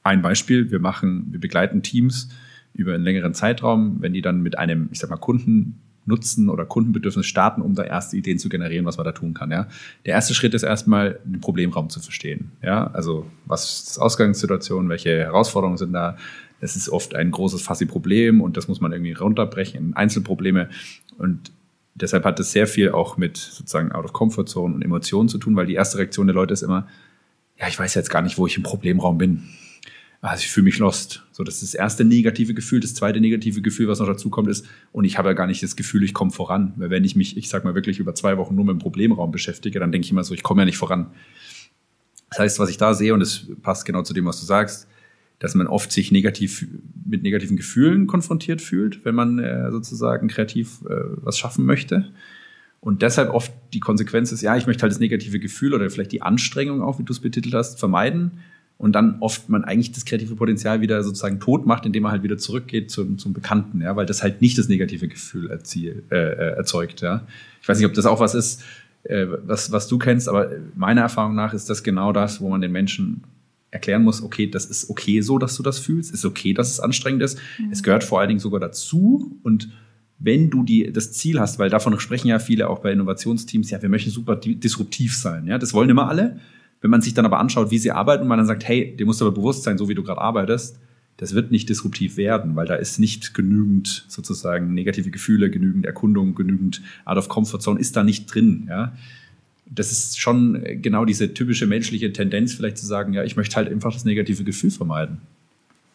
ein 0.04 0.22
Beispiel, 0.22 0.72
wir 0.72 0.80
machen, 0.80 1.28
wir 1.32 1.39
begleiten 1.39 1.82
Teams 1.82 2.30
über 2.75 2.93
einen 2.93 3.03
längeren 3.03 3.33
Zeitraum, 3.33 3.97
wenn 4.01 4.13
die 4.13 4.21
dann 4.21 4.41
mit 4.41 4.57
einem, 4.57 4.89
ich 4.91 4.99
sag 4.99 5.09
mal, 5.09 5.17
Kunden 5.17 5.81
Nutzen 6.05 6.49
oder 6.49 6.65
Kundenbedürfnis 6.65 7.25
starten, 7.25 7.61
um 7.61 7.73
da 7.73 7.83
erste 7.83 8.15
Ideen 8.15 8.38
zu 8.38 8.47
generieren, 8.47 8.85
was 8.85 8.97
man 8.97 9.05
da 9.05 9.11
tun 9.11 9.33
kann. 9.33 9.51
Ja? 9.51 9.67
Der 10.05 10.13
erste 10.13 10.33
Schritt 10.33 10.53
ist 10.53 10.63
erstmal, 10.63 11.19
den 11.25 11.41
Problemraum 11.41 11.89
zu 11.89 11.99
verstehen. 11.99 12.51
Ja? 12.61 12.88
Also 12.91 13.25
was 13.45 13.65
ist 13.65 13.97
die 13.97 14.01
Ausgangssituation, 14.01 14.88
welche 14.89 15.17
Herausforderungen 15.17 15.77
sind 15.77 15.93
da? 15.93 16.17
Es 16.61 16.75
ist 16.75 16.89
oft 16.89 17.15
ein 17.15 17.31
großes 17.31 17.61
Fassi-Problem 17.61 18.39
und 18.41 18.55
das 18.55 18.67
muss 18.67 18.81
man 18.81 18.91
irgendwie 18.93 19.13
runterbrechen 19.13 19.79
in 19.79 19.93
Einzelprobleme. 19.95 20.69
Und 21.17 21.51
deshalb 21.95 22.23
hat 22.23 22.39
es 22.39 22.51
sehr 22.51 22.67
viel 22.67 22.91
auch 22.91 23.17
mit 23.17 23.38
sozusagen 23.38 23.91
Out 23.91 24.05
of 24.05 24.13
Comfort 24.13 24.45
Zone 24.45 24.75
und 24.75 24.81
Emotionen 24.83 25.27
zu 25.27 25.38
tun, 25.38 25.55
weil 25.55 25.65
die 25.65 25.73
erste 25.73 25.97
Reaktion 25.97 26.27
der 26.27 26.35
Leute 26.35 26.53
ist 26.53 26.61
immer, 26.61 26.88
ja, 27.57 27.67
ich 27.67 27.79
weiß 27.79 27.93
jetzt 27.95 28.09
gar 28.09 28.21
nicht, 28.21 28.38
wo 28.38 28.47
ich 28.47 28.57
im 28.57 28.63
Problemraum 28.63 29.17
bin 29.17 29.43
also 30.29 30.41
ich 30.41 30.51
fühle 30.51 30.63
mich 30.65 30.79
lost. 30.79 31.23
So, 31.31 31.43
das 31.43 31.55
ist 31.55 31.73
das 31.73 31.79
erste 31.79 32.03
negative 32.03 32.53
Gefühl. 32.53 32.79
Das 32.79 32.95
zweite 32.95 33.21
negative 33.21 33.61
Gefühl, 33.61 33.88
was 33.88 33.99
noch 33.99 34.07
dazu 34.07 34.29
kommt, 34.29 34.49
ist, 34.49 34.65
und 34.91 35.05
ich 35.05 35.17
habe 35.17 35.29
ja 35.29 35.33
gar 35.33 35.45
nicht 35.45 35.61
das 35.61 35.75
Gefühl, 35.75 36.03
ich 36.03 36.13
komme 36.13 36.31
voran. 36.31 36.73
Weil 36.77 36.89
wenn 36.89 37.03
ich 37.03 37.15
mich, 37.15 37.38
ich 37.38 37.47
sag 37.47 37.63
mal, 37.63 37.75
wirklich 37.75 37.99
über 37.99 38.15
zwei 38.15 38.38
Wochen 38.38 38.55
nur 38.55 38.65
mit 38.65 38.73
dem 38.73 38.79
Problemraum 38.79 39.31
beschäftige, 39.31 39.79
dann 39.79 39.91
denke 39.91 40.05
ich 40.05 40.11
immer 40.11 40.23
so, 40.23 40.33
ich 40.33 40.41
komme 40.41 40.61
ja 40.61 40.65
nicht 40.65 40.77
voran. 40.77 41.11
Das 42.31 42.39
heißt, 42.39 42.59
was 42.59 42.69
ich 42.69 42.77
da 42.77 42.93
sehe, 42.93 43.13
und 43.13 43.21
es 43.21 43.47
passt 43.61 43.85
genau 43.85 44.01
zu 44.01 44.13
dem, 44.13 44.25
was 44.25 44.39
du 44.39 44.45
sagst, 44.45 44.88
dass 45.39 45.53
man 45.53 45.67
oft 45.67 45.91
sich 45.91 46.11
negativ 46.11 46.65
mit 47.05 47.21
negativen 47.21 47.55
Gefühlen 47.55 48.07
konfrontiert 48.07 48.61
fühlt, 48.61 49.05
wenn 49.05 49.15
man 49.15 49.38
äh, 49.38 49.69
sozusagen 49.69 50.27
kreativ 50.27 50.81
äh, 50.89 50.95
was 51.17 51.38
schaffen 51.38 51.65
möchte. 51.65 52.11
Und 52.79 53.01
deshalb 53.01 53.29
oft 53.29 53.51
die 53.73 53.79
Konsequenz 53.79 54.31
ist, 54.31 54.41
ja, 54.41 54.55
ich 54.57 54.65
möchte 54.65 54.83
halt 54.83 54.91
das 54.91 54.99
negative 54.99 55.39
Gefühl 55.39 55.73
oder 55.73 55.89
vielleicht 55.89 56.11
die 56.11 56.21
Anstrengung 56.21 56.81
auch, 56.81 56.99
wie 56.99 57.03
du 57.03 57.13
es 57.13 57.19
betitelt 57.19 57.53
hast, 57.53 57.79
vermeiden 57.79 58.39
und 58.77 58.93
dann 58.93 59.17
oft 59.21 59.49
man 59.49 59.63
eigentlich 59.63 59.91
das 59.93 60.05
kreative 60.05 60.35
Potenzial 60.35 60.81
wieder 60.81 61.01
sozusagen 61.01 61.39
tot 61.39 61.65
macht, 61.65 61.85
indem 61.85 62.03
man 62.03 62.11
halt 62.11 62.23
wieder 62.23 62.38
zurückgeht 62.38 62.91
zum, 62.91 63.17
zum 63.17 63.33
Bekannten, 63.33 63.81
ja, 63.81 63.95
weil 63.95 64.05
das 64.05 64.21
halt 64.21 64.41
nicht 64.41 64.57
das 64.57 64.67
negative 64.67 65.07
Gefühl 65.07 65.49
erziel, 65.49 66.03
äh, 66.11 66.15
äh, 66.15 66.55
erzeugt, 66.55 67.01
ja. 67.01 67.25
Ich 67.61 67.69
weiß 67.69 67.77
nicht, 67.77 67.88
ob 67.88 67.93
das 67.93 68.05
auch 68.05 68.19
was 68.19 68.35
ist, 68.35 68.63
äh, 69.03 69.27
was, 69.45 69.71
was 69.71 69.88
du 69.88 69.97
kennst, 69.97 70.27
aber 70.27 70.51
meiner 70.75 71.01
Erfahrung 71.01 71.35
nach 71.35 71.53
ist 71.53 71.69
das 71.69 71.83
genau 71.83 72.11
das, 72.11 72.41
wo 72.41 72.49
man 72.49 72.61
den 72.61 72.71
Menschen 72.71 73.23
erklären 73.71 74.03
muss, 74.03 74.21
okay, 74.23 74.49
das 74.49 74.65
ist 74.65 74.89
okay 74.89 75.21
so, 75.21 75.38
dass 75.38 75.55
du 75.55 75.63
das 75.63 75.79
fühlst, 75.79 76.13
ist 76.13 76.25
okay, 76.25 76.53
dass 76.53 76.71
es 76.71 76.79
anstrengend 76.79 77.23
ist. 77.23 77.38
Mhm. 77.59 77.71
Es 77.71 77.83
gehört 77.83 78.03
vor 78.03 78.19
allen 78.19 78.29
Dingen 78.29 78.39
sogar 78.39 78.59
dazu 78.59 79.38
und 79.43 79.69
wenn 80.17 80.49
du 80.49 80.63
die, 80.63 80.91
das 80.93 81.11
Ziel 81.11 81.39
hast, 81.39 81.59
weil 81.59 81.69
davon 81.69 81.99
sprechen 81.99 82.29
ja 82.29 82.39
viele 82.39 82.69
auch 82.69 82.79
bei 82.79 82.91
Innovationsteams, 82.91 83.69
ja, 83.69 83.81
wir 83.81 83.89
möchten 83.89 84.11
super 84.11 84.38
disruptiv 84.38 85.15
sein, 85.15 85.45
ja, 85.45 85.57
das 85.57 85.73
wollen 85.73 85.89
immer 85.89 86.07
alle. 86.07 86.39
Wenn 86.86 86.91
man 86.91 87.02
sich 87.02 87.15
dann 87.15 87.26
aber 87.26 87.39
anschaut, 87.39 87.71
wie 87.71 87.80
sie 87.80 87.89
arbeiten 87.89 88.21
und 88.21 88.28
man 88.28 88.38
dann 88.38 88.45
sagt, 88.45 88.67
hey, 88.67 88.95
dir 88.95 89.08
musst 89.08 89.19
aber 89.19 89.32
bewusst 89.32 89.63
sein, 89.63 89.76
so 89.80 89.89
wie 89.89 89.95
du 89.95 90.04
gerade 90.04 90.21
arbeitest, 90.21 90.78
das 91.17 91.34
wird 91.34 91.50
nicht 91.50 91.67
disruptiv 91.67 92.15
werden, 92.15 92.56
weil 92.56 92.67
da 92.67 92.76
ist 92.76 93.00
nicht 93.00 93.34
genügend 93.34 94.06
sozusagen 94.08 94.71
negative 94.76 95.10
Gefühle, 95.10 95.50
genügend 95.50 95.88
Erkundung, 95.88 96.36
genügend 96.36 96.84
Out 97.04 97.17
of 97.17 97.28
Comfort 97.28 97.62
Zone 97.62 97.80
ist 97.80 97.95
da 97.95 98.04
nicht 98.04 98.28
drin, 98.28 98.67
ja. 98.69 98.93
Das 99.65 99.91
ist 99.91 100.19
schon 100.19 100.63
genau 100.84 101.06
diese 101.06 101.34
typische 101.34 101.65
menschliche 101.65 102.13
Tendenz, 102.13 102.54
vielleicht 102.54 102.78
zu 102.78 102.86
sagen, 102.86 103.13
ja, 103.13 103.24
ich 103.24 103.36
möchte 103.36 103.56
halt 103.56 103.67
einfach 103.67 103.91
das 103.91 104.06
negative 104.06 104.43
Gefühl 104.43 104.69
vermeiden. 104.69 105.21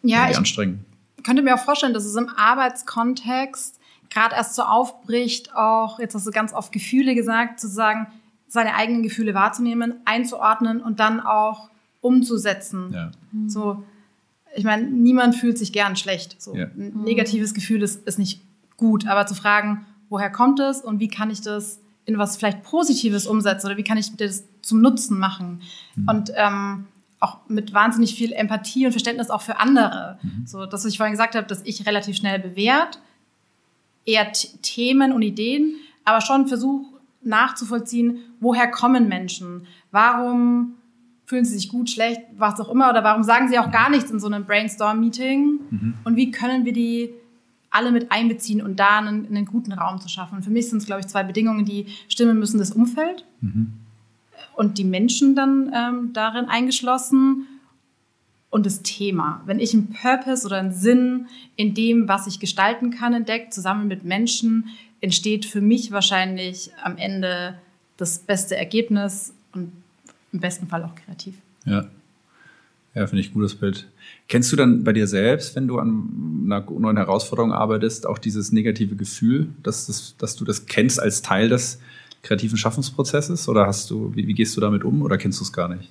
Ja, 0.03 0.29
ich 0.29 0.37
anstrengen. 0.37 0.83
könnte 1.23 1.41
mir 1.41 1.55
auch 1.55 1.63
vorstellen, 1.63 1.93
dass 1.93 2.03
es 2.03 2.17
im 2.17 2.27
Arbeitskontext 2.27 3.79
gerade 4.09 4.35
erst 4.35 4.55
so 4.55 4.63
aufbricht, 4.63 5.55
auch, 5.55 5.99
jetzt 5.99 6.15
hast 6.15 6.27
du 6.27 6.31
ganz 6.31 6.51
oft 6.51 6.73
Gefühle 6.73 7.15
gesagt, 7.15 7.61
zu 7.61 7.69
sagen, 7.69 8.07
seine 8.51 8.75
eigenen 8.75 9.01
Gefühle 9.01 9.33
wahrzunehmen, 9.33 9.93
einzuordnen 10.03 10.81
und 10.81 10.99
dann 10.99 11.21
auch 11.21 11.69
umzusetzen. 12.01 12.91
Ja. 12.93 13.11
So, 13.47 13.85
ich 14.53 14.65
meine, 14.65 14.83
niemand 14.83 15.35
fühlt 15.35 15.57
sich 15.57 15.71
gern 15.71 15.95
schlecht. 15.95 16.41
So, 16.41 16.53
ja. 16.53 16.65
Ein 16.65 17.03
negatives 17.05 17.53
Gefühl 17.53 17.81
ist, 17.81 18.05
ist 18.05 18.19
nicht 18.19 18.41
gut, 18.75 19.07
aber 19.07 19.25
zu 19.25 19.35
fragen, 19.35 19.85
woher 20.09 20.29
kommt 20.29 20.59
es 20.59 20.81
und 20.81 20.99
wie 20.99 21.07
kann 21.07 21.29
ich 21.29 21.39
das 21.39 21.79
in 22.03 22.17
was 22.17 22.35
vielleicht 22.35 22.61
Positives 22.63 23.25
umsetzen 23.25 23.67
oder 23.67 23.77
wie 23.77 23.85
kann 23.85 23.97
ich 23.97 24.17
das 24.17 24.43
zum 24.61 24.81
Nutzen 24.81 25.17
machen? 25.17 25.61
Mhm. 25.95 26.09
Und 26.09 26.33
ähm, 26.35 26.87
auch 27.21 27.37
mit 27.47 27.73
wahnsinnig 27.73 28.15
viel 28.15 28.33
Empathie 28.33 28.85
und 28.85 28.91
Verständnis 28.91 29.29
auch 29.29 29.43
für 29.43 29.61
andere. 29.61 30.19
Mhm. 30.23 30.45
So, 30.45 30.65
das, 30.65 30.83
was 30.83 30.91
ich 30.91 30.97
vorhin 30.97 31.13
gesagt 31.13 31.35
habe, 31.35 31.47
dass 31.47 31.61
ich 31.63 31.87
relativ 31.87 32.17
schnell 32.17 32.39
bewährt, 32.39 32.99
eher 34.05 34.29
Themen 34.33 35.13
und 35.13 35.21
Ideen, 35.21 35.75
aber 36.03 36.19
schon 36.19 36.47
versuche 36.47 36.90
nachzuvollziehen, 37.23 38.19
woher 38.39 38.69
kommen 38.69 39.07
Menschen? 39.07 39.67
Warum 39.91 40.75
fühlen 41.25 41.45
sie 41.45 41.53
sich 41.53 41.69
gut, 41.69 41.89
schlecht, 41.89 42.21
was 42.37 42.59
auch 42.59 42.69
immer, 42.69 42.89
oder 42.89 43.03
warum 43.03 43.23
sagen 43.23 43.47
sie 43.47 43.57
auch 43.57 43.71
gar 43.71 43.89
nichts 43.89 44.11
in 44.11 44.19
so 44.19 44.27
einem 44.27 44.45
Brainstorm-Meeting? 44.45 45.59
Mhm. 45.69 45.93
Und 46.03 46.15
wie 46.15 46.31
können 46.31 46.65
wir 46.65 46.73
die 46.73 47.13
alle 47.69 47.91
mit 47.91 48.11
einbeziehen 48.11 48.61
und 48.61 48.79
da 48.79 48.99
einen, 48.99 49.27
einen 49.27 49.45
guten 49.45 49.71
Raum 49.71 50.01
zu 50.01 50.09
schaffen? 50.09 50.35
Und 50.35 50.43
für 50.43 50.49
mich 50.49 50.69
sind 50.69 50.79
es, 50.79 50.85
glaube 50.85 51.01
ich, 51.01 51.07
zwei 51.07 51.23
Bedingungen, 51.23 51.63
die 51.63 51.85
stimmen 52.09 52.37
müssen, 52.37 52.57
das 52.57 52.71
Umfeld 52.71 53.25
mhm. 53.39 53.73
und 54.55 54.77
die 54.77 54.83
Menschen 54.83 55.35
dann 55.35 55.71
ähm, 55.73 56.13
darin 56.13 56.45
eingeschlossen 56.45 57.47
und 58.49 58.65
das 58.65 58.81
Thema. 58.81 59.41
Wenn 59.45 59.59
ich 59.59 59.73
einen 59.73 59.89
Purpose 59.89 60.45
oder 60.45 60.57
einen 60.57 60.73
Sinn 60.73 61.27
in 61.55 61.73
dem, 61.73 62.09
was 62.09 62.27
ich 62.27 62.39
gestalten 62.39 62.91
kann, 62.91 63.13
entdeckt, 63.13 63.53
zusammen 63.53 63.87
mit 63.87 64.03
Menschen, 64.03 64.65
entsteht 65.01 65.45
für 65.45 65.61
mich 65.61 65.91
wahrscheinlich 65.91 66.71
am 66.83 66.97
Ende 66.97 67.55
das 67.97 68.19
beste 68.19 68.55
Ergebnis 68.55 69.33
und 69.53 69.71
im 70.31 70.39
besten 70.39 70.67
Fall 70.67 70.83
auch 70.83 70.95
kreativ. 70.95 71.35
Ja. 71.65 71.85
Ja, 72.93 73.07
finde 73.07 73.21
ich 73.21 73.29
ein 73.29 73.33
gutes 73.33 73.55
Bild. 73.55 73.87
Kennst 74.27 74.51
du 74.51 74.57
dann 74.57 74.83
bei 74.83 74.91
dir 74.91 75.07
selbst, 75.07 75.55
wenn 75.55 75.67
du 75.67 75.79
an 75.79 76.43
einer 76.45 76.65
neuen 76.69 76.97
Herausforderung 76.97 77.53
arbeitest, 77.53 78.05
auch 78.05 78.17
dieses 78.17 78.51
negative 78.51 78.95
Gefühl, 78.95 79.47
dass, 79.63 79.87
das, 79.87 80.15
dass 80.17 80.35
du 80.35 80.43
das 80.43 80.65
kennst 80.65 80.99
als 80.99 81.21
Teil 81.21 81.47
des 81.47 81.79
kreativen 82.21 82.57
Schaffensprozesses? 82.57 83.47
Oder 83.47 83.65
hast 83.65 83.89
du, 83.89 84.13
wie, 84.13 84.27
wie 84.27 84.33
gehst 84.33 84.57
du 84.57 84.61
damit 84.61 84.83
um 84.83 85.01
oder 85.03 85.17
kennst 85.17 85.39
du 85.39 85.45
es 85.45 85.53
gar 85.53 85.69
nicht? 85.69 85.89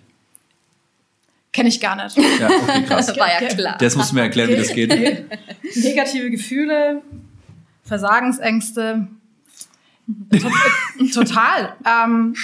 Kenne 1.53 1.71
ich 1.71 1.81
gar 1.81 1.97
nicht. 1.97 2.17
Ja, 2.17 2.49
okay, 2.49 2.85
krass. 2.87 3.07
Das 3.07 3.17
war 3.19 3.29
ja 3.29 3.49
klar. 3.49 3.79
Das 3.79 3.97
musst 3.97 4.13
du 4.13 4.17
mir 4.17 4.23
erklären, 4.23 4.51
wie 4.51 4.57
das 4.57 4.73
geht. 4.73 4.91
Negative 5.77 6.31
Gefühle, 6.31 7.03
Versagensängste. 7.91 9.09
Total. 11.13 11.75
Ähm, 11.85 12.37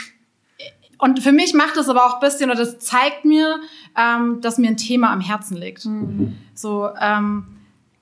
und 0.99 1.23
für 1.23 1.31
mich 1.31 1.55
macht 1.55 1.77
es 1.77 1.89
aber 1.89 2.05
auch 2.05 2.15
ein 2.15 2.21
bisschen, 2.21 2.51
oder 2.51 2.59
das 2.59 2.81
zeigt 2.81 3.25
mir, 3.25 3.61
ähm, 3.97 4.41
dass 4.41 4.59
mir 4.59 4.67
ein 4.67 4.77
Thema 4.77 5.13
am 5.13 5.21
Herzen 5.21 5.57
liegt. 5.57 5.85
Mhm. 5.85 6.37
So, 6.53 6.89
ähm, 7.01 7.47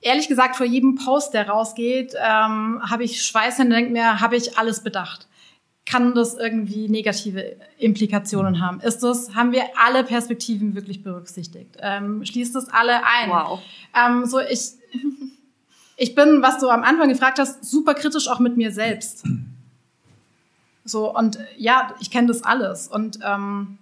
ehrlich 0.01 0.27
gesagt, 0.27 0.55
vor 0.55 0.65
jedem 0.65 0.95
Post, 0.95 1.35
der 1.35 1.47
rausgeht, 1.47 2.15
ähm, 2.15 2.81
habe 2.89 3.03
ich 3.03 3.21
Schweiß 3.21 3.59
und 3.59 3.69
denke 3.69 3.91
mir, 3.91 4.21
habe 4.21 4.35
ich 4.37 4.57
alles 4.57 4.81
bedacht? 4.81 5.27
Kann 5.85 6.15
das 6.15 6.33
irgendwie 6.33 6.89
negative 6.89 7.57
Implikationen 7.77 8.59
haben? 8.59 8.79
Ist 8.79 9.03
das, 9.03 9.35
haben 9.35 9.51
wir 9.51 9.65
alle 9.75 10.03
Perspektiven 10.03 10.73
wirklich 10.73 11.03
berücksichtigt? 11.03 11.77
Ähm, 11.79 12.25
schließt 12.25 12.55
das 12.55 12.69
alle 12.69 13.05
ein? 13.05 13.29
Wow. 13.29 13.59
Ähm, 13.93 14.25
so, 14.25 14.39
ich, 14.39 14.71
ich 15.97 16.15
bin, 16.15 16.41
was 16.41 16.59
du 16.59 16.69
am 16.69 16.83
Anfang 16.83 17.09
gefragt 17.09 17.39
hast, 17.39 17.63
super 17.63 17.93
kritisch 17.93 18.27
auch 18.27 18.39
mit 18.39 18.57
mir 18.57 18.71
selbst. 18.71 19.23
So, 20.87 21.11
und 21.11 21.39
ja, 21.57 21.95
ich 21.99 22.11
kenne 22.11 22.27
das 22.27 22.43
alles. 22.43 22.87
Und 22.87 23.17
ähm, 23.23 23.79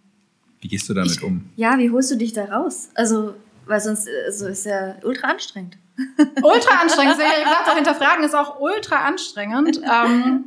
wie 0.61 0.69
gehst 0.69 0.87
du 0.87 0.93
damit 0.93 1.11
ich, 1.11 1.21
um? 1.21 1.49
Ja, 1.57 1.77
wie 1.77 1.91
holst 1.91 2.09
du 2.11 2.15
dich 2.15 2.31
da 2.31 2.45
raus? 2.45 2.87
Also, 2.95 3.35
weil 3.65 3.81
sonst 3.81 4.07
also 4.25 4.47
ist 4.47 4.65
ja 4.65 4.95
ultra 5.03 5.27
anstrengend. 5.27 5.77
Ultra 6.41 6.81
anstrengend. 6.81 7.17
Ich 7.19 7.43
gesagt, 7.43 7.69
auch 7.69 7.75
hinterfragen 7.75 8.23
ist 8.23 8.33
auch 8.33 8.59
ultra 8.61 9.05
anstrengend. 9.05 9.81
ähm, 9.83 10.45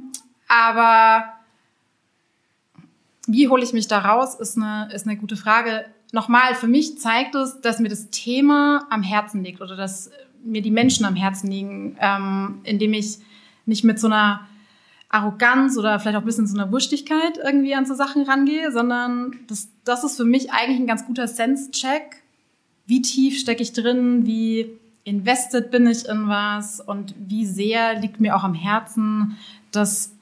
aber 0.48 1.34
wie 3.26 3.48
hole 3.48 3.62
ich 3.62 3.72
mich 3.72 3.86
da 3.86 3.98
raus, 3.98 4.34
ist 4.36 4.56
eine, 4.56 4.88
ist 4.92 5.06
eine 5.06 5.16
gute 5.16 5.36
Frage. 5.36 5.84
Nochmal, 6.12 6.54
für 6.54 6.66
mich 6.66 6.98
zeigt 6.98 7.34
es, 7.34 7.60
dass 7.60 7.78
mir 7.78 7.88
das 7.88 8.10
Thema 8.10 8.86
am 8.90 9.02
Herzen 9.02 9.44
liegt 9.44 9.60
oder 9.60 9.76
dass 9.76 10.10
mir 10.45 10.62
die 10.62 10.70
Menschen 10.70 11.05
am 11.05 11.16
Herzen 11.16 11.51
liegen, 11.51 11.97
ähm, 12.01 12.61
indem 12.64 12.93
ich 12.93 13.18
nicht 13.66 13.84
mit 13.84 13.99
so 13.99 14.07
einer 14.07 14.47
Arroganz 15.09 15.76
oder 15.76 15.99
vielleicht 15.99 16.16
auch 16.16 16.22
ein 16.22 16.26
bisschen 16.26 16.47
so 16.47 16.59
einer 16.59 16.70
Wurstigkeit 16.72 17.39
irgendwie 17.43 17.74
an 17.74 17.87
so 17.87 17.95
Sachen 17.95 18.22
rangehe, 18.22 18.72
sondern 18.72 19.37
das, 19.47 19.68
das 19.84 20.05
ist 20.05 20.16
für 20.16 20.24
mich 20.24 20.53
eigentlich 20.53 20.78
ein 20.78 20.87
ganz 20.87 21.07
guter 21.07 21.28
Sense-Check. 21.28 22.22
Wie 22.87 23.03
tief 23.03 23.39
stecke 23.39 23.62
ich 23.62 23.72
drin? 23.72 24.26
Wie 24.26 24.70
invested 25.05 25.70
bin 25.70 25.87
ich 25.87 26.07
in 26.07 26.28
was? 26.28 26.80
Und 26.80 27.14
wie 27.18 27.47
sehr 27.47 27.99
liegt 28.01 28.20
mir 28.20 28.37
auch 28.37 28.45
am 28.45 28.55
Herzen, 28.55 29.37
dass 29.70 30.12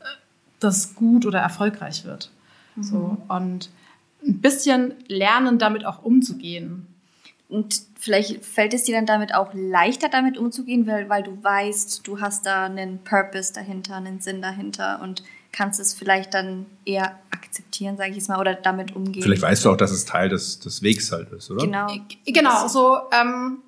das 0.60 0.94
gut 0.94 1.26
oder 1.26 1.40
erfolgreich 1.40 2.04
wird? 2.04 2.30
Mhm. 2.76 2.82
So, 2.82 3.16
und 3.28 3.70
ein 4.26 4.40
bisschen 4.40 4.94
lernen, 5.08 5.58
damit 5.58 5.84
auch 5.84 6.02
umzugehen. 6.04 6.86
Und 7.48 7.82
vielleicht 7.98 8.44
fällt 8.44 8.74
es 8.74 8.84
dir 8.84 8.94
dann 8.94 9.06
damit 9.06 9.34
auch 9.34 9.50
leichter, 9.52 10.08
damit 10.08 10.38
umzugehen, 10.38 10.86
weil, 10.86 11.08
weil 11.08 11.22
du 11.22 11.42
weißt, 11.42 12.06
du 12.06 12.20
hast 12.20 12.46
da 12.46 12.64
einen 12.64 12.98
Purpose 13.04 13.52
dahinter, 13.52 13.96
einen 13.96 14.20
Sinn 14.20 14.40
dahinter 14.40 15.00
und 15.02 15.22
kannst 15.52 15.78
es 15.78 15.94
vielleicht 15.94 16.34
dann 16.34 16.66
eher 16.84 17.18
akzeptieren, 17.30 17.96
sage 17.96 18.10
ich 18.10 18.16
jetzt 18.16 18.28
mal, 18.28 18.40
oder 18.40 18.54
damit 18.54 18.96
umgehen. 18.96 19.22
Vielleicht 19.22 19.42
weißt 19.42 19.64
du 19.64 19.70
auch, 19.70 19.76
dass 19.76 19.92
es 19.92 20.04
Teil 20.04 20.28
des, 20.28 20.58
des 20.58 20.82
Wegs 20.82 21.12
halt 21.12 21.30
ist, 21.32 21.50
oder? 21.50 21.64
Genau. 21.64 21.86
Genau, 22.26 22.66
so, 22.66 22.98
ähm, 23.12 23.58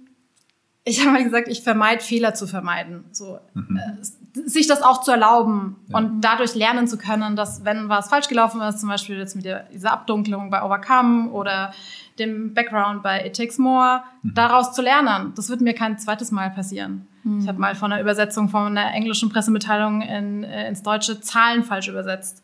ich 0.84 1.00
habe 1.00 1.12
mal 1.12 1.24
gesagt, 1.24 1.48
ich 1.48 1.62
vermeide 1.62 2.02
Fehler 2.02 2.34
zu 2.34 2.46
vermeiden. 2.46 3.04
So, 3.12 3.38
mhm. 3.54 3.76
äh, 3.76 4.04
sich 4.44 4.66
das 4.66 4.82
auch 4.82 5.00
zu 5.00 5.10
erlauben 5.10 5.76
ja. 5.88 5.98
und 5.98 6.20
dadurch 6.20 6.54
lernen 6.54 6.86
zu 6.86 6.98
können, 6.98 7.36
dass 7.36 7.64
wenn 7.64 7.88
was 7.88 8.08
falsch 8.08 8.28
gelaufen 8.28 8.60
ist, 8.60 8.80
zum 8.80 8.88
Beispiel 8.88 9.16
jetzt 9.16 9.34
mit 9.34 9.44
der, 9.44 9.64
dieser 9.72 9.92
Abdunklung 9.92 10.50
bei 10.50 10.62
Overcome 10.62 11.30
oder 11.30 11.72
dem 12.18 12.54
Background 12.54 13.02
bei 13.02 13.26
It 13.26 13.36
Takes 13.36 13.58
More, 13.58 14.02
mhm. 14.22 14.34
daraus 14.34 14.72
zu 14.72 14.82
lernen. 14.82 15.32
Das 15.36 15.48
wird 15.48 15.60
mir 15.60 15.74
kein 15.74 15.98
zweites 15.98 16.30
Mal 16.30 16.50
passieren. 16.50 17.06
Mhm. 17.24 17.40
Ich 17.40 17.48
habe 17.48 17.58
mal 17.58 17.74
von 17.74 17.92
einer 17.92 18.00
Übersetzung 18.00 18.48
von 18.48 18.76
einer 18.76 18.92
englischen 18.92 19.30
Pressemitteilung 19.30 20.02
in, 20.02 20.44
äh, 20.44 20.68
ins 20.68 20.82
Deutsche 20.82 21.20
Zahlen 21.20 21.64
falsch 21.64 21.88
übersetzt. 21.88 22.42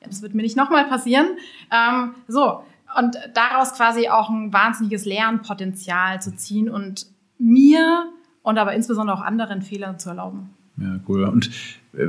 Ja, 0.00 0.08
das 0.08 0.22
wird 0.22 0.34
mir 0.34 0.42
nicht 0.42 0.56
nochmal 0.56 0.86
passieren. 0.86 1.26
Ähm, 1.70 2.14
so, 2.28 2.64
und 2.96 3.18
daraus 3.34 3.74
quasi 3.74 4.08
auch 4.08 4.30
ein 4.30 4.52
wahnsinniges 4.52 5.04
Lernpotenzial 5.04 6.22
zu 6.22 6.34
ziehen 6.36 6.70
und 6.70 7.06
mir 7.38 8.10
und 8.42 8.58
aber 8.58 8.74
insbesondere 8.74 9.16
auch 9.16 9.22
anderen 9.22 9.62
Fehler 9.62 9.98
zu 9.98 10.10
erlauben. 10.10 10.53
Ja, 10.80 11.00
cool. 11.08 11.24
Und 11.24 11.50
äh, 11.92 12.08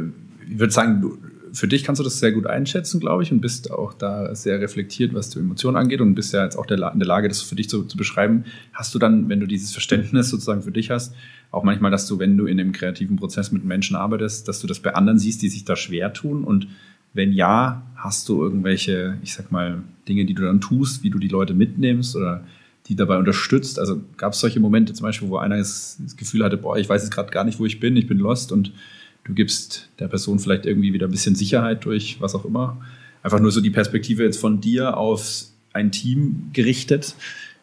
ich 0.49 0.59
würde 0.59 0.73
sagen, 0.73 1.01
du, 1.01 1.17
für 1.53 1.67
dich 1.67 1.83
kannst 1.83 1.99
du 1.99 2.03
das 2.03 2.19
sehr 2.19 2.31
gut 2.31 2.47
einschätzen, 2.47 2.99
glaube 2.99 3.23
ich, 3.23 3.31
und 3.31 3.41
bist 3.41 3.71
auch 3.71 3.93
da 3.93 4.33
sehr 4.35 4.59
reflektiert, 4.59 5.13
was 5.13 5.29
die 5.29 5.39
Emotionen 5.39 5.77
angeht 5.77 6.01
und 6.01 6.15
bist 6.15 6.33
ja 6.33 6.43
jetzt 6.43 6.57
auch 6.57 6.69
in 6.69 6.77
der 6.99 7.07
Lage, 7.07 7.27
das 7.27 7.41
für 7.41 7.55
dich 7.55 7.69
zu, 7.69 7.83
zu 7.83 7.97
beschreiben. 7.97 8.45
Hast 8.73 8.93
du 8.93 8.99
dann, 8.99 9.29
wenn 9.29 9.39
du 9.39 9.47
dieses 9.47 9.71
Verständnis 9.71 10.29
sozusagen 10.29 10.61
für 10.61 10.71
dich 10.71 10.91
hast, 10.91 11.15
auch 11.51 11.63
manchmal, 11.63 11.91
dass 11.91 12.07
du, 12.07 12.19
wenn 12.19 12.37
du 12.37 12.45
in 12.45 12.57
dem 12.57 12.73
kreativen 12.73 13.15
Prozess 13.15 13.51
mit 13.51 13.63
Menschen 13.63 13.95
arbeitest, 13.95 14.47
dass 14.47 14.59
du 14.59 14.67
das 14.67 14.79
bei 14.79 14.93
anderen 14.93 15.19
siehst, 15.19 15.41
die 15.41 15.49
sich 15.49 15.63
da 15.63 15.75
schwer 15.75 16.11
tun 16.13 16.43
und 16.43 16.67
wenn 17.13 17.31
ja, 17.31 17.83
hast 17.95 18.27
du 18.27 18.43
irgendwelche, 18.43 19.17
ich 19.23 19.33
sag 19.33 19.49
mal, 19.49 19.81
Dinge, 20.07 20.25
die 20.25 20.33
du 20.33 20.43
dann 20.43 20.59
tust, 20.59 21.01
wie 21.01 21.09
du 21.09 21.17
die 21.17 21.29
Leute 21.29 21.53
mitnimmst 21.53 22.15
oder 22.17 22.43
die 22.87 22.95
dabei 22.95 23.17
unterstützt? 23.17 23.79
Also 23.79 24.01
gab 24.17 24.33
es 24.33 24.39
solche 24.39 24.59
Momente 24.59 24.93
zum 24.93 25.05
Beispiel, 25.05 25.29
wo 25.29 25.37
einer 25.37 25.57
das, 25.57 25.97
Gefühl 26.17 26.43
hatte, 26.43 26.57
boah, 26.57 26.77
ich 26.77 26.87
weiß 26.87 27.03
jetzt 27.03 27.13
gerade 27.13 27.31
gar 27.31 27.43
nicht, 27.43 27.59
wo 27.59 27.65
ich 27.65 27.79
bin, 27.79 27.95
ich 27.97 28.07
bin 28.07 28.17
lost 28.17 28.51
und 28.51 28.71
du 29.23 29.33
gibst 29.33 29.89
der 29.99 30.07
Person 30.07 30.39
vielleicht 30.39 30.65
irgendwie 30.65 30.93
wieder 30.93 31.07
ein 31.07 31.11
bisschen 31.11 31.35
Sicherheit 31.35 31.85
durch 31.85 32.17
was 32.19 32.35
auch 32.35 32.45
immer. 32.45 32.77
Einfach 33.23 33.39
nur 33.39 33.51
so 33.51 33.61
die 33.61 33.71
Perspektive 33.71 34.23
jetzt 34.23 34.39
von 34.39 34.61
dir 34.61 34.97
auf 34.97 35.45
ein 35.73 35.91
Team 35.91 36.51
gerichtet 36.53 37.15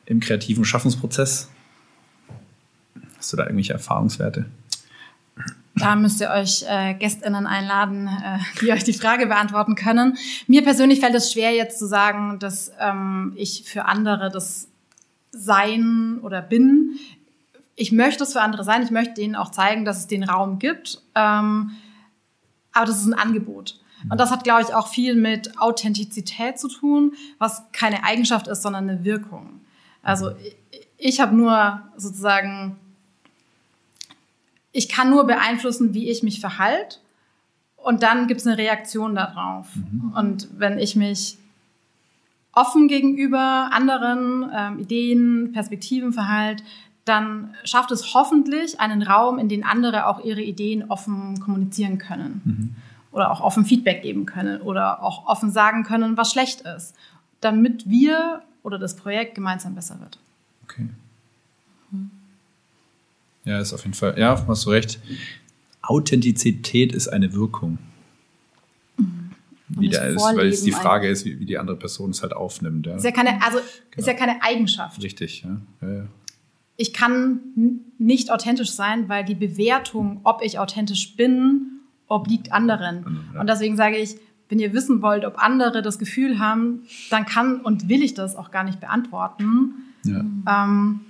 im 0.07 0.21
kreativen 0.21 0.65
Schaffensprozess. 0.65 1.49
Hast 3.17 3.33
du 3.33 3.37
da 3.37 3.45
irgendwelche 3.45 3.73
Erfahrungswerte? 3.73 4.47
Da 5.77 5.97
müsst 5.97 6.21
ihr 6.21 6.31
euch 6.31 6.65
äh, 6.69 6.95
GästInnen 6.95 7.47
einladen, 7.47 8.07
äh, 8.07 8.39
die 8.61 8.73
euch 8.73 8.85
die 8.85 8.93
Frage 8.93 9.27
beantworten 9.27 9.75
können. 9.75 10.19
Mir 10.47 10.63
persönlich 10.63 11.01
fällt 11.01 11.15
es 11.15 11.33
schwer, 11.33 11.53
jetzt 11.53 11.79
zu 11.79 11.87
sagen, 11.87 12.39
dass 12.39 12.73
ähm, 12.79 13.33
ich 13.37 13.63
für 13.65 13.87
andere 13.87 14.31
das 14.31 14.69
sein 15.33 16.21
oder 16.23 16.41
bin 16.43 16.99
ich 17.75 17.93
möchte 17.93 18.25
es 18.25 18.33
für 18.33 18.41
andere 18.41 18.65
sein, 18.65 18.83
ich 18.83 18.91
möchte 18.91 19.15
denen 19.15 19.35
auch 19.35 19.51
zeigen, 19.51 19.85
dass 19.85 19.99
es 19.99 20.07
den 20.07 20.25
Raum 20.25 20.59
gibt. 20.59 21.03
Ähm, 21.15 21.73
aber 22.73 22.87
das 22.87 22.99
ist 23.01 23.07
ein 23.07 23.15
Angebot. 23.15 23.81
Und 24.11 24.21
das 24.21 24.31
hat, 24.31 24.45
glaube 24.45 24.63
ich, 24.63 24.75
auch 24.75 24.89
viel 24.89 25.15
mit 25.15 25.59
Authentizität 25.59 26.59
zu 26.59 26.69
tun, 26.69 27.15
was 27.39 27.63
keine 27.73 28.05
Eigenschaft 28.05 28.49
ist, 28.49 28.63
sondern 28.63 28.89
eine 28.89 29.05
Wirkung. 29.05 29.61
Also 30.03 30.31
ich, 30.37 30.57
ich 30.99 31.21
habe 31.21 31.35
nur 31.35 31.83
sozusagen, 31.97 32.77
ich 34.73 34.89
kann 34.89 35.11
nur 35.11 35.25
beeinflussen, 35.25 35.95
wie 35.95 36.11
ich 36.11 36.23
mich 36.23 36.41
verhalte. 36.41 36.99
Und 37.77 38.03
dann 38.03 38.27
gibt 38.27 38.41
es 38.41 38.47
eine 38.47 38.59
Reaktion 38.59 39.15
darauf. 39.15 39.67
Mhm. 39.75 40.15
Und 40.17 40.49
wenn 40.57 40.79
ich 40.79 40.95
mich 40.95 41.39
offen 42.53 42.89
gegenüber 42.89 43.71
anderen 43.73 44.51
ähm, 44.55 44.79
Ideen, 44.79 45.53
Perspektiven 45.53 46.13
verhalte, 46.13 46.63
dann 47.05 47.55
schafft 47.65 47.91
es 47.91 48.15
hoffentlich 48.15 48.79
einen 48.81 49.03
Raum, 49.03 49.39
in 49.39 49.49
den 49.49 49.65
andere 49.65 50.07
auch 50.07 50.25
ihre 50.25 50.43
Ideen 50.43 50.91
offen 50.91 51.41
kommunizieren 51.41 51.99
können. 51.99 52.41
Mhm. 52.45 52.75
Oder 53.11 53.31
auch 53.31 53.41
offen 53.41 53.65
Feedback 53.65 54.03
geben 54.03 54.25
können 54.25 54.63
oder 54.63 55.03
auch 55.03 55.27
offen 55.27 55.51
sagen 55.51 55.83
können, 55.83 56.17
was 56.17 56.33
schlecht 56.33 56.63
ist. 56.63 56.95
damit 57.43 57.91
wir 57.91 58.43
oder 58.63 58.79
das 58.79 58.97
Projekt 58.97 59.35
gemeinsam 59.35 59.75
besser 59.75 60.01
wird. 60.01 60.19
Okay. 60.65 60.89
Ja, 63.45 63.59
ist 63.59 63.73
auf 63.73 63.83
jeden 63.83 63.95
Fall, 63.95 64.19
ja, 64.19 64.43
hast 64.47 64.67
du 64.67 64.71
recht. 64.71 65.01
Authentizität 65.83 66.93
ist 66.93 67.09
eine 67.09 67.33
Wirkung. 67.35 67.79
Wie 69.79 69.89
der 69.89 70.09
ist, 70.09 70.21
weil 70.21 70.49
es 70.49 70.63
die 70.63 70.73
Frage 70.73 71.09
ist, 71.09 71.25
wie, 71.25 71.39
wie, 71.41 71.47
die 71.47 71.59
andere 71.59 71.77
Person 71.77 72.11
es 72.11 72.23
halt 72.23 72.33
aufnimmt. 72.33 72.87
Ja. 72.87 72.97
Ist 72.97 73.05
ja 73.05 73.11
keine, 73.11 73.43
also 73.43 73.59
genau. 73.59 73.67
ist 73.97 74.07
ja 74.07 74.15
keine 74.15 74.43
Eigenschaft. 74.43 75.03
Richtig, 75.03 75.43
ja. 75.43 75.61
ja, 75.81 75.95
ja. 75.95 76.05
Ich 76.77 76.93
kann 76.93 77.41
nicht 77.99 78.31
authentisch 78.31 78.73
sein, 78.73 79.09
weil 79.09 79.25
die 79.25 79.35
Bewertung, 79.35 80.21
ob 80.25 80.43
ich 80.43 80.59
authentisch 80.59 81.17
bin, 81.17 81.81
obliegt 82.09 82.53
anderen. 82.53 83.25
Und 83.39 83.49
deswegen 83.49 83.77
sage 83.77 83.97
ich, 83.97 84.17
wenn 84.49 84.59
ihr 84.59 84.73
wissen 84.73 85.01
wollt, 85.01 85.25
ob 85.25 85.39
andere 85.39 85.83
das 85.83 85.99
Gefühl 85.99 86.39
haben, 86.39 86.83
dann 87.11 87.25
kann 87.25 87.61
und 87.61 87.89
will 87.89 88.03
ich 88.03 88.15
das 88.15 88.37
auch 88.37 88.51
gar 88.51 88.65
nicht 88.65 88.81
beantworten. 88.81 89.75
Ähm, 90.05 91.01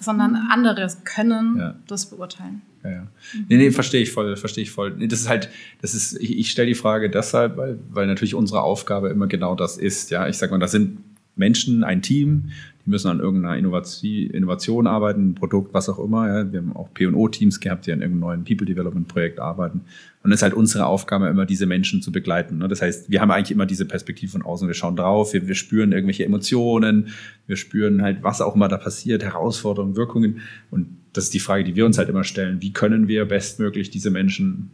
sondern 0.00 0.36
andere 0.50 0.86
können 1.04 1.82
das 1.86 2.06
beurteilen. 2.06 2.62
Ja, 2.84 2.90
ja. 2.90 3.06
Nee, 3.48 3.56
nee, 3.56 3.70
verstehe 3.70 4.02
ich 4.02 4.10
voll, 4.10 4.36
verstehe 4.36 4.62
ich 4.62 4.70
voll. 4.70 4.94
Nee, 4.96 5.06
das 5.06 5.20
ist 5.20 5.28
halt, 5.28 5.48
das 5.80 5.94
ist, 5.94 6.20
ich, 6.20 6.38
ich 6.38 6.50
stelle 6.50 6.68
die 6.68 6.74
Frage 6.74 7.10
deshalb, 7.10 7.56
weil, 7.56 7.78
weil 7.88 8.06
natürlich 8.06 8.34
unsere 8.34 8.62
Aufgabe 8.62 9.08
immer 9.08 9.28
genau 9.28 9.54
das 9.54 9.76
ist. 9.76 10.10
Ja, 10.10 10.28
ich 10.28 10.36
sag 10.36 10.50
mal, 10.50 10.58
das 10.58 10.72
sind 10.72 10.98
Menschen, 11.36 11.84
ein 11.84 12.02
Team, 12.02 12.50
die 12.84 12.90
müssen 12.90 13.08
an 13.08 13.20
irgendeiner 13.20 13.56
Innovation 13.56 14.86
arbeiten, 14.86 15.30
ein 15.30 15.34
Produkt, 15.34 15.72
was 15.72 15.88
auch 15.88 16.00
immer. 16.00 16.26
Ja. 16.26 16.52
Wir 16.52 16.60
haben 16.60 16.74
auch 16.74 16.92
P&O-Teams 16.92 17.60
gehabt, 17.60 17.86
die 17.86 17.92
an 17.92 18.00
irgendeinem 18.00 18.20
neuen 18.20 18.44
People-Development-Projekt 18.44 19.38
arbeiten. 19.38 19.82
Und 20.24 20.32
es 20.32 20.38
ist 20.38 20.42
halt 20.42 20.54
unsere 20.54 20.86
Aufgabe, 20.86 21.28
immer 21.28 21.46
diese 21.46 21.66
Menschen 21.66 22.02
zu 22.02 22.10
begleiten. 22.10 22.58
Ne. 22.58 22.68
Das 22.68 22.82
heißt, 22.82 23.10
wir 23.10 23.20
haben 23.20 23.30
eigentlich 23.30 23.52
immer 23.52 23.66
diese 23.66 23.86
Perspektive 23.86 24.32
von 24.32 24.42
außen. 24.42 24.66
Wir 24.66 24.74
schauen 24.74 24.96
drauf, 24.96 25.32
wir, 25.32 25.46
wir 25.46 25.54
spüren 25.54 25.92
irgendwelche 25.92 26.24
Emotionen, 26.24 27.08
wir 27.46 27.56
spüren 27.56 28.02
halt, 28.02 28.22
was 28.22 28.40
auch 28.40 28.56
immer 28.56 28.68
da 28.68 28.78
passiert, 28.78 29.22
Herausforderungen, 29.22 29.96
Wirkungen. 29.96 30.40
Und 30.70 30.88
das 31.12 31.24
ist 31.24 31.34
die 31.34 31.40
Frage, 31.40 31.62
die 31.62 31.76
wir 31.76 31.86
uns 31.86 31.98
halt 31.98 32.08
immer 32.08 32.24
stellen. 32.24 32.62
Wie 32.62 32.72
können 32.72 33.06
wir 33.06 33.24
bestmöglich 33.26 33.90
diese 33.90 34.10
Menschen 34.10 34.70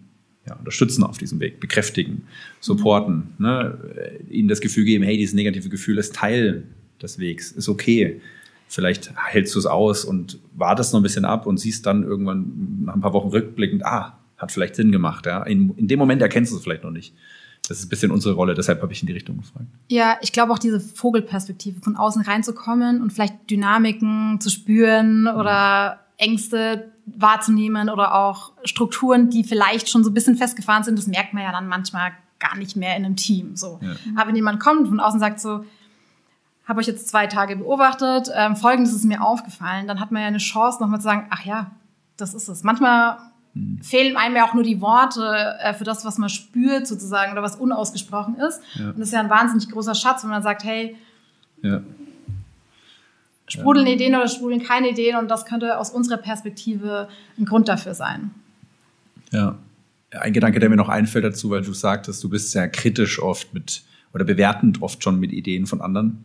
ja, 0.47 0.55
unterstützen 0.55 1.03
auf 1.03 1.19
diesem 1.19 1.41
Weg, 1.41 1.61
bekräftigen, 1.61 2.23
supporten, 2.61 3.35
ne? 3.39 3.77
ihnen 4.31 4.49
das 4.49 4.61
Gefühl 4.61 4.85
geben, 4.85 5.05
hey, 5.05 5.19
dieses 5.19 5.35
negative 5.35 5.69
Gefühl 5.69 5.99
ist 5.99 6.15
Teil 6.15 6.65
des 7.03 7.19
Wegs, 7.19 7.53
ist 7.53 7.69
okay. 7.69 8.21
Vielleicht 8.69 9.13
hältst 9.17 9.55
du 9.55 9.59
es 9.59 9.67
aus 9.67 10.05
und 10.05 10.39
wartest 10.55 10.93
noch 10.93 11.01
ein 11.01 11.03
bisschen 11.03 11.25
ab 11.25 11.47
und 11.47 11.59
siehst 11.59 11.87
dann 11.87 12.03
irgendwann 12.03 12.83
nach 12.85 12.95
ein 12.95 13.01
paar 13.01 13.15
Wochen 13.15 13.29
rückblickend, 13.29 13.85
ah, 13.85 14.19
hat 14.37 14.53
vielleicht 14.53 14.77
Sinn 14.77 14.93
gemacht. 14.93 15.27
Ja? 15.27 15.43
In, 15.45 15.75
in 15.77 15.89
dem 15.89 15.99
Moment 15.99 16.21
erkennst 16.21 16.53
du 16.53 16.57
es 16.57 16.63
vielleicht 16.63 16.85
noch 16.85 16.91
nicht. 16.91 17.15
Das 17.67 17.79
ist 17.79 17.87
ein 17.87 17.89
bisschen 17.89 18.11
unsere 18.11 18.35
Rolle, 18.35 18.55
deshalb 18.55 18.81
habe 18.83 18.93
ich 18.93 19.03
in 19.03 19.07
die 19.07 19.13
Richtung 19.13 19.39
gefragt. 19.39 19.67
Ja, 19.89 20.17
ich 20.23 20.33
glaube 20.33 20.53
auch 20.53 20.59
diese 20.59 20.81
Vogelperspektive, 20.81 21.81
von 21.81 21.97
außen 21.97 22.23
reinzukommen 22.23 23.03
und 23.03 23.13
vielleicht 23.13 23.51
Dynamiken 23.51 24.41
zu 24.41 24.49
spüren 24.49 25.27
oder 25.29 26.01
Ängste 26.17 26.93
wahrzunehmen 27.07 27.91
oder 27.91 28.15
auch 28.15 28.53
Strukturen, 28.65 29.31
die 29.31 29.45
vielleicht 29.45 29.89
schon 29.89 30.03
so 30.03 30.11
ein 30.11 30.15
bisschen 30.15 30.37
festgefahren 30.37 30.85
sind, 30.85 30.99
das 30.99 31.07
merkt 31.07 31.35
man 31.35 31.43
ja 31.43 31.53
dann 31.53 31.69
manchmal 31.69 32.13
gar 32.39 32.57
nicht 32.57 32.77
mehr 32.77 32.97
in 32.97 33.05
einem 33.05 33.17
Team. 33.17 33.57
So. 33.57 33.81
Ja. 33.83 33.97
Aber 34.17 34.29
wenn 34.29 34.37
jemand 34.37 34.61
kommt 34.61 34.81
und 34.81 34.89
von 34.89 35.01
außen 35.01 35.21
sagt 35.21 35.41
so, 35.41 35.65
habe 36.69 36.81
euch 36.81 36.87
jetzt 36.87 37.09
zwei 37.09 37.27
Tage 37.27 37.57
beobachtet, 37.57 38.31
ähm, 38.35 38.55
folgendes 38.55 38.93
ist 38.93 39.05
mir 39.05 39.23
aufgefallen, 39.23 39.89
dann 39.89 40.01
hat 40.01 40.13
man 40.13 40.21
ja 40.21 40.29
eine 40.29 40.39
Chance, 40.39 40.81
nochmal 40.81 41.01
zu 41.01 41.05
sagen, 41.05 41.27
ach 41.31 41.45
ja, 41.45 41.71
das 42.19 42.35
ist 42.35 42.49
es. 42.49 42.63
Manchmal 42.63 43.17
hm. 43.55 43.81
fehlen 43.83 44.19
einem 44.19 44.37
ja 44.37 44.47
auch 44.47 44.53
nur 44.53 44.65
die 44.65 44.83
Worte 44.83 45.57
äh, 45.61 45.73
für 45.73 45.85
das, 45.85 46.05
was 46.05 46.19
man 46.19 46.29
spürt 46.29 46.87
sozusagen 46.87 47.33
oder 47.33 47.43
was 47.43 47.57
unausgesprochen 47.57 48.37
ist. 48.37 48.61
Ja. 48.75 48.91
Und 48.91 48.99
das 48.99 49.09
ist 49.09 49.15
ja 49.15 49.21
ein 49.21 49.31
wahnsinnig 49.31 49.71
großer 49.71 49.95
Schatz, 49.95 50.23
wenn 50.25 50.31
man 50.31 50.43
sagt, 50.43 50.63
hey, 50.63 50.95
ja. 51.63 51.81
sprudeln 53.47 53.87
ja. 53.87 53.95
Ideen 53.95 54.15
oder 54.15 54.29
sprudeln 54.29 54.63
keine 54.63 54.91
Ideen 54.91 55.17
und 55.17 55.29
das 55.29 55.47
könnte 55.47 55.79
aus 55.79 55.89
unserer 55.89 56.19
Perspektive 56.19 57.09
ein 57.39 57.47
Grund 57.47 57.69
dafür 57.69 57.95
sein. 57.95 58.31
Ja. 59.33 59.57
Ein 60.11 60.33
Gedanke, 60.33 60.59
der 60.59 60.69
mir 60.69 60.77
noch 60.77 60.89
einfällt 60.89 61.25
dazu, 61.25 61.51
weil 61.51 61.63
du 61.63 61.73
sagtest, 61.73 62.23
du 62.25 62.29
bist 62.29 62.51
sehr 62.51 62.69
kritisch 62.69 63.21
oft 63.21 63.53
mit 63.55 63.83
oder 64.13 64.25
bewertend 64.25 64.83
oft 64.83 65.03
schon 65.03 65.21
mit 65.21 65.33
Ideen 65.33 65.67
von 65.67 65.81
anderen. 65.83 66.25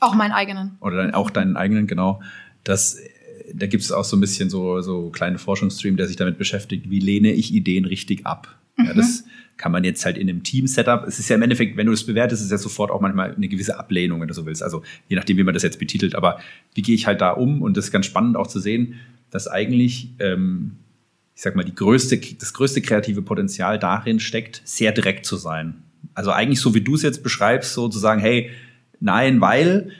Auch 0.00 0.14
meinen 0.14 0.32
eigenen. 0.32 0.76
Oder 0.80 1.14
auch 1.14 1.30
deinen 1.30 1.56
eigenen, 1.56 1.86
genau. 1.86 2.22
Das, 2.64 2.98
da 3.54 3.66
gibt 3.66 3.82
es 3.82 3.92
auch 3.92 4.04
so 4.04 4.16
ein 4.16 4.20
bisschen 4.20 4.50
so, 4.50 4.80
so 4.80 5.10
kleine 5.10 5.38
Forschungsstream, 5.38 5.96
der 5.96 6.06
sich 6.06 6.16
damit 6.16 6.38
beschäftigt, 6.38 6.90
wie 6.90 7.00
lehne 7.00 7.32
ich 7.32 7.54
Ideen 7.54 7.84
richtig 7.84 8.26
ab. 8.26 8.56
Mhm. 8.76 8.86
Ja, 8.86 8.94
das 8.94 9.24
kann 9.56 9.72
man 9.72 9.84
jetzt 9.84 10.04
halt 10.06 10.16
in 10.16 10.28
einem 10.28 10.42
Team-Setup, 10.42 11.04
es 11.06 11.18
ist 11.18 11.28
ja 11.28 11.36
im 11.36 11.42
Endeffekt, 11.42 11.76
wenn 11.76 11.84
du 11.84 11.92
das 11.92 12.04
bewertest, 12.04 12.40
ist 12.40 12.46
es 12.46 12.50
ja 12.50 12.56
sofort 12.56 12.90
auch 12.90 13.02
manchmal 13.02 13.34
eine 13.34 13.46
gewisse 13.46 13.78
Ablehnung, 13.78 14.20
wenn 14.20 14.28
du 14.28 14.32
so 14.32 14.46
willst. 14.46 14.62
Also 14.62 14.82
je 15.08 15.16
nachdem, 15.16 15.36
wie 15.36 15.44
man 15.44 15.52
das 15.52 15.62
jetzt 15.62 15.78
betitelt. 15.78 16.14
Aber 16.14 16.40
wie 16.74 16.80
gehe 16.80 16.94
ich 16.94 17.06
halt 17.06 17.20
da 17.20 17.32
um? 17.32 17.60
Und 17.60 17.76
das 17.76 17.86
ist 17.86 17.90
ganz 17.90 18.06
spannend 18.06 18.36
auch 18.36 18.46
zu 18.46 18.58
sehen, 18.58 18.94
dass 19.30 19.48
eigentlich, 19.48 20.08
ähm, 20.18 20.76
ich 21.34 21.42
sag 21.42 21.56
mal, 21.56 21.64
die 21.64 21.74
größte, 21.74 22.18
das 22.38 22.54
größte 22.54 22.80
kreative 22.80 23.20
Potenzial 23.20 23.78
darin 23.78 24.18
steckt, 24.18 24.62
sehr 24.64 24.92
direkt 24.92 25.26
zu 25.26 25.36
sein. 25.36 25.82
Also 26.14 26.30
eigentlich 26.30 26.60
so, 26.60 26.74
wie 26.74 26.80
du 26.80 26.94
es 26.94 27.02
jetzt 27.02 27.22
beschreibst, 27.22 27.74
so 27.74 27.88
zu 27.88 27.98
sagen, 27.98 28.20
hey, 28.20 28.50
Nein, 29.00 29.40
weil 29.40 29.90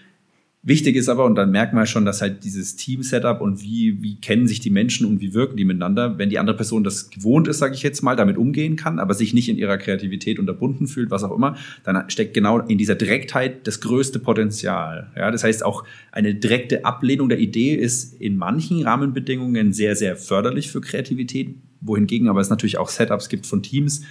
wichtig 0.63 0.97
ist 0.97 1.09
aber, 1.09 1.25
und 1.25 1.37
dann 1.37 1.51
merkt 1.51 1.73
man 1.73 1.87
schon, 1.87 2.05
dass 2.05 2.21
halt 2.21 2.45
dieses 2.45 2.77
Team-Setup 2.77 3.41
und 3.41 3.63
wie, 3.63 4.03
wie 4.03 4.17
kennen 4.17 4.47
sich 4.47 4.61
die 4.61 4.71
Menschen 4.71 5.07
und 5.07 5.21
wie 5.21 5.33
wirken 5.33 5.57
die 5.57 5.65
miteinander, 5.65 6.19
wenn 6.19 6.29
die 6.29 6.39
andere 6.39 6.57
Person 6.57 6.85
das 6.85 7.09
gewohnt 7.09 7.49
ist, 7.49 7.59
sage 7.59 7.75
ich 7.75 7.83
jetzt 7.83 8.03
mal, 8.03 8.15
damit 8.15 8.37
umgehen 8.37 8.77
kann, 8.77 8.99
aber 8.99 9.15
sich 9.15 9.33
nicht 9.33 9.49
in 9.49 9.57
ihrer 9.57 9.79
Kreativität 9.79 10.39
unterbunden 10.39 10.87
fühlt, 10.87 11.11
was 11.11 11.25
auch 11.25 11.35
immer, 11.35 11.57
dann 11.85 12.11
steckt 12.11 12.35
genau 12.35 12.59
in 12.59 12.77
dieser 12.77 12.95
Direktheit 12.95 13.67
das 13.67 13.81
größte 13.81 14.19
Potenzial. 14.19 15.11
Ja, 15.17 15.31
das 15.31 15.45
heißt, 15.45 15.65
auch 15.65 15.85
eine 16.13 16.35
direkte 16.35 16.85
Ablehnung 16.85 17.31
der 17.31 17.39
Idee 17.39 17.75
ist 17.75 18.21
in 18.21 18.37
manchen 18.37 18.83
Rahmenbedingungen 18.83 19.73
sehr, 19.73 19.97
sehr 19.97 20.17
förderlich 20.17 20.71
für 20.71 20.83
Kreativität, 20.83 21.55
wohingegen 21.81 22.29
aber 22.29 22.41
es 22.41 22.51
natürlich 22.51 22.77
auch 22.77 22.91
Setups 22.91 23.31
gibt 23.31 23.47
von 23.47 23.63
Teams, 23.63 24.03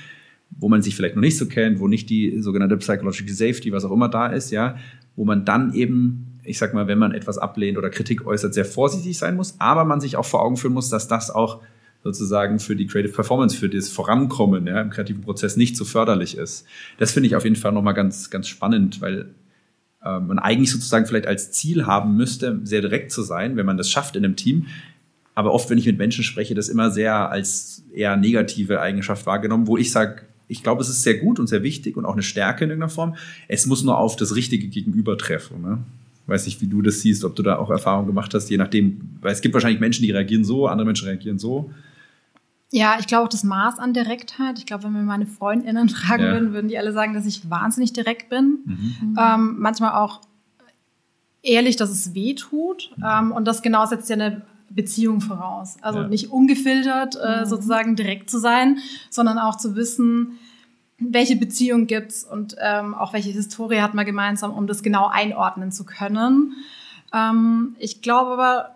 wo 0.52 0.70
man 0.70 0.82
sich 0.82 0.96
vielleicht 0.96 1.16
noch 1.16 1.22
nicht 1.22 1.38
so 1.38 1.48
kennt, 1.48 1.80
wo 1.80 1.88
nicht 1.88 2.10
die 2.10 2.42
sogenannte 2.42 2.78
Psychological 2.78 3.34
Safety, 3.34 3.72
was 3.72 3.86
auch 3.86 3.92
immer 3.92 4.10
da 4.10 4.28
ist, 4.28 4.52
ja, 4.52 4.78
wo 5.16 5.26
man 5.26 5.46
dann 5.46 5.74
eben, 5.74 6.40
ich 6.44 6.58
sag 6.58 6.74
mal, 6.74 6.88
wenn 6.88 6.98
man 6.98 7.14
etwas 7.14 7.38
ablehnt 7.38 7.78
oder 7.78 7.90
Kritik 7.90 8.26
äußert, 8.26 8.54
sehr 8.54 8.66
vorsichtig 8.66 9.18
sein 9.18 9.36
muss, 9.36 9.56
aber 9.60 9.86
man 9.86 10.02
sich 10.02 10.18
auch 10.18 10.26
vor 10.26 10.42
Augen 10.42 10.58
führen 10.58 10.74
muss, 10.74 10.90
dass 10.90 11.08
das 11.08 11.32
auch 11.32 11.62
sozusagen 12.04 12.60
für 12.60 12.76
die 12.76 12.88
Creative 12.88 13.14
Performance, 13.14 13.58
für 13.58 13.70
das 13.70 13.90
Vorankommen 13.90 14.68
ja, 14.68 14.82
im 14.82 14.90
kreativen 14.90 15.22
Prozess 15.22 15.58
nicht 15.58 15.76
so 15.76 15.84
förderlich 15.86 16.38
ist. 16.38 16.66
Das 16.98 17.12
finde 17.12 17.28
ich 17.28 17.36
auf 17.36 17.44
jeden 17.44 17.58
Fall 17.58 17.74
nochmal 17.74 17.94
ganz, 17.94 18.30
ganz 18.30 18.48
spannend, 18.48 19.02
weil 19.02 19.34
äh, 20.04 20.20
man 20.20 20.40
eigentlich 20.40 20.72
sozusagen 20.72 21.06
vielleicht 21.06 21.28
als 21.28 21.52
Ziel 21.52 21.86
haben 21.86 22.16
müsste, 22.16 22.60
sehr 22.64 22.82
direkt 22.82 23.12
zu 23.12 23.22
sein, 23.22 23.58
wenn 23.58 23.66
man 23.66 23.78
das 23.78 23.90
schafft 23.90 24.16
in 24.16 24.24
einem 24.24 24.38
Team. 24.38 24.68
Aber 25.36 25.54
oft, 25.54 25.70
wenn 25.70 25.78
ich 25.78 25.86
mit 25.86 25.98
Menschen 25.98 26.24
spreche, 26.24 26.56
das 26.56 26.70
immer 26.70 26.92
sehr 26.92 27.30
als 27.30 27.84
eher 27.94 28.18
negative 28.18 28.82
Eigenschaft 28.82 29.26
wahrgenommen, 29.26 29.68
wo 29.68 29.78
ich 29.78 29.92
sage, 29.92 30.24
ich 30.50 30.64
glaube, 30.64 30.82
es 30.82 30.90
ist 30.90 31.04
sehr 31.04 31.18
gut 31.18 31.40
und 31.40 31.48
sehr 31.48 31.64
wichtig 31.64 31.96
und 31.96 32.06
auch 32.06 32.14
eine 32.14 32.24
Stärke 32.24 32.66
in 32.66 32.72
irgendeiner 32.72 32.90
Form. 32.90 33.16
Es 33.48 33.68
muss 33.68 33.84
nur 33.84 33.98
auf 33.98 34.16
das 34.16 34.36
richtige 34.36 34.68
Gegenüber 34.68 35.18
treffen. 35.18 35.62
Ne? 35.62 35.78
Weiß 36.26 36.46
nicht, 36.48 36.60
wie 36.60 36.68
du 36.68 36.82
das 36.82 37.02
siehst, 37.02 37.24
ob 37.24 37.36
du 37.36 37.44
da 37.44 37.58
auch 37.58 37.70
Erfahrungen 37.70 38.08
gemacht 38.08 38.34
hast, 38.34 38.50
je 38.50 38.58
nachdem, 38.58 39.00
weil 39.22 39.32
es 39.32 39.42
gibt 39.42 39.54
wahrscheinlich 39.54 39.80
Menschen, 39.80 40.04
die 40.04 40.12
reagieren 40.12 40.44
so, 40.44 40.68
andere 40.68 40.86
Menschen 40.86 41.08
reagieren 41.08 41.38
so. 41.38 41.72
Ja, 42.72 42.98
ich 43.00 43.08
glaube 43.08 43.26
auch 43.26 43.30
das 43.30 43.44
Maß 43.44 43.78
an 43.80 43.94
Direktheit. 43.94 44.58
Ich 44.58 44.66
glaube, 44.66 44.86
wenn 44.86 44.94
wir 44.94 45.04
meine 45.04 45.28
Freundinnen 45.28 45.88
fragen 45.90 46.24
ja. 46.24 46.32
würden, 46.32 46.54
würden 46.54 46.68
die 46.68 46.78
alle 46.80 46.94
sagen, 46.94 47.14
dass 47.14 47.28
ich 47.28 47.48
wahnsinnig 47.50 47.94
direkt 47.94 48.30
bin. 48.30 48.60
Mhm. 48.66 49.18
Ähm, 49.20 49.56
manchmal 49.60 49.94
auch 49.94 50.22
ehrlich, 51.44 51.76
dass 51.76 51.92
es 51.92 52.16
weh 52.16 52.34
tut. 52.34 52.92
Mhm. 52.98 53.04
Ähm, 53.08 53.32
und 53.34 53.46
das 53.46 53.62
genau 53.62 53.86
setzt 53.86 54.10
ja 54.10 54.16
eine 54.16 54.42
Beziehung 54.70 55.22
voraus. 55.22 55.78
Also 55.82 56.00
ja. 56.00 56.08
nicht 56.08 56.32
ungefiltert 56.32 57.16
äh, 57.16 57.42
mhm. 57.42 57.46
sozusagen 57.46 57.96
direkt 57.96 58.30
zu 58.30 58.40
sein, 58.40 58.80
sondern 59.10 59.38
auch 59.38 59.58
zu 59.58 59.76
wissen, 59.76 60.40
welche 61.00 61.36
Beziehung 61.36 61.88
gibt's 61.88 62.24
und 62.24 62.56
ähm, 62.60 62.94
auch 62.94 63.14
welche 63.14 63.30
Historie 63.30 63.82
hat 63.82 63.94
man 63.94 64.06
gemeinsam, 64.06 64.52
um 64.52 64.68
das 64.68 64.84
genau 64.84 65.08
einordnen 65.08 65.72
zu 65.72 65.86
können. 65.86 66.56
Ähm, 67.14 67.76
ich 67.80 68.02
glaube 68.02 68.32
aber 68.32 68.76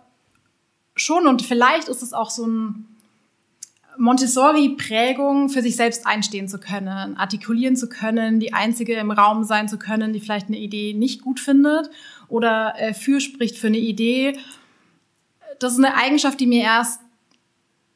schon 0.96 1.26
und 1.26 1.42
vielleicht 1.42 1.88
ist 1.88 2.02
es 2.02 2.12
auch 2.12 2.30
so 2.30 2.46
ein 2.46 2.86
Montessori-Prägung 3.96 5.50
für 5.50 5.62
sich 5.62 5.76
selbst 5.76 6.06
einstehen 6.06 6.48
zu 6.48 6.58
können, 6.58 7.16
artikulieren 7.16 7.76
zu 7.76 7.88
können, 7.88 8.40
die 8.40 8.52
einzige 8.52 8.94
im 8.94 9.10
Raum 9.10 9.44
sein 9.44 9.68
zu 9.68 9.78
können, 9.78 10.12
die 10.12 10.20
vielleicht 10.20 10.48
eine 10.48 10.58
Idee 10.58 10.94
nicht 10.94 11.22
gut 11.22 11.38
findet 11.40 11.90
oder 12.28 12.74
äh, 12.78 12.94
fürspricht 12.94 13.56
für 13.58 13.68
eine 13.68 13.78
Idee 13.78 14.36
das 15.58 15.72
ist 15.72 15.78
eine 15.78 15.94
Eigenschaft, 15.94 16.40
die 16.40 16.46
mir 16.46 16.62
erst 16.62 17.00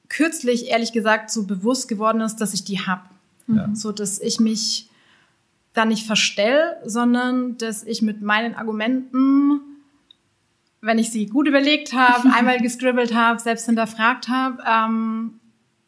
kürzlich, 0.08 0.68
ehrlich 0.68 0.92
gesagt, 0.92 1.30
so 1.30 1.46
bewusst 1.46 1.88
geworden 1.88 2.20
ist, 2.20 2.36
dass 2.36 2.54
ich 2.54 2.64
die 2.64 2.80
habe. 2.80 3.02
Ja. 3.46 3.68
So, 3.74 3.92
dass 3.92 4.18
ich 4.20 4.40
mich 4.40 4.88
da 5.74 5.84
nicht 5.84 6.06
verstell, 6.06 6.76
sondern 6.84 7.56
dass 7.58 7.82
ich 7.82 8.02
mit 8.02 8.20
meinen 8.22 8.54
Argumenten, 8.54 9.60
wenn 10.80 10.98
ich 10.98 11.10
sie 11.10 11.26
gut 11.26 11.46
überlegt 11.46 11.92
habe, 11.92 12.30
einmal 12.34 12.58
gescribbelt 12.60 13.14
habe, 13.14 13.40
selbst 13.40 13.66
hinterfragt 13.66 14.28
habe, 14.28 14.62
ähm, 14.66 15.34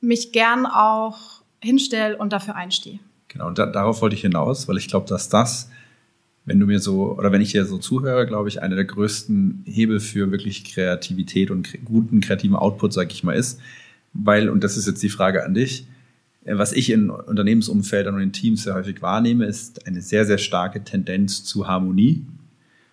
mich 0.01 0.33
gern 0.33 0.67
auch 0.67 1.43
hinstelle 1.63 2.17
und 2.17 2.33
dafür 2.33 2.57
einstehe. 2.57 3.01
Genau, 3.29 3.47
und 3.47 3.59
da, 3.59 3.67
darauf 3.67 4.01
wollte 4.03 4.17
ich 4.17 4.23
hinaus, 4.23 4.67
weil 4.69 4.77
ich 4.77 4.89
glaube, 4.89 5.07
dass 5.07 5.29
das 5.29 5.71
wenn 6.51 6.59
du 6.59 6.67
mir 6.67 6.81
so, 6.81 7.17
oder 7.17 7.31
wenn 7.31 7.43
ich 7.43 7.53
dir 7.53 7.65
so 7.65 7.79
zuhöre, 7.79 8.27
glaube 8.27 8.49
ich, 8.49 8.61
einer 8.61 8.75
der 8.75 8.85
größten 8.85 9.63
Hebel 9.67 10.01
für 10.01 10.33
wirklich 10.33 10.65
Kreativität 10.65 11.53
und 11.53 11.69
guten 11.85 12.21
kreativen 12.21 12.57
Output, 12.57 12.93
sag 12.93 13.13
ich 13.13 13.23
mal, 13.23 13.35
ist, 13.35 13.61
weil, 14.15 14.49
und 14.49 14.65
das 14.65 14.77
ist 14.77 14.89
jetzt 14.89 15.01
die 15.01 15.11
Frage 15.11 15.45
an 15.45 15.55
dich, 15.55 15.87
äh, 16.45 16.59
was 16.59 16.73
ich 16.73 16.91
in 16.91 17.09
Unternehmensumfeldern 17.09 18.17
und 18.17 18.21
in 18.21 18.33
Teams 18.33 18.65
sehr 18.65 18.75
häufig 18.75 19.01
wahrnehme, 19.01 19.47
ist 19.47 19.87
eine 19.87 20.03
sehr, 20.03 20.27
sehr 20.27 20.39
starke 20.39 20.83
Tendenz 20.83 21.45
zu 21.45 21.69
Harmonie, 21.69 22.27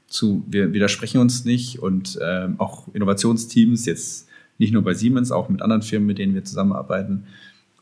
zu 0.05 0.45
wir 0.47 0.71
widersprechen 0.71 1.17
uns 1.17 1.43
nicht 1.43 1.79
und 1.79 2.19
ähm, 2.21 2.59
auch 2.59 2.87
Innovationsteams, 2.93 3.87
jetzt 3.87 4.27
nicht 4.59 4.71
nur 4.71 4.83
bei 4.83 4.93
Siemens, 4.93 5.31
auch 5.31 5.49
mit 5.49 5.63
anderen 5.63 5.81
Firmen, 5.81 6.05
mit 6.05 6.19
denen 6.19 6.35
wir 6.35 6.43
zusammenarbeiten, 6.43 7.23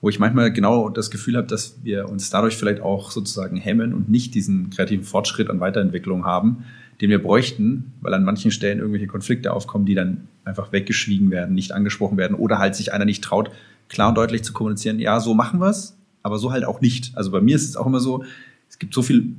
wo 0.01 0.09
ich 0.09 0.19
manchmal 0.19 0.51
genau 0.51 0.89
das 0.89 1.09
Gefühl 1.09 1.37
habe, 1.37 1.47
dass 1.47 1.77
wir 1.83 2.09
uns 2.09 2.29
dadurch 2.29 2.57
vielleicht 2.57 2.81
auch 2.81 3.11
sozusagen 3.11 3.57
hemmen 3.57 3.93
und 3.93 4.09
nicht 4.09 4.35
diesen 4.35 4.69
kreativen 4.69 5.03
Fortschritt 5.03 5.49
an 5.49 5.59
Weiterentwicklung 5.59 6.25
haben, 6.25 6.65
den 7.01 7.09
wir 7.09 7.21
bräuchten, 7.21 7.91
weil 8.01 8.13
an 8.13 8.23
manchen 8.23 8.51
Stellen 8.51 8.79
irgendwelche 8.79 9.07
Konflikte 9.07 9.51
aufkommen, 9.51 9.85
die 9.85 9.95
dann 9.95 10.27
einfach 10.45 10.71
weggeschwiegen 10.71 11.31
werden, 11.31 11.55
nicht 11.55 11.71
angesprochen 11.71 12.17
werden 12.17 12.35
oder 12.35 12.59
halt 12.59 12.75
sich 12.75 12.93
einer 12.93 13.05
nicht 13.05 13.23
traut, 13.23 13.51
klar 13.89 14.09
und 14.09 14.15
deutlich 14.15 14.43
zu 14.43 14.53
kommunizieren, 14.53 14.99
ja, 14.99 15.19
so 15.19 15.33
machen 15.33 15.59
wir 15.59 15.69
es, 15.69 15.97
aber 16.23 16.37
so 16.37 16.51
halt 16.51 16.65
auch 16.65 16.81
nicht. 16.81 17.17
Also 17.17 17.31
bei 17.31 17.41
mir 17.41 17.55
ist 17.55 17.67
es 17.67 17.75
auch 17.75 17.85
immer 17.85 17.99
so, 17.99 18.23
es 18.69 18.79
gibt 18.79 18.93
so 18.93 19.01
viel, 19.01 19.35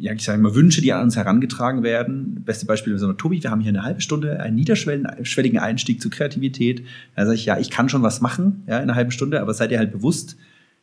ja, 0.00 0.14
ich 0.14 0.24
sage 0.24 0.40
mal, 0.40 0.54
Wünsche, 0.54 0.80
die 0.80 0.94
an 0.94 1.02
uns 1.02 1.16
herangetragen 1.16 1.82
werden. 1.82 2.42
Beste 2.42 2.64
Beispiel 2.64 2.94
ist 2.94 3.02
immer, 3.02 3.18
Tobi, 3.18 3.42
wir 3.42 3.50
haben 3.50 3.60
hier 3.60 3.68
eine 3.68 3.82
halbe 3.82 4.00
Stunde 4.00 4.40
einen 4.40 4.56
niederschwelligen 4.56 5.58
Einstieg 5.58 6.00
zur 6.00 6.10
Kreativität. 6.10 6.86
Da 7.16 7.26
sage 7.26 7.34
ich, 7.34 7.44
ja, 7.44 7.58
ich 7.58 7.70
kann 7.70 7.90
schon 7.90 8.02
was 8.02 8.22
machen, 8.22 8.62
ja, 8.66 8.78
in 8.78 8.84
einer 8.84 8.94
halben 8.94 9.10
Stunde, 9.10 9.42
aber 9.42 9.52
seid 9.52 9.70
ihr 9.72 9.78
halt 9.78 9.92
bewusst, 9.92 10.36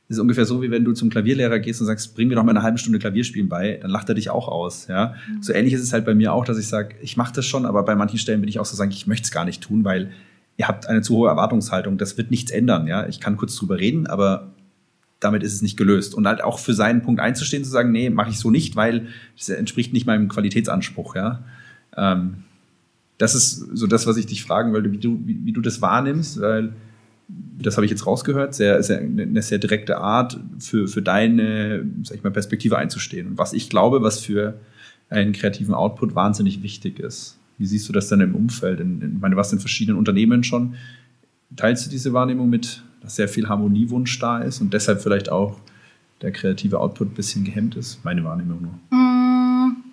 das 0.07 0.17
ist 0.17 0.21
ungefähr 0.21 0.45
so, 0.45 0.61
wie 0.61 0.69
wenn 0.69 0.85
du 0.85 0.93
zum 0.93 1.09
Klavierlehrer 1.09 1.57
gehst 1.59 1.81
und 1.81 1.87
sagst, 1.87 2.15
bring 2.15 2.27
mir 2.27 2.35
doch 2.35 2.43
mal 2.43 2.51
eine 2.51 2.61
halbe 2.61 2.77
Stunde 2.77 2.99
Klavierspielen 2.99 3.49
bei, 3.49 3.79
dann 3.81 3.89
lacht 3.89 4.07
er 4.07 4.15
dich 4.15 4.29
auch 4.29 4.47
aus. 4.47 4.87
Ja? 4.87 5.15
Mhm. 5.29 5.41
So 5.41 5.51
ähnlich 5.51 5.73
ist 5.73 5.81
es 5.81 5.91
halt 5.91 6.05
bei 6.05 6.13
mir 6.13 6.31
auch, 6.31 6.45
dass 6.45 6.59
ich 6.59 6.67
sage, 6.67 6.95
ich 7.01 7.17
mache 7.17 7.33
das 7.33 7.45
schon, 7.45 7.65
aber 7.65 7.83
bei 7.83 7.95
manchen 7.95 8.19
Stellen 8.19 8.39
bin 8.41 8.49
ich 8.49 8.59
auch 8.59 8.65
so 8.65 8.77
sagen, 8.77 8.91
ich 8.91 9.07
möchte 9.07 9.25
es 9.25 9.31
gar 9.31 9.45
nicht 9.45 9.63
tun, 9.63 9.83
weil 9.83 10.11
ihr 10.57 10.67
habt 10.67 10.87
eine 10.87 11.01
zu 11.01 11.15
hohe 11.15 11.27
Erwartungshaltung, 11.27 11.97
das 11.97 12.17
wird 12.17 12.29
nichts 12.29 12.51
ändern. 12.51 12.85
Ja? 12.85 13.07
Ich 13.07 13.19
kann 13.19 13.35
kurz 13.35 13.55
drüber 13.55 13.79
reden, 13.79 14.05
aber 14.05 14.53
damit 15.19 15.43
ist 15.43 15.53
es 15.53 15.61
nicht 15.61 15.77
gelöst. 15.77 16.15
Und 16.15 16.27
halt 16.27 16.43
auch 16.43 16.59
für 16.59 16.73
seinen 16.73 17.01
Punkt 17.01 17.19
einzustehen, 17.19 17.63
zu 17.63 17.69
sagen, 17.69 17.91
nee, 17.91 18.09
mache 18.09 18.29
ich 18.29 18.39
so 18.39 18.51
nicht, 18.51 18.75
weil 18.75 19.07
das 19.37 19.49
entspricht 19.49 19.93
nicht 19.93 20.05
meinem 20.05 20.27
Qualitätsanspruch. 20.27 21.15
Ja? 21.15 21.43
Ähm, 21.95 22.43
das 23.17 23.33
ist 23.35 23.55
so 23.73 23.87
das, 23.87 24.05
was 24.05 24.17
ich 24.17 24.27
dich 24.27 24.43
fragen 24.43 24.73
wollte, 24.73 24.91
wie 24.91 24.97
du, 24.97 25.19
wie, 25.25 25.39
wie 25.43 25.53
du 25.53 25.61
das 25.61 25.81
wahrnimmst, 25.81 26.39
weil 26.41 26.73
das 27.59 27.75
habe 27.75 27.85
ich 27.85 27.91
jetzt 27.91 28.05
rausgehört, 28.05 28.53
sehr, 28.53 28.81
sehr, 28.83 28.99
eine 28.99 29.41
sehr 29.41 29.57
direkte 29.57 29.97
Art 29.97 30.39
für, 30.59 30.87
für 30.87 31.01
deine, 31.01 31.85
sag 32.03 32.17
ich 32.17 32.23
mal, 32.23 32.31
Perspektive 32.31 32.77
einzustehen. 32.77 33.27
Und 33.27 33.37
was 33.37 33.53
ich 33.53 33.69
glaube, 33.69 34.01
was 34.01 34.19
für 34.19 34.59
einen 35.09 35.33
kreativen 35.33 35.73
Output 35.73 36.15
wahnsinnig 36.15 36.63
wichtig 36.63 36.99
ist. 36.99 37.37
Wie 37.57 37.65
siehst 37.65 37.87
du 37.89 37.93
das 37.93 38.07
dann 38.07 38.21
im 38.21 38.35
Umfeld? 38.35 38.79
In, 38.79 39.01
in, 39.01 39.15
ich 39.15 39.21
meine, 39.21 39.35
was 39.35 39.53
in 39.53 39.59
verschiedenen 39.59 39.97
Unternehmen 39.97 40.43
schon? 40.43 40.75
Teilst 41.55 41.85
du 41.85 41.89
diese 41.89 42.13
Wahrnehmung 42.13 42.49
mit 42.49 42.83
dass 43.01 43.15
sehr 43.15 43.27
viel 43.27 43.47
Harmoniewunsch 43.47 44.19
da 44.19 44.39
ist 44.39 44.61
und 44.61 44.73
deshalb 44.73 45.01
vielleicht 45.01 45.31
auch 45.31 45.59
der 46.21 46.31
kreative 46.31 46.79
Output 46.79 47.11
ein 47.11 47.13
bisschen 47.13 47.43
gehemmt 47.43 47.75
ist. 47.75 48.03
Meine 48.03 48.23
Wahrnehmung 48.23 48.61
nur. 48.61 48.99
Mm. 48.99 49.83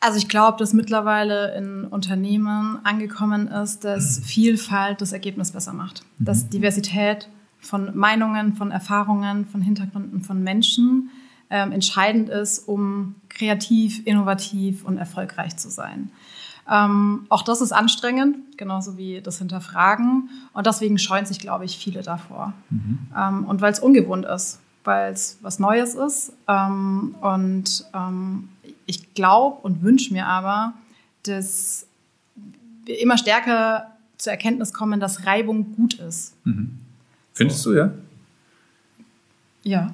Also 0.00 0.18
ich 0.18 0.28
glaube, 0.28 0.58
dass 0.58 0.72
mittlerweile 0.72 1.56
in 1.56 1.84
Unternehmen 1.84 2.78
angekommen 2.84 3.48
ist, 3.48 3.84
dass 3.84 4.20
mhm. 4.20 4.24
Vielfalt 4.24 5.00
das 5.00 5.12
Ergebnis 5.12 5.50
besser 5.50 5.72
macht. 5.72 6.04
Mhm. 6.18 6.24
Dass 6.24 6.48
Diversität 6.48 7.28
von 7.58 7.96
Meinungen, 7.96 8.54
von 8.54 8.70
Erfahrungen, 8.70 9.44
von 9.44 9.60
Hintergründen 9.60 10.22
von 10.22 10.42
Menschen 10.42 11.10
ähm, 11.50 11.72
entscheidend 11.72 12.28
ist, 12.28 12.68
um 12.68 13.16
kreativ, 13.28 14.06
innovativ 14.06 14.84
und 14.84 14.98
erfolgreich 14.98 15.56
zu 15.56 15.68
sein. 15.68 16.10
Ähm, 16.70 17.26
auch 17.28 17.42
das 17.42 17.60
ist 17.60 17.72
anstrengend, 17.72 18.58
genauso 18.58 18.96
wie 18.98 19.20
das 19.20 19.38
Hinterfragen. 19.38 20.28
Und 20.52 20.66
deswegen 20.66 20.98
scheuen 20.98 21.24
sich, 21.24 21.38
glaube 21.38 21.64
ich, 21.64 21.78
viele 21.78 22.02
davor. 22.02 22.52
Mhm. 22.70 22.98
Ähm, 23.16 23.44
und 23.44 23.60
weil 23.60 23.72
es 23.72 23.80
ungewohnt 23.80 24.26
ist, 24.26 24.60
weil 24.84 25.12
es 25.12 25.38
was 25.40 25.58
Neues 25.58 25.94
ist. 25.94 26.32
Ähm, 26.46 27.14
und 27.20 27.86
ähm, 27.94 28.48
ich 28.86 29.14
glaube 29.14 29.60
und 29.62 29.82
wünsche 29.82 30.12
mir 30.12 30.26
aber, 30.26 30.74
dass 31.22 31.86
wir 32.84 33.00
immer 33.00 33.18
stärker 33.18 33.86
zur 34.18 34.32
Erkenntnis 34.32 34.72
kommen, 34.72 35.00
dass 35.00 35.26
Reibung 35.26 35.74
gut 35.74 35.94
ist. 35.94 36.34
Mhm. 36.44 36.78
Findest 37.32 37.62
so. 37.62 37.70
du, 37.70 37.78
ja? 37.78 37.92
Ja. 39.62 39.92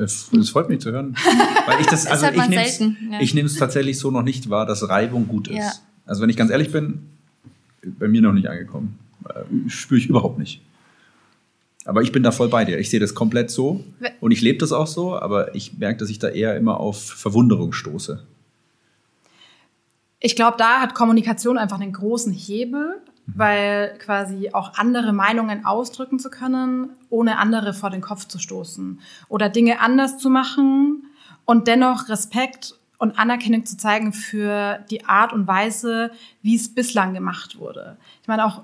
Es 0.00 0.50
freut 0.50 0.68
mich 0.68 0.80
zu 0.80 0.92
hören. 0.92 1.14
Weil 1.66 1.80
ich 1.80 1.86
das, 1.86 2.06
also 2.06 2.26
ich 2.26 3.34
nehme 3.34 3.46
es 3.46 3.52
ich 3.52 3.58
tatsächlich 3.58 3.98
so 3.98 4.10
noch 4.10 4.22
nicht 4.22 4.48
wahr, 4.48 4.66
dass 4.66 4.88
Reibung 4.88 5.28
gut 5.28 5.48
ist. 5.48 5.58
Ja. 5.58 5.72
Also 6.06 6.22
wenn 6.22 6.30
ich 6.30 6.36
ganz 6.36 6.50
ehrlich 6.50 6.72
bin, 6.72 7.02
bei 7.82 8.08
mir 8.08 8.22
noch 8.22 8.32
nicht 8.32 8.48
angekommen. 8.48 8.98
Äh, 9.28 9.68
spüre 9.68 9.98
ich 9.98 10.06
überhaupt 10.06 10.38
nicht. 10.38 10.62
Aber 11.84 12.02
ich 12.02 12.12
bin 12.12 12.22
da 12.22 12.30
voll 12.30 12.48
bei 12.48 12.64
dir. 12.64 12.78
Ich 12.78 12.90
sehe 12.90 13.00
das 13.00 13.14
komplett 13.14 13.50
so 13.50 13.84
und 14.20 14.32
ich 14.32 14.42
lebe 14.42 14.58
das 14.58 14.70
auch 14.72 14.86
so, 14.86 15.18
aber 15.18 15.54
ich 15.54 15.78
merke, 15.78 15.98
dass 15.98 16.10
ich 16.10 16.18
da 16.18 16.28
eher 16.28 16.56
immer 16.56 16.78
auf 16.78 17.02
Verwunderung 17.02 17.72
stoße. 17.72 18.22
Ich 20.20 20.36
glaube, 20.36 20.56
da 20.58 20.80
hat 20.80 20.94
Kommunikation 20.94 21.56
einfach 21.56 21.80
einen 21.80 21.92
großen 21.92 22.32
Hebel. 22.32 23.00
Weil 23.34 23.96
quasi 23.98 24.50
auch 24.52 24.74
andere 24.74 25.12
Meinungen 25.12 25.64
ausdrücken 25.64 26.18
zu 26.18 26.30
können, 26.30 26.90
ohne 27.08 27.38
andere 27.38 27.74
vor 27.74 27.90
den 27.90 28.00
Kopf 28.00 28.26
zu 28.26 28.38
stoßen 28.38 29.00
oder 29.28 29.48
Dinge 29.48 29.80
anders 29.80 30.18
zu 30.18 30.30
machen 30.30 31.04
und 31.44 31.68
dennoch 31.68 32.08
Respekt 32.08 32.78
und 32.98 33.18
Anerkennung 33.18 33.64
zu 33.64 33.76
zeigen 33.76 34.12
für 34.12 34.84
die 34.90 35.06
Art 35.06 35.32
und 35.32 35.46
Weise, 35.46 36.10
wie 36.42 36.54
es 36.54 36.74
bislang 36.74 37.14
gemacht 37.14 37.58
wurde. 37.58 37.96
Ich 38.20 38.28
meine, 38.28 38.44
auch 38.44 38.62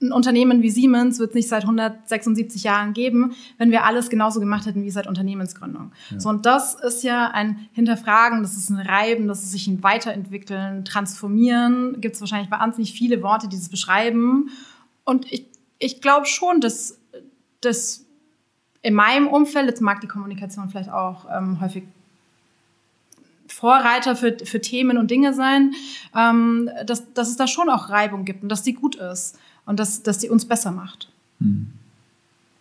ein 0.00 0.12
Unternehmen 0.12 0.62
wie 0.62 0.70
Siemens 0.70 1.18
wird 1.18 1.30
es 1.30 1.34
nicht 1.34 1.48
seit 1.48 1.62
176 1.62 2.64
Jahren 2.64 2.92
geben, 2.92 3.34
wenn 3.58 3.70
wir 3.70 3.84
alles 3.84 4.08
genauso 4.08 4.40
gemacht 4.40 4.66
hätten 4.66 4.82
wie 4.82 4.90
seit 4.90 5.06
Unternehmensgründung. 5.06 5.92
Ja. 6.10 6.20
So, 6.20 6.28
und 6.28 6.46
das 6.46 6.74
ist 6.74 7.02
ja 7.02 7.28
ein 7.28 7.68
Hinterfragen, 7.72 8.42
das 8.42 8.56
ist 8.56 8.70
ein 8.70 8.78
Reiben, 8.78 9.28
das 9.28 9.42
ist 9.42 9.52
sich 9.52 9.66
ein 9.66 9.82
Weiterentwickeln, 9.82 10.84
Transformieren. 10.84 12.00
Gibt 12.00 12.14
es 12.14 12.20
wahrscheinlich 12.20 12.50
wahnsinnig 12.50 12.92
viele 12.92 13.22
Worte, 13.22 13.48
die 13.48 13.56
das 13.56 13.68
beschreiben. 13.68 14.50
Und 15.04 15.30
ich, 15.30 15.46
ich 15.78 16.00
glaube 16.00 16.26
schon, 16.26 16.60
dass, 16.60 16.98
dass 17.60 18.06
in 18.82 18.94
meinem 18.94 19.28
Umfeld, 19.28 19.66
jetzt 19.66 19.80
mag 19.80 20.00
die 20.00 20.08
Kommunikation 20.08 20.70
vielleicht 20.70 20.90
auch 20.90 21.26
ähm, 21.30 21.60
häufig 21.60 21.84
Vorreiter 23.46 24.16
für, 24.16 24.36
für 24.42 24.60
Themen 24.60 24.96
und 24.96 25.10
Dinge 25.10 25.34
sein, 25.34 25.72
ähm, 26.16 26.70
dass, 26.86 27.12
dass 27.12 27.28
es 27.28 27.36
da 27.36 27.46
schon 27.46 27.68
auch 27.68 27.90
Reibung 27.90 28.24
gibt 28.24 28.42
und 28.42 28.48
dass 28.48 28.62
die 28.62 28.74
gut 28.74 28.94
ist 28.94 29.36
und 29.70 29.78
dass, 29.78 30.02
dass 30.02 30.18
die 30.18 30.28
uns 30.28 30.44
besser 30.44 30.72
macht. 30.72 31.08
Hm. 31.38 31.68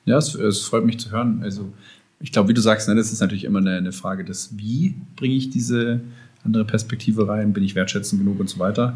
Ja, 0.05 0.17
es, 0.17 0.35
es, 0.35 0.61
freut 0.61 0.85
mich 0.85 0.99
zu 0.99 1.09
hören. 1.09 1.41
Also 1.41 1.73
ich 2.19 2.31
glaube, 2.31 2.49
wie 2.49 2.53
du 2.53 2.61
sagst, 2.61 2.87
ne, 2.87 2.93
das 2.93 3.11
ist 3.11 3.19
natürlich 3.19 3.45
immer 3.45 3.59
eine, 3.59 3.77
eine 3.77 3.91
Frage 3.91 4.23
des 4.23 4.55
Wie 4.57 4.93
bringe 5.15 5.33
ich 5.33 5.49
diese 5.49 6.01
andere 6.45 6.65
Perspektive 6.65 7.27
rein, 7.27 7.51
bin 7.51 7.63
ich 7.63 7.73
wertschätzend 7.73 8.21
genug 8.21 8.39
und 8.39 8.47
so 8.47 8.59
weiter. 8.59 8.95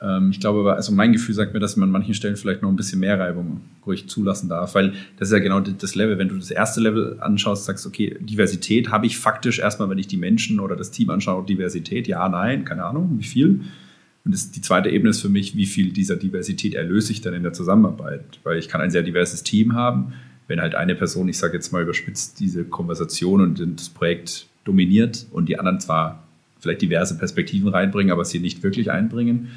Ähm, 0.00 0.30
ich 0.30 0.38
glaube 0.38 0.74
also 0.74 0.92
mein 0.92 1.12
Gefühl 1.12 1.34
sagt 1.34 1.54
mir, 1.54 1.58
dass 1.58 1.74
man 1.74 1.88
an 1.88 1.92
manchen 1.92 2.14
Stellen 2.14 2.36
vielleicht 2.36 2.62
noch 2.62 2.68
ein 2.68 2.76
bisschen 2.76 3.00
mehr 3.00 3.18
Reibung 3.18 3.62
ruhig 3.84 4.08
zulassen 4.08 4.48
darf, 4.48 4.76
weil 4.76 4.92
das 5.18 5.28
ist 5.28 5.32
ja 5.32 5.40
genau 5.40 5.58
das 5.58 5.96
Level. 5.96 6.18
Wenn 6.18 6.28
du 6.28 6.36
das 6.36 6.52
erste 6.52 6.80
Level 6.80 7.18
anschaust, 7.20 7.64
sagst, 7.64 7.84
okay, 7.84 8.16
Diversität 8.20 8.92
habe 8.92 9.06
ich 9.06 9.18
faktisch 9.18 9.58
erstmal, 9.58 9.90
wenn 9.90 9.98
ich 9.98 10.06
die 10.06 10.18
Menschen 10.18 10.60
oder 10.60 10.76
das 10.76 10.92
Team 10.92 11.10
anschaue, 11.10 11.44
Diversität, 11.44 12.06
ja, 12.06 12.28
nein, 12.28 12.64
keine 12.64 12.84
Ahnung, 12.84 13.16
wie 13.18 13.24
viel. 13.24 13.62
Und 14.24 14.32
das, 14.32 14.50
die 14.50 14.62
zweite 14.62 14.88
Ebene 14.88 15.10
ist 15.10 15.20
für 15.20 15.28
mich, 15.28 15.56
wie 15.56 15.66
viel 15.66 15.92
dieser 15.92 16.16
Diversität 16.16 16.74
erlöse 16.74 17.12
ich 17.12 17.20
dann 17.20 17.34
in 17.34 17.42
der 17.42 17.52
Zusammenarbeit? 17.52 18.40
Weil 18.42 18.58
ich 18.58 18.68
kann 18.68 18.80
ein 18.80 18.90
sehr 18.90 19.02
diverses 19.02 19.42
Team 19.42 19.74
haben, 19.74 20.14
wenn 20.48 20.60
halt 20.60 20.74
eine 20.74 20.94
Person, 20.94 21.28
ich 21.28 21.38
sage 21.38 21.54
jetzt 21.54 21.72
mal 21.72 21.82
überspitzt, 21.82 22.40
diese 22.40 22.64
Konversation 22.64 23.40
und 23.40 23.78
das 23.78 23.88
Projekt 23.88 24.46
dominiert 24.64 25.26
und 25.30 25.48
die 25.48 25.58
anderen 25.58 25.80
zwar 25.80 26.26
vielleicht 26.58 26.82
diverse 26.82 27.18
Perspektiven 27.18 27.68
reinbringen, 27.68 28.12
aber 28.12 28.24
sie 28.24 28.38
nicht 28.38 28.62
wirklich 28.62 28.90
einbringen, 28.90 29.50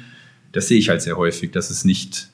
das 0.52 0.68
sehe 0.68 0.78
ich 0.78 0.88
halt 0.88 1.02
sehr 1.02 1.16
häufig, 1.16 1.50
dass 1.50 1.70
es 1.70 1.84
nicht 1.84 2.30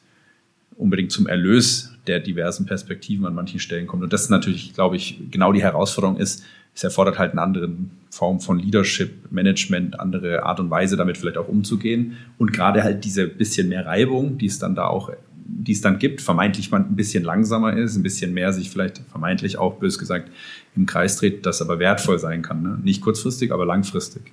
unbedingt 0.76 1.12
zum 1.12 1.26
Erlös 1.26 1.93
der 2.06 2.20
diversen 2.20 2.66
Perspektiven 2.66 3.26
an 3.26 3.34
manchen 3.34 3.60
Stellen 3.60 3.86
kommt. 3.86 4.02
Und 4.02 4.12
das 4.12 4.22
ist 4.22 4.30
natürlich, 4.30 4.74
glaube 4.74 4.96
ich, 4.96 5.20
genau 5.30 5.52
die 5.52 5.62
Herausforderung 5.62 6.16
ist, 6.16 6.44
es 6.74 6.82
erfordert 6.82 7.18
halt 7.18 7.32
eine 7.32 7.42
andere 7.42 7.68
Form 8.10 8.40
von 8.40 8.58
Leadership, 8.58 9.30
Management, 9.30 10.00
andere 10.00 10.42
Art 10.42 10.58
und 10.58 10.70
Weise, 10.70 10.96
damit 10.96 11.16
vielleicht 11.16 11.38
auch 11.38 11.48
umzugehen. 11.48 12.16
Und 12.36 12.52
gerade 12.52 12.82
halt 12.82 13.04
diese 13.04 13.28
bisschen 13.28 13.68
mehr 13.68 13.86
Reibung, 13.86 14.38
die 14.38 14.46
es 14.46 14.58
dann 14.58 14.74
da 14.74 14.88
auch, 14.88 15.10
die 15.46 15.72
es 15.72 15.82
dann 15.82 15.98
gibt, 15.98 16.20
vermeintlich 16.20 16.72
man 16.72 16.86
ein 16.86 16.96
bisschen 16.96 17.22
langsamer 17.22 17.76
ist, 17.76 17.96
ein 17.96 18.02
bisschen 18.02 18.34
mehr 18.34 18.52
sich 18.52 18.70
vielleicht 18.70 18.98
vermeintlich 19.08 19.56
auch, 19.56 19.74
bös 19.74 19.98
gesagt, 19.98 20.30
im 20.74 20.86
Kreis 20.86 21.16
dreht, 21.16 21.46
das 21.46 21.62
aber 21.62 21.78
wertvoll 21.78 22.18
sein 22.18 22.42
kann. 22.42 22.62
Ne? 22.62 22.78
Nicht 22.82 23.00
kurzfristig, 23.00 23.52
aber 23.52 23.64
langfristig. 23.66 24.32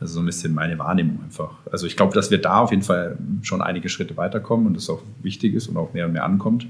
Das 0.00 0.10
ist 0.10 0.14
so 0.14 0.20
ein 0.20 0.26
bisschen 0.26 0.54
meine 0.54 0.78
Wahrnehmung 0.78 1.20
einfach. 1.22 1.52
Also 1.70 1.86
ich 1.86 1.96
glaube, 1.96 2.14
dass 2.14 2.30
wir 2.30 2.38
da 2.38 2.60
auf 2.60 2.70
jeden 2.70 2.82
Fall 2.82 3.16
schon 3.42 3.62
einige 3.62 3.88
Schritte 3.88 4.16
weiterkommen 4.16 4.66
und 4.66 4.76
das 4.76 4.90
auch 4.90 5.02
wichtig 5.22 5.54
ist 5.54 5.68
und 5.68 5.76
auch 5.76 5.92
mehr 5.92 6.06
und 6.06 6.12
mehr 6.12 6.24
ankommt. 6.24 6.66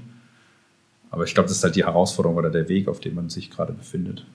Aber 1.09 1.23
ich 1.23 1.33
glaube, 1.33 1.47
das 1.47 1.57
ist 1.57 1.63
halt 1.63 1.75
die 1.75 1.85
Herausforderung 1.85 2.37
oder 2.37 2.49
der 2.49 2.69
Weg, 2.69 2.87
auf 2.87 2.99
dem 2.99 3.15
man 3.15 3.29
sich 3.29 3.49
gerade 3.49 3.73
befindet. 3.73 4.25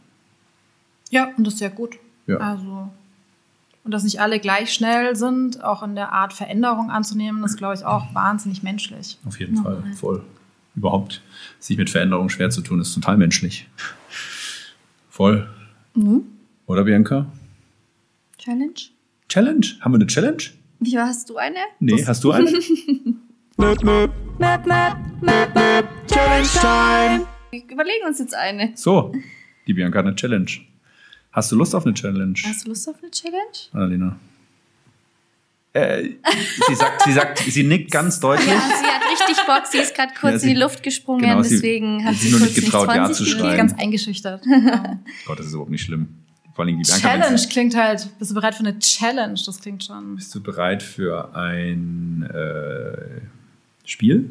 Ja, 1.10 1.30
und 1.36 1.46
das 1.46 1.54
ist 1.54 1.58
sehr 1.60 1.70
gut. 1.70 1.98
Ja. 2.26 2.38
Also, 2.38 2.88
und 3.84 3.92
dass 3.92 4.02
nicht 4.02 4.20
alle 4.20 4.40
gleich 4.40 4.72
schnell 4.72 5.14
sind, 5.16 5.62
auch 5.62 5.82
in 5.82 5.94
der 5.94 6.12
Art 6.12 6.32
Veränderung 6.32 6.90
anzunehmen, 6.90 7.42
das 7.42 7.56
glaube 7.56 7.74
ich 7.74 7.84
auch 7.84 8.14
wahnsinnig 8.14 8.62
menschlich. 8.62 9.18
Auf 9.26 9.38
jeden 9.38 9.56
Fall, 9.56 9.82
voll. 9.94 10.22
Überhaupt 10.74 11.22
sich 11.58 11.76
mit 11.76 11.90
Veränderungen 11.90 12.30
schwer 12.30 12.50
zu 12.50 12.60
tun, 12.60 12.80
ist 12.80 12.94
total 12.94 13.16
menschlich. 13.16 13.68
Voll. 15.10 15.48
Oder 16.66 16.84
Bianca? 16.84 17.26
Challenge? 18.50 18.74
Challenge? 19.28 19.66
Haben 19.80 19.92
wir 19.92 19.98
eine 19.98 20.06
Challenge? 20.08 20.42
Wie 20.80 20.98
hast 20.98 21.30
du 21.30 21.36
eine? 21.36 21.54
Nee, 21.78 22.04
hast 22.04 22.24
du 22.24 22.32
eine? 22.32 22.50
Map, 23.56 23.80
Map, 23.84 24.10
Map, 24.40 24.66
Map, 24.66 25.54
Map. 25.54 25.88
Challenge 26.08 26.48
Time. 26.60 27.26
Wir 27.52 27.62
überlegen 27.70 28.06
uns 28.08 28.18
jetzt 28.18 28.34
eine. 28.34 28.72
So, 28.74 29.12
die 29.68 29.74
Bianca 29.74 30.00
hat 30.00 30.06
eine 30.06 30.16
Challenge. 30.16 30.50
Hast 31.30 31.52
du 31.52 31.56
Lust 31.56 31.76
auf 31.76 31.84
eine 31.86 31.94
Challenge, 31.94 32.34
Hast 32.44 32.64
du 32.64 32.70
Lust 32.70 32.88
auf 32.88 32.96
eine 33.00 33.10
Challenge? 33.12 33.38
Annalena? 33.72 34.18
Äh, 35.72 36.08
sie 36.66 36.74
sagt, 36.74 37.02
sie 37.02 37.12
sagt, 37.12 37.38
sie 37.38 37.62
nickt 37.62 37.92
ganz 37.92 38.18
deutlich. 38.18 38.48
Ja, 38.48 38.54
sie 38.60 38.84
hat 38.84 39.02
richtig 39.12 39.46
Bock. 39.46 39.62
Sie 39.70 39.78
ist 39.78 39.94
gerade 39.94 40.12
kurz 40.20 40.32
Ja, 40.32 40.38
sie- 40.40 40.48
in 40.48 40.54
die 40.56 40.60
Luft 40.60 40.82
gesprungen, 40.82 41.20
genau, 41.22 41.42
sie- 41.42 41.50
deswegen 41.54 42.04
hat 42.04 42.16
sie 42.16 42.24
sie 42.26 42.30
nur 42.32 42.40
kurz 42.40 42.56
nicht 42.56 42.64
getraut, 42.64 42.88
Ja 42.88 42.94
20 43.06 43.16
zu 43.16 43.24
schreien. 43.26 43.56
Ganz 43.56 43.74
eingeschüchtert. 43.78 44.42
Gott, 45.24 45.38
das 45.38 45.46
ist 45.46 45.52
überhaupt 45.52 45.70
nicht 45.70 45.84
schlimm. 45.84 46.08
Vor 46.54 46.64
allem 46.64 46.78
die 46.78 46.82
Bianca. 46.82 47.08
Challenge 47.08 47.38
sie- 47.38 47.48
klingt 47.48 47.76
halt, 47.76 48.08
bist 48.18 48.30
du 48.30 48.34
bereit 48.34 48.54
für 48.54 48.60
eine 48.60 48.78
Challenge? 48.78 49.38
Das 49.46 49.60
klingt 49.60 49.84
schon. 49.84 50.16
Bist 50.16 50.34
du 50.34 50.40
bereit 50.42 50.82
für 50.82 51.34
ein 51.34 52.22
äh, 52.32 53.20
Spiel? 53.84 54.30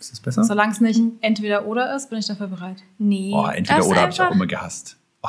Ist 0.00 0.12
das 0.12 0.20
besser? 0.20 0.44
Solange 0.44 0.72
es 0.72 0.80
nicht 0.80 1.00
entweder 1.20 1.66
oder 1.66 1.94
ist, 1.94 2.10
bin 2.10 2.18
ich 2.18 2.26
dafür 2.26 2.48
bereit. 2.48 2.82
Nee. 2.98 3.32
Oh, 3.34 3.46
entweder 3.46 3.86
oder 3.86 4.00
habe 4.02 4.12
ich 4.12 4.20
auch 4.20 4.32
immer 4.32 4.46
gehasst. 4.46 4.96
Oh. 5.22 5.28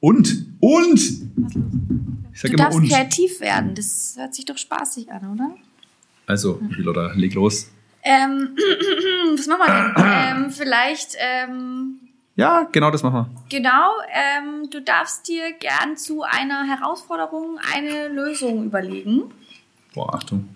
Und, 0.00 0.46
und! 0.60 0.98
Ich 0.98 2.40
sag 2.40 2.50
Du 2.50 2.54
immer 2.56 2.64
darfst 2.64 2.78
und. 2.78 2.88
kreativ 2.88 3.40
werden. 3.40 3.74
Das 3.74 4.14
hört 4.18 4.34
sich 4.34 4.44
doch 4.44 4.58
spaßig 4.58 5.10
an, 5.10 5.32
oder? 5.32 5.54
Also, 6.26 6.60
Lotta, 6.76 7.12
leg 7.14 7.34
los. 7.34 7.70
Ähm, 8.02 8.56
was 9.36 9.46
machen 9.46 9.60
wir 9.66 9.94
denn? 9.94 10.42
ähm, 10.44 10.50
vielleicht, 10.50 11.14
ähm, 11.18 12.00
Ja, 12.36 12.66
genau 12.72 12.90
das 12.90 13.02
machen 13.02 13.14
wir. 13.14 13.58
genau, 13.58 13.90
ähm, 14.10 14.70
du 14.70 14.80
darfst 14.80 15.28
dir 15.28 15.52
gern 15.52 15.96
zu 15.98 16.22
einer 16.22 16.64
Herausforderung 16.66 17.58
eine 17.74 18.08
Lösung 18.08 18.64
überlegen. 18.64 19.24
Boah, 19.94 20.14
Achtung. 20.14 20.48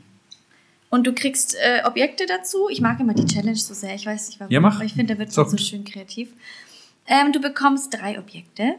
Und 0.88 1.06
du 1.06 1.12
kriegst 1.12 1.54
äh, 1.60 1.82
Objekte 1.84 2.24
dazu. 2.26 2.68
Ich 2.70 2.80
mag 2.80 2.98
immer 3.00 3.12
die 3.12 3.26
Challenge 3.26 3.56
so 3.56 3.74
sehr. 3.74 3.94
Ich 3.94 4.06
weiß 4.06 4.28
nicht 4.28 4.40
warum. 4.40 4.50
Ja, 4.52 4.60
mach. 4.60 4.76
Aber 4.76 4.84
ich 4.84 4.94
finde, 4.94 5.14
da 5.14 5.18
wird 5.18 5.32
so 5.32 5.44
gut. 5.44 5.60
schön 5.60 5.84
kreativ. 5.84 6.30
Ähm, 7.06 7.32
du 7.32 7.40
bekommst 7.40 7.92
drei 7.92 8.18
Objekte. 8.18 8.76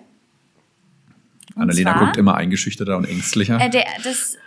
Und 1.56 1.62
Annalena 1.64 1.94
zwar- 1.94 2.06
guckt 2.06 2.18
immer 2.18 2.36
eingeschüchterter 2.36 2.98
und 2.98 3.06
ängstlicher. 3.06 3.60
Äh, 3.62 3.70
der, 3.70 3.86
das 4.04 4.38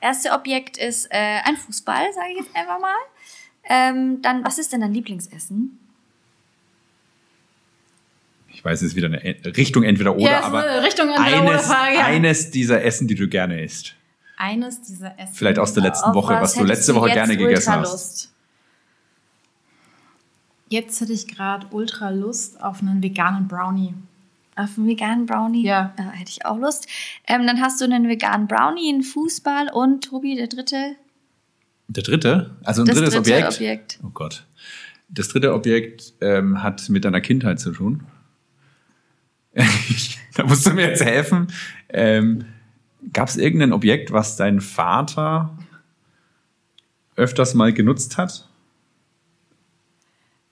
erste 0.00 0.30
Objekt 0.32 0.76
ist 0.76 1.06
äh, 1.10 1.40
ein 1.44 1.56
Fußball, 1.56 2.12
sage 2.14 2.28
ich 2.32 2.38
jetzt 2.44 2.54
einfach 2.54 2.78
mal. 2.78 2.94
Ähm, 3.68 4.22
dann, 4.22 4.44
was 4.44 4.58
ist 4.58 4.72
denn 4.72 4.82
dein 4.82 4.94
Lieblingsessen? 4.94 5.78
Ich 8.56 8.64
weiß, 8.64 8.80
es 8.80 8.88
ist 8.88 8.96
wieder 8.96 9.08
eine 9.08 9.22
Richtung 9.54 9.82
entweder 9.82 10.16
oder, 10.16 10.30
Ja, 10.30 10.44
aber 10.44 10.82
Richtung 10.82 11.10
entweder 11.10 11.42
oder 11.42 11.50
eines, 11.52 11.66
Frage, 11.66 11.94
ja. 11.94 12.06
eines 12.06 12.50
dieser 12.50 12.82
Essen, 12.82 13.06
die 13.06 13.14
du 13.14 13.28
gerne 13.28 13.62
isst. 13.62 13.94
Eines 14.38 14.80
dieser 14.80 15.18
Essen. 15.18 15.34
Vielleicht 15.34 15.58
aus 15.58 15.74
der 15.74 15.82
letzten 15.82 16.14
Woche, 16.14 16.32
was, 16.40 16.54
du 16.54 16.60
hättest 16.60 16.68
letzte 16.78 16.94
Woche 16.94 17.10
gerne 17.10 17.36
gegessen 17.36 17.74
hast. 17.74 17.92
Lust? 17.92 18.32
Jetzt 20.70 20.98
hätte 21.02 21.12
ich 21.12 21.28
gerade 21.28 21.66
ultra 21.70 22.08
Lust 22.08 22.62
auf 22.62 22.80
einen 22.80 23.02
veganen 23.02 23.46
Brownie. 23.46 23.92
Auf 24.56 24.78
einen 24.78 24.88
veganen 24.88 25.26
Brownie? 25.26 25.66
Ja. 25.66 25.94
Äh, 25.98 26.16
hätte 26.16 26.30
ich 26.30 26.46
auch 26.46 26.56
Lust. 26.56 26.88
Ähm, 27.26 27.46
dann 27.46 27.60
hast 27.60 27.78
du 27.82 27.84
einen 27.84 28.08
veganen 28.08 28.48
Brownie, 28.48 28.88
einen 28.88 29.02
Fußball 29.02 29.68
und, 29.70 30.02
Tobi, 30.02 30.34
der 30.34 30.46
dritte? 30.46 30.96
Der 31.88 32.02
dritte? 32.02 32.56
Also 32.64 32.82
ein 32.82 32.86
Das 32.86 32.96
drittes 32.96 33.14
dritte 33.14 33.34
Objekt? 33.34 33.54
Objekt. 33.54 33.98
Oh 34.02 34.10
Gott. 34.14 34.46
Das 35.10 35.28
dritte 35.28 35.52
Objekt 35.52 36.14
ähm, 36.22 36.62
hat 36.62 36.88
mit 36.88 37.04
deiner 37.04 37.20
Kindheit 37.20 37.60
zu 37.60 37.72
tun. 37.72 38.06
da 40.34 40.44
musst 40.44 40.66
du 40.66 40.70
mir 40.72 40.88
jetzt 40.88 41.04
helfen. 41.04 41.48
Ähm, 41.88 42.44
Gab 43.12 43.28
es 43.28 43.36
irgendein 43.36 43.72
Objekt, 43.72 44.12
was 44.12 44.36
dein 44.36 44.60
Vater 44.60 45.56
öfters 47.14 47.54
mal 47.54 47.72
genutzt 47.72 48.18
hat? 48.18 48.48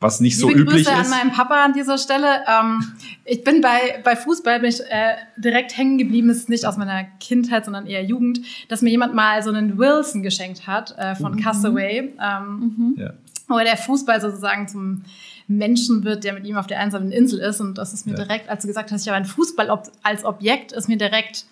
Was 0.01 0.21
nicht 0.21 0.39
so 0.39 0.49
Liebe 0.49 0.61
üblich 0.61 0.85
Grüße 0.85 1.01
ist? 1.01 1.07
an 1.07 1.11
meinen 1.11 1.33
Papa 1.33 1.65
an 1.65 1.73
dieser 1.73 1.97
Stelle. 1.97 2.45
Ähm, 2.47 2.93
ich 3.25 3.43
bin 3.43 3.61
bei, 3.61 4.03
bei 4.05 4.17
Fußball 4.17 4.61
bin 4.61 4.69
ich, 4.69 4.81
äh, 4.81 5.15
direkt 5.39 5.77
hängen 5.77 5.97
geblieben. 5.97 6.29
Es 6.29 6.39
ist 6.39 6.49
nicht 6.51 6.67
aus 6.67 6.77
meiner 6.77 7.05
Kindheit, 7.21 7.65
sondern 7.65 7.87
eher 7.87 8.05
Jugend, 8.05 8.41
dass 8.69 8.83
mir 8.83 8.91
jemand 8.91 9.15
mal 9.15 9.43
so 9.43 9.51
einen 9.51 9.79
Wilson 9.79 10.23
geschenkt 10.23 10.67
hat 10.67 10.95
äh, 10.99 11.15
von 11.15 11.41
Castaway. 11.41 12.13
Ähm, 12.21 12.95
ja. 12.99 13.15
wo 13.49 13.59
der 13.59 13.77
Fußball 13.77 14.21
sozusagen 14.21 14.69
zum 14.69 15.03
Menschen 15.47 16.05
wird, 16.05 16.25
der 16.25 16.33
mit 16.33 16.47
ihm 16.47 16.57
auf 16.57 16.67
der 16.67 16.81
einsamen 16.81 17.13
Insel 17.13 17.41
ist. 17.41 17.61
Und 17.61 17.77
das 17.79 17.93
ist 17.93 18.07
mir 18.07 18.13
Ja. 18.13 18.25
direkt, 18.25 18.49
als 18.49 18.63
du 18.63 18.69
gesagt 18.69 18.91
hast, 18.93 19.03
ich 19.03 19.09
habe 19.09 19.17
einen 19.17 19.27
Fußball 19.27 19.71
ob, 19.71 19.91
als 20.03 20.25
Objekt, 20.25 20.73
ist 20.73 20.89
mir 20.89 20.97
direkt 20.97 21.45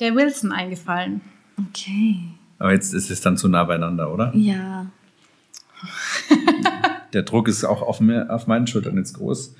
der 0.00 0.14
Wilson 0.14 0.52
eingefallen. 0.52 1.20
Okay. 1.70 2.16
Aber 2.58 2.72
jetzt 2.72 2.92
ist 2.94 3.10
es 3.10 3.20
dann 3.20 3.36
zu 3.36 3.48
nah 3.48 3.64
beieinander, 3.64 4.12
oder? 4.12 4.32
Ja. 4.34 4.86
Der 7.12 7.22
Druck 7.22 7.48
ist 7.48 7.64
auch 7.64 7.82
auf, 7.82 8.00
mir, 8.00 8.32
auf 8.32 8.46
meinen 8.46 8.66
Schultern 8.66 8.96
jetzt 8.96 9.14
groß. 9.14 9.54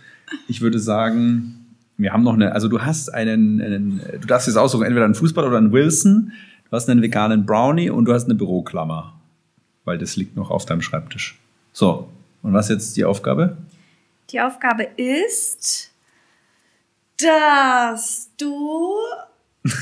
Ich 0.48 0.60
würde 0.60 0.78
sagen, 0.78 1.66
wir 1.96 2.12
haben 2.12 2.22
noch 2.24 2.34
eine, 2.34 2.52
also 2.52 2.68
du 2.68 2.80
hast 2.82 3.12
einen, 3.14 3.60
einen 3.60 4.00
du 4.20 4.26
darfst 4.26 4.48
jetzt 4.48 4.56
aussuchen, 4.56 4.84
entweder 4.84 5.04
einen 5.04 5.14
Fußball 5.14 5.44
oder 5.46 5.58
einen 5.58 5.70
Wilson, 5.72 6.32
du 6.64 6.70
hast 6.72 6.88
einen 6.90 7.02
veganen 7.02 7.46
Brownie 7.46 7.90
und 7.90 8.06
du 8.06 8.12
hast 8.12 8.24
eine 8.24 8.34
Büroklammer. 8.34 9.20
Weil 9.84 9.98
das 9.98 10.16
liegt 10.16 10.34
noch 10.34 10.50
auf 10.50 10.64
deinem 10.64 10.80
Schreibtisch. 10.82 11.38
So, 11.76 12.08
und 12.44 12.54
was 12.54 12.70
ist 12.70 12.76
jetzt 12.76 12.96
die 12.96 13.04
Aufgabe? 13.04 13.56
Die 14.30 14.40
Aufgabe 14.40 14.84
ist, 14.96 15.90
dass 17.18 18.30
du. 18.38 18.94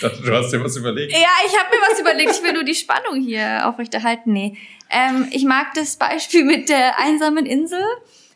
Du 0.00 0.32
hast 0.32 0.52
dir 0.52 0.62
was 0.62 0.76
überlegt. 0.76 1.10
Ja, 1.12 1.26
ich 1.44 1.58
habe 1.58 1.74
mir 1.74 1.82
was 1.90 1.98
überlegt. 1.98 2.30
Ich 2.30 2.40
will 2.44 2.52
nur 2.52 2.62
die 2.62 2.76
Spannung 2.76 3.20
hier 3.20 3.68
aufrechterhalten. 3.68 4.32
Nee. 4.32 4.56
Ähm, 4.90 5.26
ich 5.32 5.44
mag 5.44 5.74
das 5.74 5.96
Beispiel 5.96 6.44
mit 6.44 6.68
der 6.68 7.00
einsamen 7.00 7.46
Insel. 7.46 7.82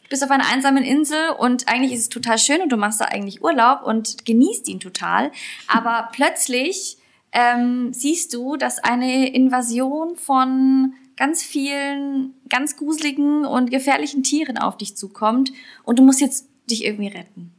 Du 0.03 0.09
bist 0.09 0.25
auf 0.25 0.31
einer 0.33 0.49
einsamen 0.53 0.83
Insel 0.83 1.31
und 1.39 1.69
eigentlich 1.69 1.93
ist 1.93 2.01
es 2.01 2.09
total 2.09 2.39
schön 2.39 2.63
und 2.63 2.73
du 2.73 2.77
machst 2.77 3.01
da 3.01 3.05
eigentlich 3.05 3.45
Urlaub 3.45 3.85
und 3.85 4.27
genießt 4.27 4.67
ihn 4.67 4.81
total. 4.81 5.31
Aber 5.69 6.09
plötzlich 6.13 6.97
ähm, 7.33 7.93
siehst 7.93 8.35
du, 8.35 8.57
dass 8.57 8.79
eine 8.79 9.35
Invasion 9.35 10.17
von 10.17 10.95
ganz 11.17 11.43
vielen 11.43 12.35
ganz 12.49 12.77
gruseligen 12.77 13.45
und 13.45 13.71
gefährlichen 13.71 14.23
Tieren 14.23 14.59
auf 14.59 14.77
dich 14.77 14.97
zukommt 14.97 15.53
und 15.85 15.99
du 15.99 16.03
musst 16.03 16.21
jetzt 16.21 16.47
dich 16.71 16.85
irgendwie 16.85 17.09
retten. 17.09 17.53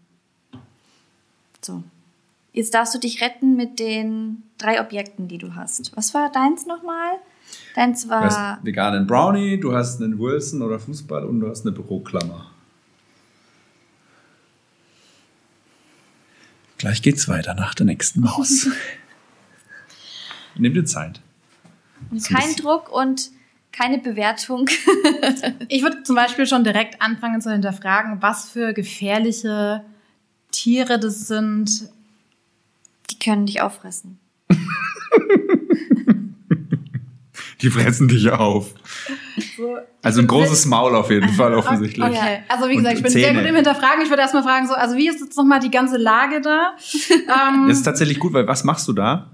So. 1.61 1.83
Jetzt 2.51 2.73
darfst 2.75 2.93
du 2.93 2.99
dich 2.99 3.21
retten 3.21 3.55
mit 3.55 3.79
den 3.79 4.43
drei 4.59 4.79
Objekten, 4.79 5.27
die 5.27 5.39
du 5.39 5.55
hast. 5.55 5.95
Was 5.97 6.13
war 6.13 6.31
deins 6.31 6.65
nochmal? 6.67 7.13
Deins 7.75 8.03
Du 8.03 8.09
war. 8.09 8.23
hast 8.25 8.37
einen 8.37 8.65
veganen 8.65 9.07
Brownie, 9.07 9.59
du 9.59 9.73
hast 9.75 10.01
einen 10.01 10.19
Wilson 10.19 10.61
oder 10.61 10.79
Fußball 10.79 11.25
und 11.25 11.39
du 11.39 11.49
hast 11.49 11.65
eine 11.65 11.71
Büroklammer. 11.71 12.51
Gleich 16.77 17.01
geht's 17.01 17.27
weiter 17.27 17.53
nach 17.53 17.73
der 17.73 17.85
nächsten 17.85 18.21
Maus. 18.21 18.67
Nimm 20.55 20.73
dir 20.73 20.85
Zeit. 20.85 21.21
Und 22.11 22.17
ein 22.29 22.35
kein 22.35 22.55
Druck 22.55 22.91
und 22.91 23.31
keine 23.71 23.97
Bewertung. 23.97 24.67
Ich 25.69 25.81
würde 25.81 26.03
zum 26.03 26.15
Beispiel 26.15 26.45
schon 26.45 26.63
direkt 26.63 27.01
anfangen 27.01 27.41
zu 27.41 27.51
hinterfragen, 27.51 28.21
was 28.21 28.49
für 28.49 28.73
gefährliche 28.73 29.83
Tiere 30.51 30.99
das 30.99 31.27
sind. 31.27 31.89
Die 33.09 33.17
können 33.19 33.45
dich 33.47 33.61
auffressen. 33.61 34.19
Die 37.61 37.69
fressen 37.69 38.07
dich 38.09 38.29
auf. 38.29 38.73
So, 39.55 39.77
Also 40.01 40.19
ein 40.21 40.27
großes 40.27 40.65
Maul 40.65 40.95
auf 40.95 41.09
jeden 41.09 41.29
Fall 41.29 41.53
offensichtlich. 41.55 42.03
Okay, 42.05 42.39
also 42.49 42.67
wie 42.69 42.75
gesagt, 42.75 42.97
ich 42.97 43.03
bin 43.03 43.11
sehr 43.11 43.27
Zähne. 43.29 43.39
gut 43.39 43.49
im 43.49 43.55
Hinterfragen. 43.55 44.03
Ich 44.03 44.09
würde 44.09 44.21
erstmal 44.21 44.43
fragen, 44.43 44.67
so, 44.67 44.73
also 44.73 44.95
wie 44.97 45.07
ist 45.07 45.21
jetzt 45.21 45.37
nochmal 45.37 45.59
die 45.61 45.71
ganze 45.71 45.97
Lage 45.97 46.41
da? 46.41 46.73
ähm, 47.11 47.67
Das 47.69 47.77
ist 47.77 47.83
tatsächlich 47.83 48.19
gut, 48.19 48.33
weil 48.33 48.45
was 48.47 48.63
machst 48.65 48.87
du 48.87 48.93
da? 48.93 49.29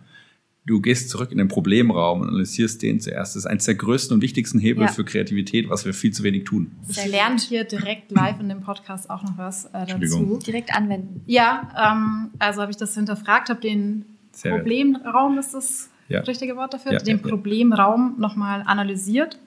du 0.70 0.80
gehst 0.82 1.10
zurück 1.10 1.32
in 1.32 1.40
den 1.40 1.48
Problemraum 1.48 2.22
und 2.22 2.30
analysierst 2.30 2.82
den 2.84 3.00
zuerst. 3.00 3.36
Das 3.36 3.44
ist 3.44 3.46
eines 3.48 3.66
der 3.66 3.74
größten 3.76 4.14
und 4.14 4.22
wichtigsten 4.22 4.60
Hebel 4.60 4.84
ja. 4.84 4.92
für 4.92 5.04
Kreativität, 5.04 5.68
was 5.68 5.84
wir 5.84 5.96
viel 5.96 6.12
zu 6.12 6.22
wenig 6.24 6.44
tun. 6.44 6.72
Ich 6.88 7.04
lerne 7.08 7.38
hier 7.38 7.64
direkt 7.64 8.12
live 8.12 8.40
in 8.40 8.50
dem 8.50 8.62
Podcast 8.62 9.10
auch 9.10 9.24
noch 9.24 9.38
was 9.38 9.66
äh, 9.66 9.88
dazu. 9.88 10.40
Direkt 10.46 10.74
anwenden. 10.74 11.22
Ja, 11.26 11.92
ähm, 11.92 12.30
also 12.38 12.62
habe 12.62 12.72
ich 12.72 12.78
das 12.78 12.94
hinterfragt, 12.94 13.50
habe 13.50 13.60
den 13.60 14.06
Sehr 14.32 14.56
Problemraum, 14.56 15.40
ist 15.40 15.56
das 15.56 15.90
ja. 16.08 16.22
richtige 16.22 16.56
Wort 16.56 16.76
dafür, 16.76 16.94
ja, 16.94 17.00
den 17.00 17.22
Problemraum 17.22 18.16
nochmal 18.20 18.64
analysiert. 18.66 19.40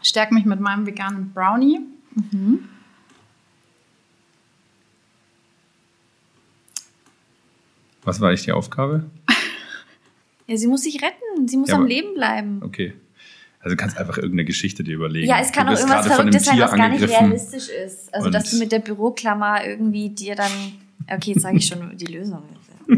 Stärke 0.00 0.32
mich 0.32 0.44
mit 0.44 0.60
meinem 0.60 0.86
veganen 0.86 1.32
Brownie. 1.32 1.80
Mhm. 2.14 2.60
Was 8.04 8.20
war 8.20 8.32
ich 8.32 8.42
die 8.44 8.52
Aufgabe? 8.52 9.10
Ja, 10.48 10.56
sie 10.56 10.66
muss 10.66 10.82
sich 10.82 10.96
retten. 11.02 11.46
Sie 11.46 11.56
muss 11.56 11.68
Ja, 11.68 11.74
am 11.76 11.82
aber- 11.82 11.88
Leben 11.88 12.14
bleiben. 12.14 12.60
Okay. 12.64 12.94
Also 13.60 13.76
du 13.76 13.80
kannst 13.80 13.98
einfach 13.98 14.16
irgendeine 14.16 14.44
Geschichte 14.44 14.82
dir 14.84 14.94
überlegen. 14.94 15.28
Ja, 15.28 15.40
es 15.40 15.52
kann 15.52 15.66
du 15.66 15.72
auch 15.72 15.78
irgendwas 15.78 16.06
Verrücktes 16.06 16.44
sein, 16.44 16.58
was 16.60 16.72
gar 16.72 16.88
nicht 16.88 17.08
realistisch 17.08 17.68
ist. 17.68 18.14
Also, 18.14 18.30
dass 18.30 18.50
du 18.50 18.58
mit 18.58 18.72
der 18.72 18.78
Büroklammer 18.78 19.64
irgendwie 19.66 20.10
dir 20.10 20.34
dann. 20.36 20.50
Okay, 21.10 21.32
jetzt 21.32 21.42
sage 21.42 21.56
ich 21.56 21.66
schon 21.66 21.96
die 21.96 22.06
Lösung. 22.06 22.42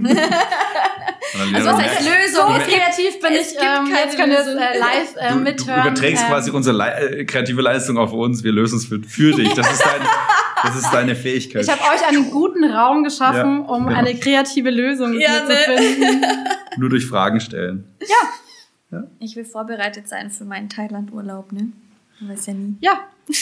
Also, 1.54 1.68
was 1.70 1.76
heißt 1.82 2.00
Lösung? 2.00 2.46
So 2.48 2.58
kreativ 2.58 3.20
bin 3.20 3.32
es 3.34 3.52
ich. 3.52 3.58
gibt 3.58 3.62
Ähm, 3.62 3.84
keine 3.84 3.98
jetzt 4.04 4.16
könnt 4.16 4.32
ihr 4.32 4.40
es 4.40 4.46
äh, 4.48 4.78
live 4.78 5.16
äh, 5.16 5.28
Du, 5.28 5.34
du 5.34 5.40
mithören. 5.40 5.80
überträgst 5.86 6.22
Ähm, 6.24 6.28
quasi 6.28 6.50
unsere 6.50 6.76
Le 6.76 7.18
äh, 7.20 7.24
kreative 7.24 7.62
Leistung 7.62 7.98
auf 7.98 8.12
uns, 8.12 8.42
wir 8.42 8.50
lösen 8.52 8.78
es 8.78 8.86
für, 8.86 9.00
für 9.02 9.32
dich. 9.32 9.52
Das 9.54 9.70
ist, 9.72 9.80
dein, 9.84 10.00
das 10.64 10.76
ist 10.76 10.90
deine 10.90 11.14
Fähigkeit. 11.14 11.62
Ich 11.62 11.70
habe 11.70 11.82
euch 11.94 12.04
einen 12.08 12.30
guten 12.30 12.64
Raum 12.64 13.04
geschaffen, 13.04 13.60
Ja, 13.60 13.68
um 13.68 13.86
genau. 13.86 13.96
eine 13.98 14.14
kreative 14.16 14.70
Lösung 14.70 15.10
mit 15.12 15.22
Ja, 15.22 15.30
mir 15.42 15.48
ne? 15.48 15.54
zu 15.54 15.72
finden. 15.82 16.24
Nur 16.78 16.88
durch 16.90 17.06
Fragen 17.06 17.40
stellen. 17.40 17.84
Ich 19.20 19.36
will 19.36 19.44
vorbereitet 19.44 20.08
sein 20.08 20.30
für 20.32 20.44
meinen 20.44 20.68
Thailand-Urlaub, 20.68 21.52
ne? 21.52 21.68
Man 22.18 22.30
weiß 22.32 22.46
ja 22.46 22.54
nie. 22.54 22.76
Ja, 22.80 23.00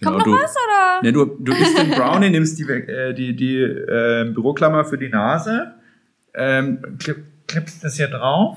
Genau, 0.00 0.12
Kommt 0.12 0.26
noch 0.26 0.36
du, 0.36 0.42
was, 0.42 0.54
oder? 0.56 1.02
Ne, 1.02 1.12
du, 1.12 1.24
du 1.26 1.52
isst 1.52 1.76
den 1.76 1.90
Brownie, 1.90 2.30
nimmst 2.30 2.58
die, 2.58 2.62
äh, 2.62 3.12
die, 3.12 3.36
die 3.36 3.56
äh, 3.58 4.30
Büroklammer 4.34 4.84
für 4.84 4.96
die 4.96 5.10
Nase, 5.10 5.74
ähm, 6.34 6.96
klipp, 6.98 7.24
klippst 7.46 7.84
das 7.84 7.96
hier 7.96 8.08
drauf 8.08 8.56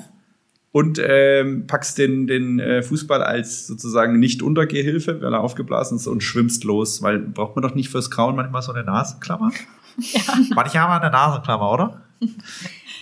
und 0.72 1.02
ähm, 1.06 1.68
packst 1.68 1.98
den, 1.98 2.28
den 2.28 2.60
äh, 2.60 2.82
Fußball 2.82 3.22
als 3.22 3.68
sozusagen 3.68 4.20
Nicht-Untergehhilfe, 4.20 5.22
weil 5.22 5.34
er 5.34 5.42
aufgeblasen 5.42 5.98
ist, 5.98 6.08
und 6.08 6.24
schwimmst 6.24 6.64
los. 6.64 7.02
Weil 7.02 7.20
braucht 7.20 7.56
man 7.56 7.62
doch 7.62 7.76
nicht 7.76 7.90
fürs 7.90 8.10
Kauen 8.10 8.36
manchmal 8.36 8.62
so 8.62 8.72
eine 8.74 8.84
Nasenklammer? 8.84 9.52
Ja. 9.96 10.22
Manchmal 10.56 10.84
haben 10.84 10.90
wir 10.90 11.02
eine 11.04 11.12
Nasenklammer, 11.12 11.72
oder? 11.72 12.02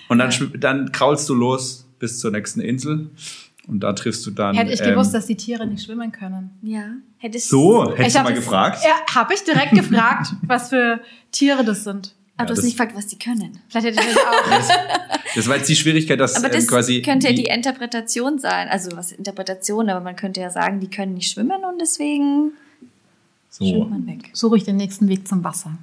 Und 0.09 0.17
dann, 0.17 0.29
dann 0.59 0.91
kraulst 0.91 1.29
du 1.29 1.33
los 1.33 1.87
bis 1.99 2.19
zur 2.19 2.31
nächsten 2.31 2.59
Insel 2.59 3.11
und 3.67 3.79
da 3.81 3.93
triffst 3.93 4.25
du 4.25 4.31
dann. 4.31 4.55
hätte 4.55 4.71
ich 4.71 4.81
ähm, 4.81 4.89
gewusst, 4.91 5.13
dass 5.13 5.25
die 5.27 5.35
Tiere 5.37 5.65
nicht 5.67 5.83
schwimmen 5.85 6.11
können. 6.11 6.49
Ja. 6.61 6.85
Hättest 7.17 7.49
So, 7.49 7.95
hättest 7.95 8.15
du 8.17 8.23
mal 8.23 8.33
das- 8.33 8.39
gefragt. 8.43 8.79
Ja, 8.83 9.15
habe 9.15 9.33
ich 9.33 9.43
direkt 9.43 9.71
gefragt, 9.73 10.33
was 10.43 10.69
für 10.69 10.99
Tiere 11.31 11.63
das 11.63 11.83
sind. 11.83 12.13
Aber 12.37 12.47
du 12.47 12.53
das- 12.53 12.59
hast 12.59 12.65
nicht 12.65 12.77
gefragt, 12.77 12.95
was 12.95 13.07
die 13.07 13.19
können. 13.19 13.59
Vielleicht 13.69 13.87
hätte 13.87 13.99
ich 14.01 14.15
das 14.15 14.17
auch. 14.17 15.35
Das 15.35 15.47
war 15.47 15.57
jetzt 15.57 15.69
die 15.69 15.75
Schwierigkeit, 15.75 16.19
dass 16.19 16.35
Aber 16.35 16.49
das 16.49 16.63
ähm, 16.63 16.69
quasi. 16.69 17.01
könnte 17.01 17.27
ja 17.27 17.33
die 17.33 17.45
Interpretation 17.45 18.39
sein. 18.39 18.67
Also 18.69 18.95
was 18.97 19.11
Interpretation, 19.11 19.89
aber 19.89 20.01
man 20.01 20.15
könnte 20.15 20.41
ja 20.41 20.49
sagen, 20.49 20.79
die 20.79 20.89
können 20.89 21.13
nicht 21.13 21.31
schwimmen 21.31 21.63
und 21.63 21.79
deswegen 21.79 22.51
so. 23.49 23.63
schwimmt 23.65 23.89
man 23.91 24.07
weg. 24.07 24.29
Suche 24.33 24.57
ich 24.57 24.63
den 24.63 24.77
nächsten 24.77 25.07
Weg 25.07 25.27
zum 25.27 25.43
Wasser. 25.43 25.77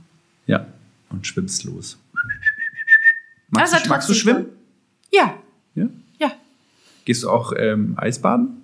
Ja, 0.46 0.66
und 1.10 1.26
schwimmst 1.26 1.64
los. 1.64 1.96
Magst, 3.50 3.72
du, 3.84 3.88
magst 3.88 4.08
du 4.08 4.14
schwimmen? 4.14 4.46
Ja, 5.12 5.34
Ja? 5.74 5.86
Gehst 7.08 7.22
du 7.22 7.30
auch 7.30 7.54
ähm, 7.56 7.94
Eisbaden? 7.96 8.62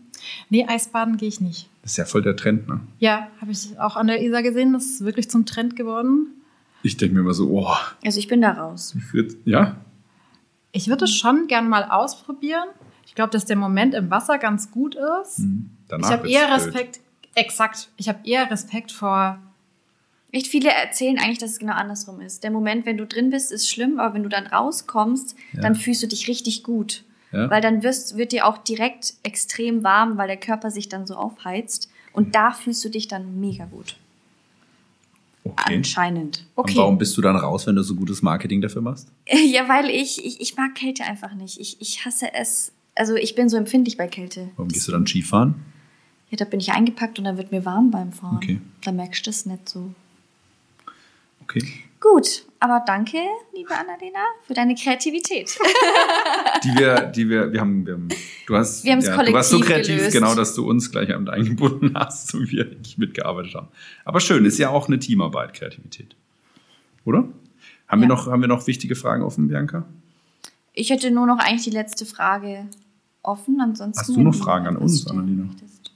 Nee, 0.50 0.66
Eisbaden 0.68 1.16
gehe 1.16 1.28
ich 1.30 1.40
nicht. 1.40 1.70
Das 1.80 1.92
ist 1.92 1.96
ja 1.96 2.04
voll 2.04 2.20
der 2.20 2.36
Trend, 2.36 2.68
ne? 2.68 2.78
Ja, 2.98 3.28
habe 3.40 3.52
ich 3.52 3.80
auch 3.80 3.96
an 3.96 4.06
der 4.06 4.20
Isar 4.22 4.42
gesehen. 4.42 4.74
Das 4.74 4.84
ist 4.84 5.02
wirklich 5.02 5.30
zum 5.30 5.46
Trend 5.46 5.76
geworden. 5.76 6.26
Ich 6.82 6.98
denke 6.98 7.14
mir 7.14 7.22
immer 7.22 7.32
so, 7.32 7.48
oh, 7.48 7.72
Also 8.04 8.18
ich 8.18 8.28
bin 8.28 8.42
da 8.42 8.50
raus. 8.50 8.94
Ja? 9.46 9.76
Ich 10.72 10.88
würde 10.88 11.06
es 11.06 11.14
schon 11.14 11.46
gern 11.46 11.70
mal 11.70 11.84
ausprobieren. 11.84 12.68
Ich 13.06 13.14
glaube, 13.14 13.30
dass 13.30 13.46
der 13.46 13.56
Moment 13.56 13.94
im 13.94 14.10
Wasser 14.10 14.36
ganz 14.36 14.70
gut 14.70 14.94
ist. 15.22 15.38
Hm, 15.38 15.70
Danach 15.88 16.08
ich 16.10 16.12
habe 16.14 16.28
eher 16.28 16.46
blöd. 16.48 16.58
Respekt, 16.58 17.00
exakt, 17.34 17.88
ich 17.96 18.10
habe 18.10 18.18
eher 18.28 18.50
Respekt 18.50 18.92
vor, 18.92 19.38
Echt 20.32 20.48
viele 20.48 20.68
erzählen 20.68 21.16
eigentlich, 21.18 21.38
dass 21.38 21.52
es 21.52 21.58
genau 21.60 21.72
andersrum 21.72 22.20
ist. 22.20 22.44
Der 22.44 22.50
Moment, 22.50 22.84
wenn 22.84 22.98
du 22.98 23.06
drin 23.06 23.30
bist, 23.30 23.50
ist 23.52 23.70
schlimm, 23.70 23.98
aber 24.00 24.12
wenn 24.14 24.22
du 24.24 24.28
dann 24.28 24.46
rauskommst, 24.48 25.34
Ja. 25.54 25.62
dann 25.62 25.76
fühlst 25.76 26.02
du 26.02 26.08
dich 26.08 26.28
richtig 26.28 26.62
gut. 26.62 27.04
Ja? 27.34 27.50
Weil 27.50 27.60
dann 27.60 27.82
wirst, 27.82 28.16
wird 28.16 28.32
dir 28.32 28.46
auch 28.46 28.58
direkt 28.58 29.14
extrem 29.22 29.82
warm, 29.82 30.16
weil 30.16 30.28
der 30.28 30.36
Körper 30.36 30.70
sich 30.70 30.88
dann 30.88 31.06
so 31.06 31.16
aufheizt. 31.16 31.90
Und 32.12 32.34
da 32.34 32.52
fühlst 32.52 32.84
du 32.84 32.88
dich 32.88 33.08
dann 33.08 33.40
mega 33.40 33.64
gut. 33.64 33.96
Okay. 35.42 35.76
Anscheinend. 35.76 36.46
Und 36.54 36.64
okay, 36.64 36.76
warum 36.76 36.96
bist 36.96 37.16
du 37.16 37.20
dann 37.20 37.36
raus, 37.36 37.66
wenn 37.66 37.76
du 37.76 37.82
so 37.82 37.94
gutes 37.94 38.22
Marketing 38.22 38.62
dafür 38.62 38.82
machst? 38.82 39.08
Ja, 39.46 39.68
weil 39.68 39.90
ich, 39.90 40.24
ich, 40.24 40.40
ich 40.40 40.56
mag 40.56 40.74
Kälte 40.74 41.04
einfach 41.04 41.34
nicht. 41.34 41.60
Ich, 41.60 41.80
ich 41.80 42.04
hasse 42.04 42.32
es. 42.32 42.72
Also 42.94 43.16
ich 43.16 43.34
bin 43.34 43.48
so 43.48 43.56
empfindlich 43.56 43.96
bei 43.96 44.06
Kälte. 44.06 44.50
Warum 44.56 44.68
gehst 44.68 44.86
du 44.88 44.92
dann 44.92 45.06
Skifahren? 45.06 45.56
Ja, 46.30 46.36
da 46.36 46.44
bin 46.44 46.60
ich 46.60 46.72
eingepackt 46.72 47.18
und 47.18 47.24
dann 47.24 47.36
wird 47.36 47.50
mir 47.50 47.64
warm 47.64 47.90
beim 47.90 48.12
Fahren. 48.12 48.36
Okay. 48.36 48.60
Da 48.82 48.92
merkst 48.92 49.26
du 49.26 49.30
es 49.30 49.44
nicht 49.44 49.68
so. 49.68 49.90
Okay. 51.42 51.64
Gut, 52.12 52.44
aber 52.60 52.82
danke, 52.86 53.16
liebe 53.54 53.70
Annalena, 53.74 54.18
für 54.46 54.52
deine 54.52 54.74
Kreativität. 54.74 55.56
Die 56.62 56.74
wir, 56.78 57.00
die 57.06 57.28
wir, 57.30 57.50
wir 57.52 57.60
haben, 57.60 57.86
wir 57.86 57.94
haben 57.94 58.08
du 58.46 58.56
hast, 58.56 58.84
Wir 58.84 58.92
haben's 58.92 59.06
du 59.06 59.32
warst 59.32 59.50
so 59.50 59.60
kreativ, 59.60 59.96
gelöst. 59.96 60.12
genau, 60.12 60.34
dass 60.34 60.54
du 60.54 60.68
uns 60.68 60.90
gleich 60.90 61.08
damit 61.08 61.30
eingebunden 61.30 61.92
hast 61.94 62.34
und 62.34 62.50
wir 62.50 62.66
nicht 62.66 62.98
mitgearbeitet 62.98 63.54
haben. 63.54 63.68
Aber 64.04 64.20
schön, 64.20 64.44
ist 64.44 64.58
ja 64.58 64.68
auch 64.68 64.86
eine 64.86 64.98
Teamarbeit, 64.98 65.54
Kreativität. 65.54 66.14
Oder? 67.06 67.24
Haben, 67.88 68.00
wir 68.02 68.08
Ja. 68.08 68.14
noch, 68.14 68.26
haben 68.26 68.40
wir 68.42 68.48
noch 68.48 68.66
wichtige 68.66 68.96
Fragen 68.96 69.22
offen, 69.22 69.48
Bianca? 69.48 69.84
Ich 70.74 70.90
hätte 70.90 71.10
nur 71.10 71.26
noch 71.26 71.38
eigentlich 71.38 71.64
die 71.64 71.70
letzte 71.70 72.04
Frage 72.06 72.66
offen. 73.22 73.60
Ansonsten. 73.60 74.00
Hast 74.00 74.08
du 74.16 74.20
noch 74.20 74.34
Fragen 74.34 74.66
an 74.66 74.76
uns, 74.76 75.06
Annalena? 75.06 75.44
möchtest. 75.44 75.90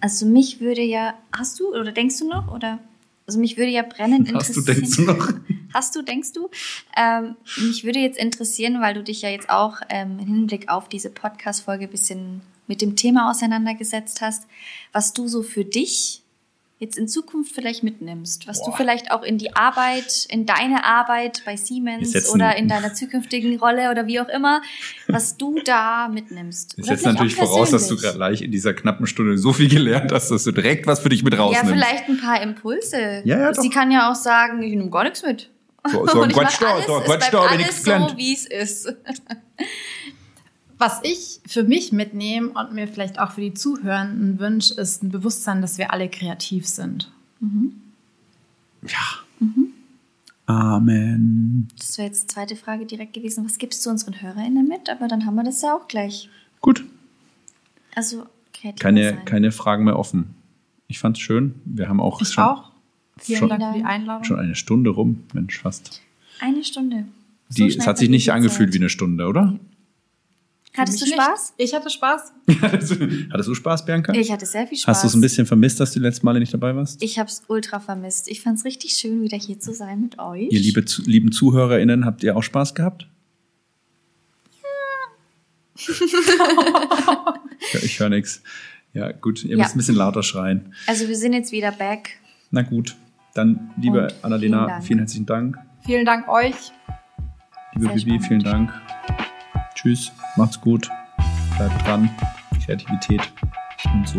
Also 0.00 0.26
mich 0.26 0.60
würde 0.60 0.82
ja, 0.82 1.14
hast 1.32 1.60
du 1.60 1.68
oder 1.74 1.92
denkst 1.92 2.18
du 2.18 2.28
noch 2.28 2.52
oder? 2.52 2.80
Also 3.26 3.38
mich 3.38 3.56
würde 3.56 3.70
ja 3.70 3.82
brennend 3.82 4.32
Hast 4.34 4.56
du, 4.56 4.60
interessieren. 4.60 4.80
denkst 4.80 4.96
du 4.96 5.02
noch? 5.02 5.32
Hast 5.74 5.96
du, 5.96 6.02
denkst 6.02 6.32
du? 6.32 6.50
Ähm, 6.96 7.36
mich 7.56 7.84
würde 7.84 7.98
jetzt 7.98 8.18
interessieren, 8.18 8.82
weil 8.82 8.92
du 8.92 9.02
dich 9.02 9.22
ja 9.22 9.30
jetzt 9.30 9.48
auch 9.48 9.76
ähm, 9.88 10.18
im 10.18 10.26
Hinblick 10.26 10.68
auf 10.68 10.88
diese 10.88 11.08
Podcast-Folge 11.08 11.84
ein 11.84 11.90
bisschen 11.90 12.42
mit 12.66 12.82
dem 12.82 12.94
Thema 12.94 13.30
auseinandergesetzt 13.30 14.20
hast, 14.20 14.46
was 14.92 15.14
du 15.14 15.28
so 15.28 15.42
für 15.42 15.64
dich 15.64 16.21
jetzt 16.82 16.98
in 16.98 17.06
Zukunft 17.06 17.54
vielleicht 17.54 17.84
mitnimmst, 17.84 18.48
was 18.48 18.58
du 18.58 18.70
Boah. 18.70 18.76
vielleicht 18.76 19.12
auch 19.12 19.22
in 19.22 19.38
die 19.38 19.54
Arbeit, 19.54 20.26
in 20.28 20.46
deine 20.46 20.84
Arbeit 20.84 21.42
bei 21.44 21.56
Siemens 21.56 22.28
oder 22.28 22.56
in 22.56 22.66
deiner 22.66 22.92
zukünftigen 22.92 23.56
Rolle 23.58 23.90
oder 23.90 24.08
wie 24.08 24.20
auch 24.20 24.28
immer, 24.28 24.62
was 25.06 25.36
du 25.36 25.60
da 25.64 26.08
mitnimmst. 26.08 26.70
Setze 26.72 26.82
vielleicht 26.82 27.04
natürlich 27.04 27.36
voraus, 27.36 27.70
dass 27.70 27.86
du 27.86 27.96
gleich 27.96 28.42
in 28.42 28.50
dieser 28.50 28.74
knappen 28.74 29.06
Stunde 29.06 29.38
so 29.38 29.52
viel 29.52 29.68
gelernt 29.68 30.10
hast, 30.10 30.30
dass 30.30 30.42
du 30.42 30.50
direkt 30.50 30.88
was 30.88 30.98
für 30.98 31.08
dich 31.08 31.22
mit 31.22 31.34
Ja, 31.34 31.40
rausnimmst. 31.40 31.72
vielleicht 31.72 32.08
ein 32.08 32.18
paar 32.20 32.42
Impulse. 32.42 33.22
Ja, 33.24 33.38
ja, 33.38 33.54
Sie 33.54 33.70
kann 33.70 33.92
ja 33.92 34.10
auch 34.10 34.16
sagen, 34.16 34.60
ich 34.62 34.74
nehme 34.74 34.90
gar 34.90 35.04
nichts 35.04 35.22
mit. 35.22 35.50
So, 35.86 36.06
so 36.06 36.18
Und 36.18 36.24
ein 36.24 36.30
ich 36.30 36.36
mach 36.36 36.42
Quatsch 36.42 36.60
da, 36.60 36.82
so 36.82 36.96
ein 36.96 37.04
Quatsch 37.04 37.32
da, 37.32 37.44
wenn 37.44 37.60
alles 37.60 37.84
so, 37.84 38.16
wie 38.16 38.34
es 38.34 38.46
ist. 38.46 38.92
was 40.82 41.00
ich 41.04 41.40
für 41.46 41.64
mich 41.64 41.92
mitnehme 41.92 42.48
und 42.50 42.72
mir 42.74 42.88
vielleicht 42.88 43.18
auch 43.18 43.32
für 43.32 43.40
die 43.40 43.54
Zuhörenden 43.54 44.38
wünsche, 44.38 44.74
ist 44.74 45.02
ein 45.02 45.10
Bewusstsein, 45.10 45.62
dass 45.62 45.78
wir 45.78 45.92
alle 45.92 46.08
kreativ 46.10 46.66
sind. 46.66 47.10
Ja. 48.82 49.48
Amen. 50.46 51.68
Das 51.78 51.96
wäre 51.98 52.08
jetzt 52.08 52.24
die 52.24 52.34
zweite 52.34 52.56
Frage 52.56 52.84
direkt 52.84 53.12
gewesen. 53.14 53.44
Was 53.44 53.58
gibst 53.58 53.84
du 53.86 53.90
unseren 53.90 54.20
HörerInnen 54.20 54.66
mit? 54.66 54.90
Aber 54.90 55.08
dann 55.08 55.24
haben 55.24 55.36
wir 55.36 55.44
das 55.44 55.62
ja 55.62 55.74
auch 55.74 55.88
gleich. 55.88 56.28
Gut. 56.60 56.84
Also 57.94 58.26
kreativ 58.52 58.80
Keine, 58.80 59.10
sein. 59.10 59.24
keine 59.24 59.52
Fragen 59.52 59.84
mehr 59.84 59.98
offen. 59.98 60.34
Ich 60.88 60.98
fand's 60.98 61.20
schön. 61.20 61.54
Wir 61.64 61.88
haben 61.88 62.00
auch 62.00 62.20
Ich 62.20 62.28
schon, 62.28 62.44
auch. 62.44 62.70
Vielen 63.18 63.38
schon- 63.38 63.48
Dank 63.48 63.62
für 63.72 63.78
die 63.78 63.84
Einladung. 63.84 64.24
schon 64.24 64.38
eine 64.38 64.54
Stunde 64.56 64.90
rum. 64.90 65.22
Mensch, 65.32 65.58
fast. 65.60 66.02
Eine 66.40 66.64
Stunde. 66.64 67.04
So 67.48 67.56
Die, 67.62 67.68
es 67.68 67.74
schnell 67.74 67.86
hat 67.86 67.98
sich 67.98 68.08
nicht 68.08 68.32
angefühlt 68.32 68.70
wie 68.70 68.72
Zeit. 68.78 68.80
eine 68.82 68.88
Stunde, 68.90 69.26
oder? 69.26 69.58
Hattest 70.74 71.02
du 71.02 71.06
Spaß? 71.06 71.54
Nicht. 71.58 71.68
Ich 71.68 71.74
hatte 71.74 71.90
Spaß. 71.90 72.32
Hattest 72.62 73.48
du 73.48 73.54
Spaß, 73.54 73.84
Bianca? 73.84 74.12
Ich 74.14 74.32
hatte 74.32 74.46
sehr 74.46 74.66
viel 74.66 74.78
Spaß. 74.78 74.88
Hast 74.96 75.02
du 75.04 75.08
es 75.08 75.14
ein 75.14 75.20
bisschen 75.20 75.44
vermisst, 75.44 75.78
dass 75.80 75.92
du 75.92 76.00
die 76.00 76.04
letzten 76.06 76.24
Male 76.24 76.40
nicht 76.40 76.54
dabei 76.54 76.74
warst? 76.74 77.02
Ich 77.02 77.18
habe 77.18 77.28
es 77.28 77.42
ultra 77.48 77.78
vermisst. 77.78 78.28
Ich 78.28 78.40
fand 78.40 78.58
es 78.58 78.64
richtig 78.64 78.94
schön, 78.94 79.22
wieder 79.22 79.36
hier 79.36 79.60
zu 79.60 79.74
sein 79.74 80.00
mit 80.00 80.18
euch. 80.18 80.48
Ihr 80.50 80.60
liebe, 80.60 80.82
lieben 81.04 81.30
ZuhörerInnen, 81.30 82.06
habt 82.06 82.22
ihr 82.22 82.36
auch 82.36 82.42
Spaß 82.42 82.74
gehabt? 82.74 83.06
Ja. 85.76 85.88
ich 87.82 88.00
höre 88.00 88.08
nichts. 88.08 88.42
Ja, 88.94 89.12
gut, 89.12 89.44
ihr 89.44 89.50
Ja. 89.56 89.62
müsst 89.62 89.74
ein 89.74 89.78
bisschen 89.78 89.96
lauter 89.96 90.22
schreien. 90.22 90.74
Also 90.86 91.06
wir 91.08 91.16
sind 91.16 91.34
jetzt 91.34 91.52
wieder 91.52 91.72
back. 91.72 92.18
Na 92.50 92.62
gut, 92.62 92.96
dann, 93.34 93.70
liebe 93.78 94.04
Und 94.04 94.24
Annalena, 94.24 94.66
vielen 94.66 94.82
vielen 94.82 94.98
herzlichen 95.00 95.26
Dank. 95.26 95.58
Vielen 95.84 96.04
Dank 96.06 96.28
euch. 96.28 96.54
Liebe 97.74 97.86
Sehr 97.86 97.94
Bibi, 97.94 98.00
spannend. 98.00 98.26
vielen 98.26 98.42
Dank. 98.42 98.72
Tschüss, 99.82 100.12
macht's 100.36 100.60
gut, 100.60 100.88
bleibt 101.56 101.84
dran, 101.84 102.08
Kreativität 102.64 103.20
und 103.92 104.08
so. 104.08 104.18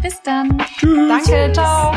Bis 0.00 0.22
dann. 0.22 0.56
Tschüss. 0.78 1.08
Danke, 1.08 1.52
ciao. 1.52 1.94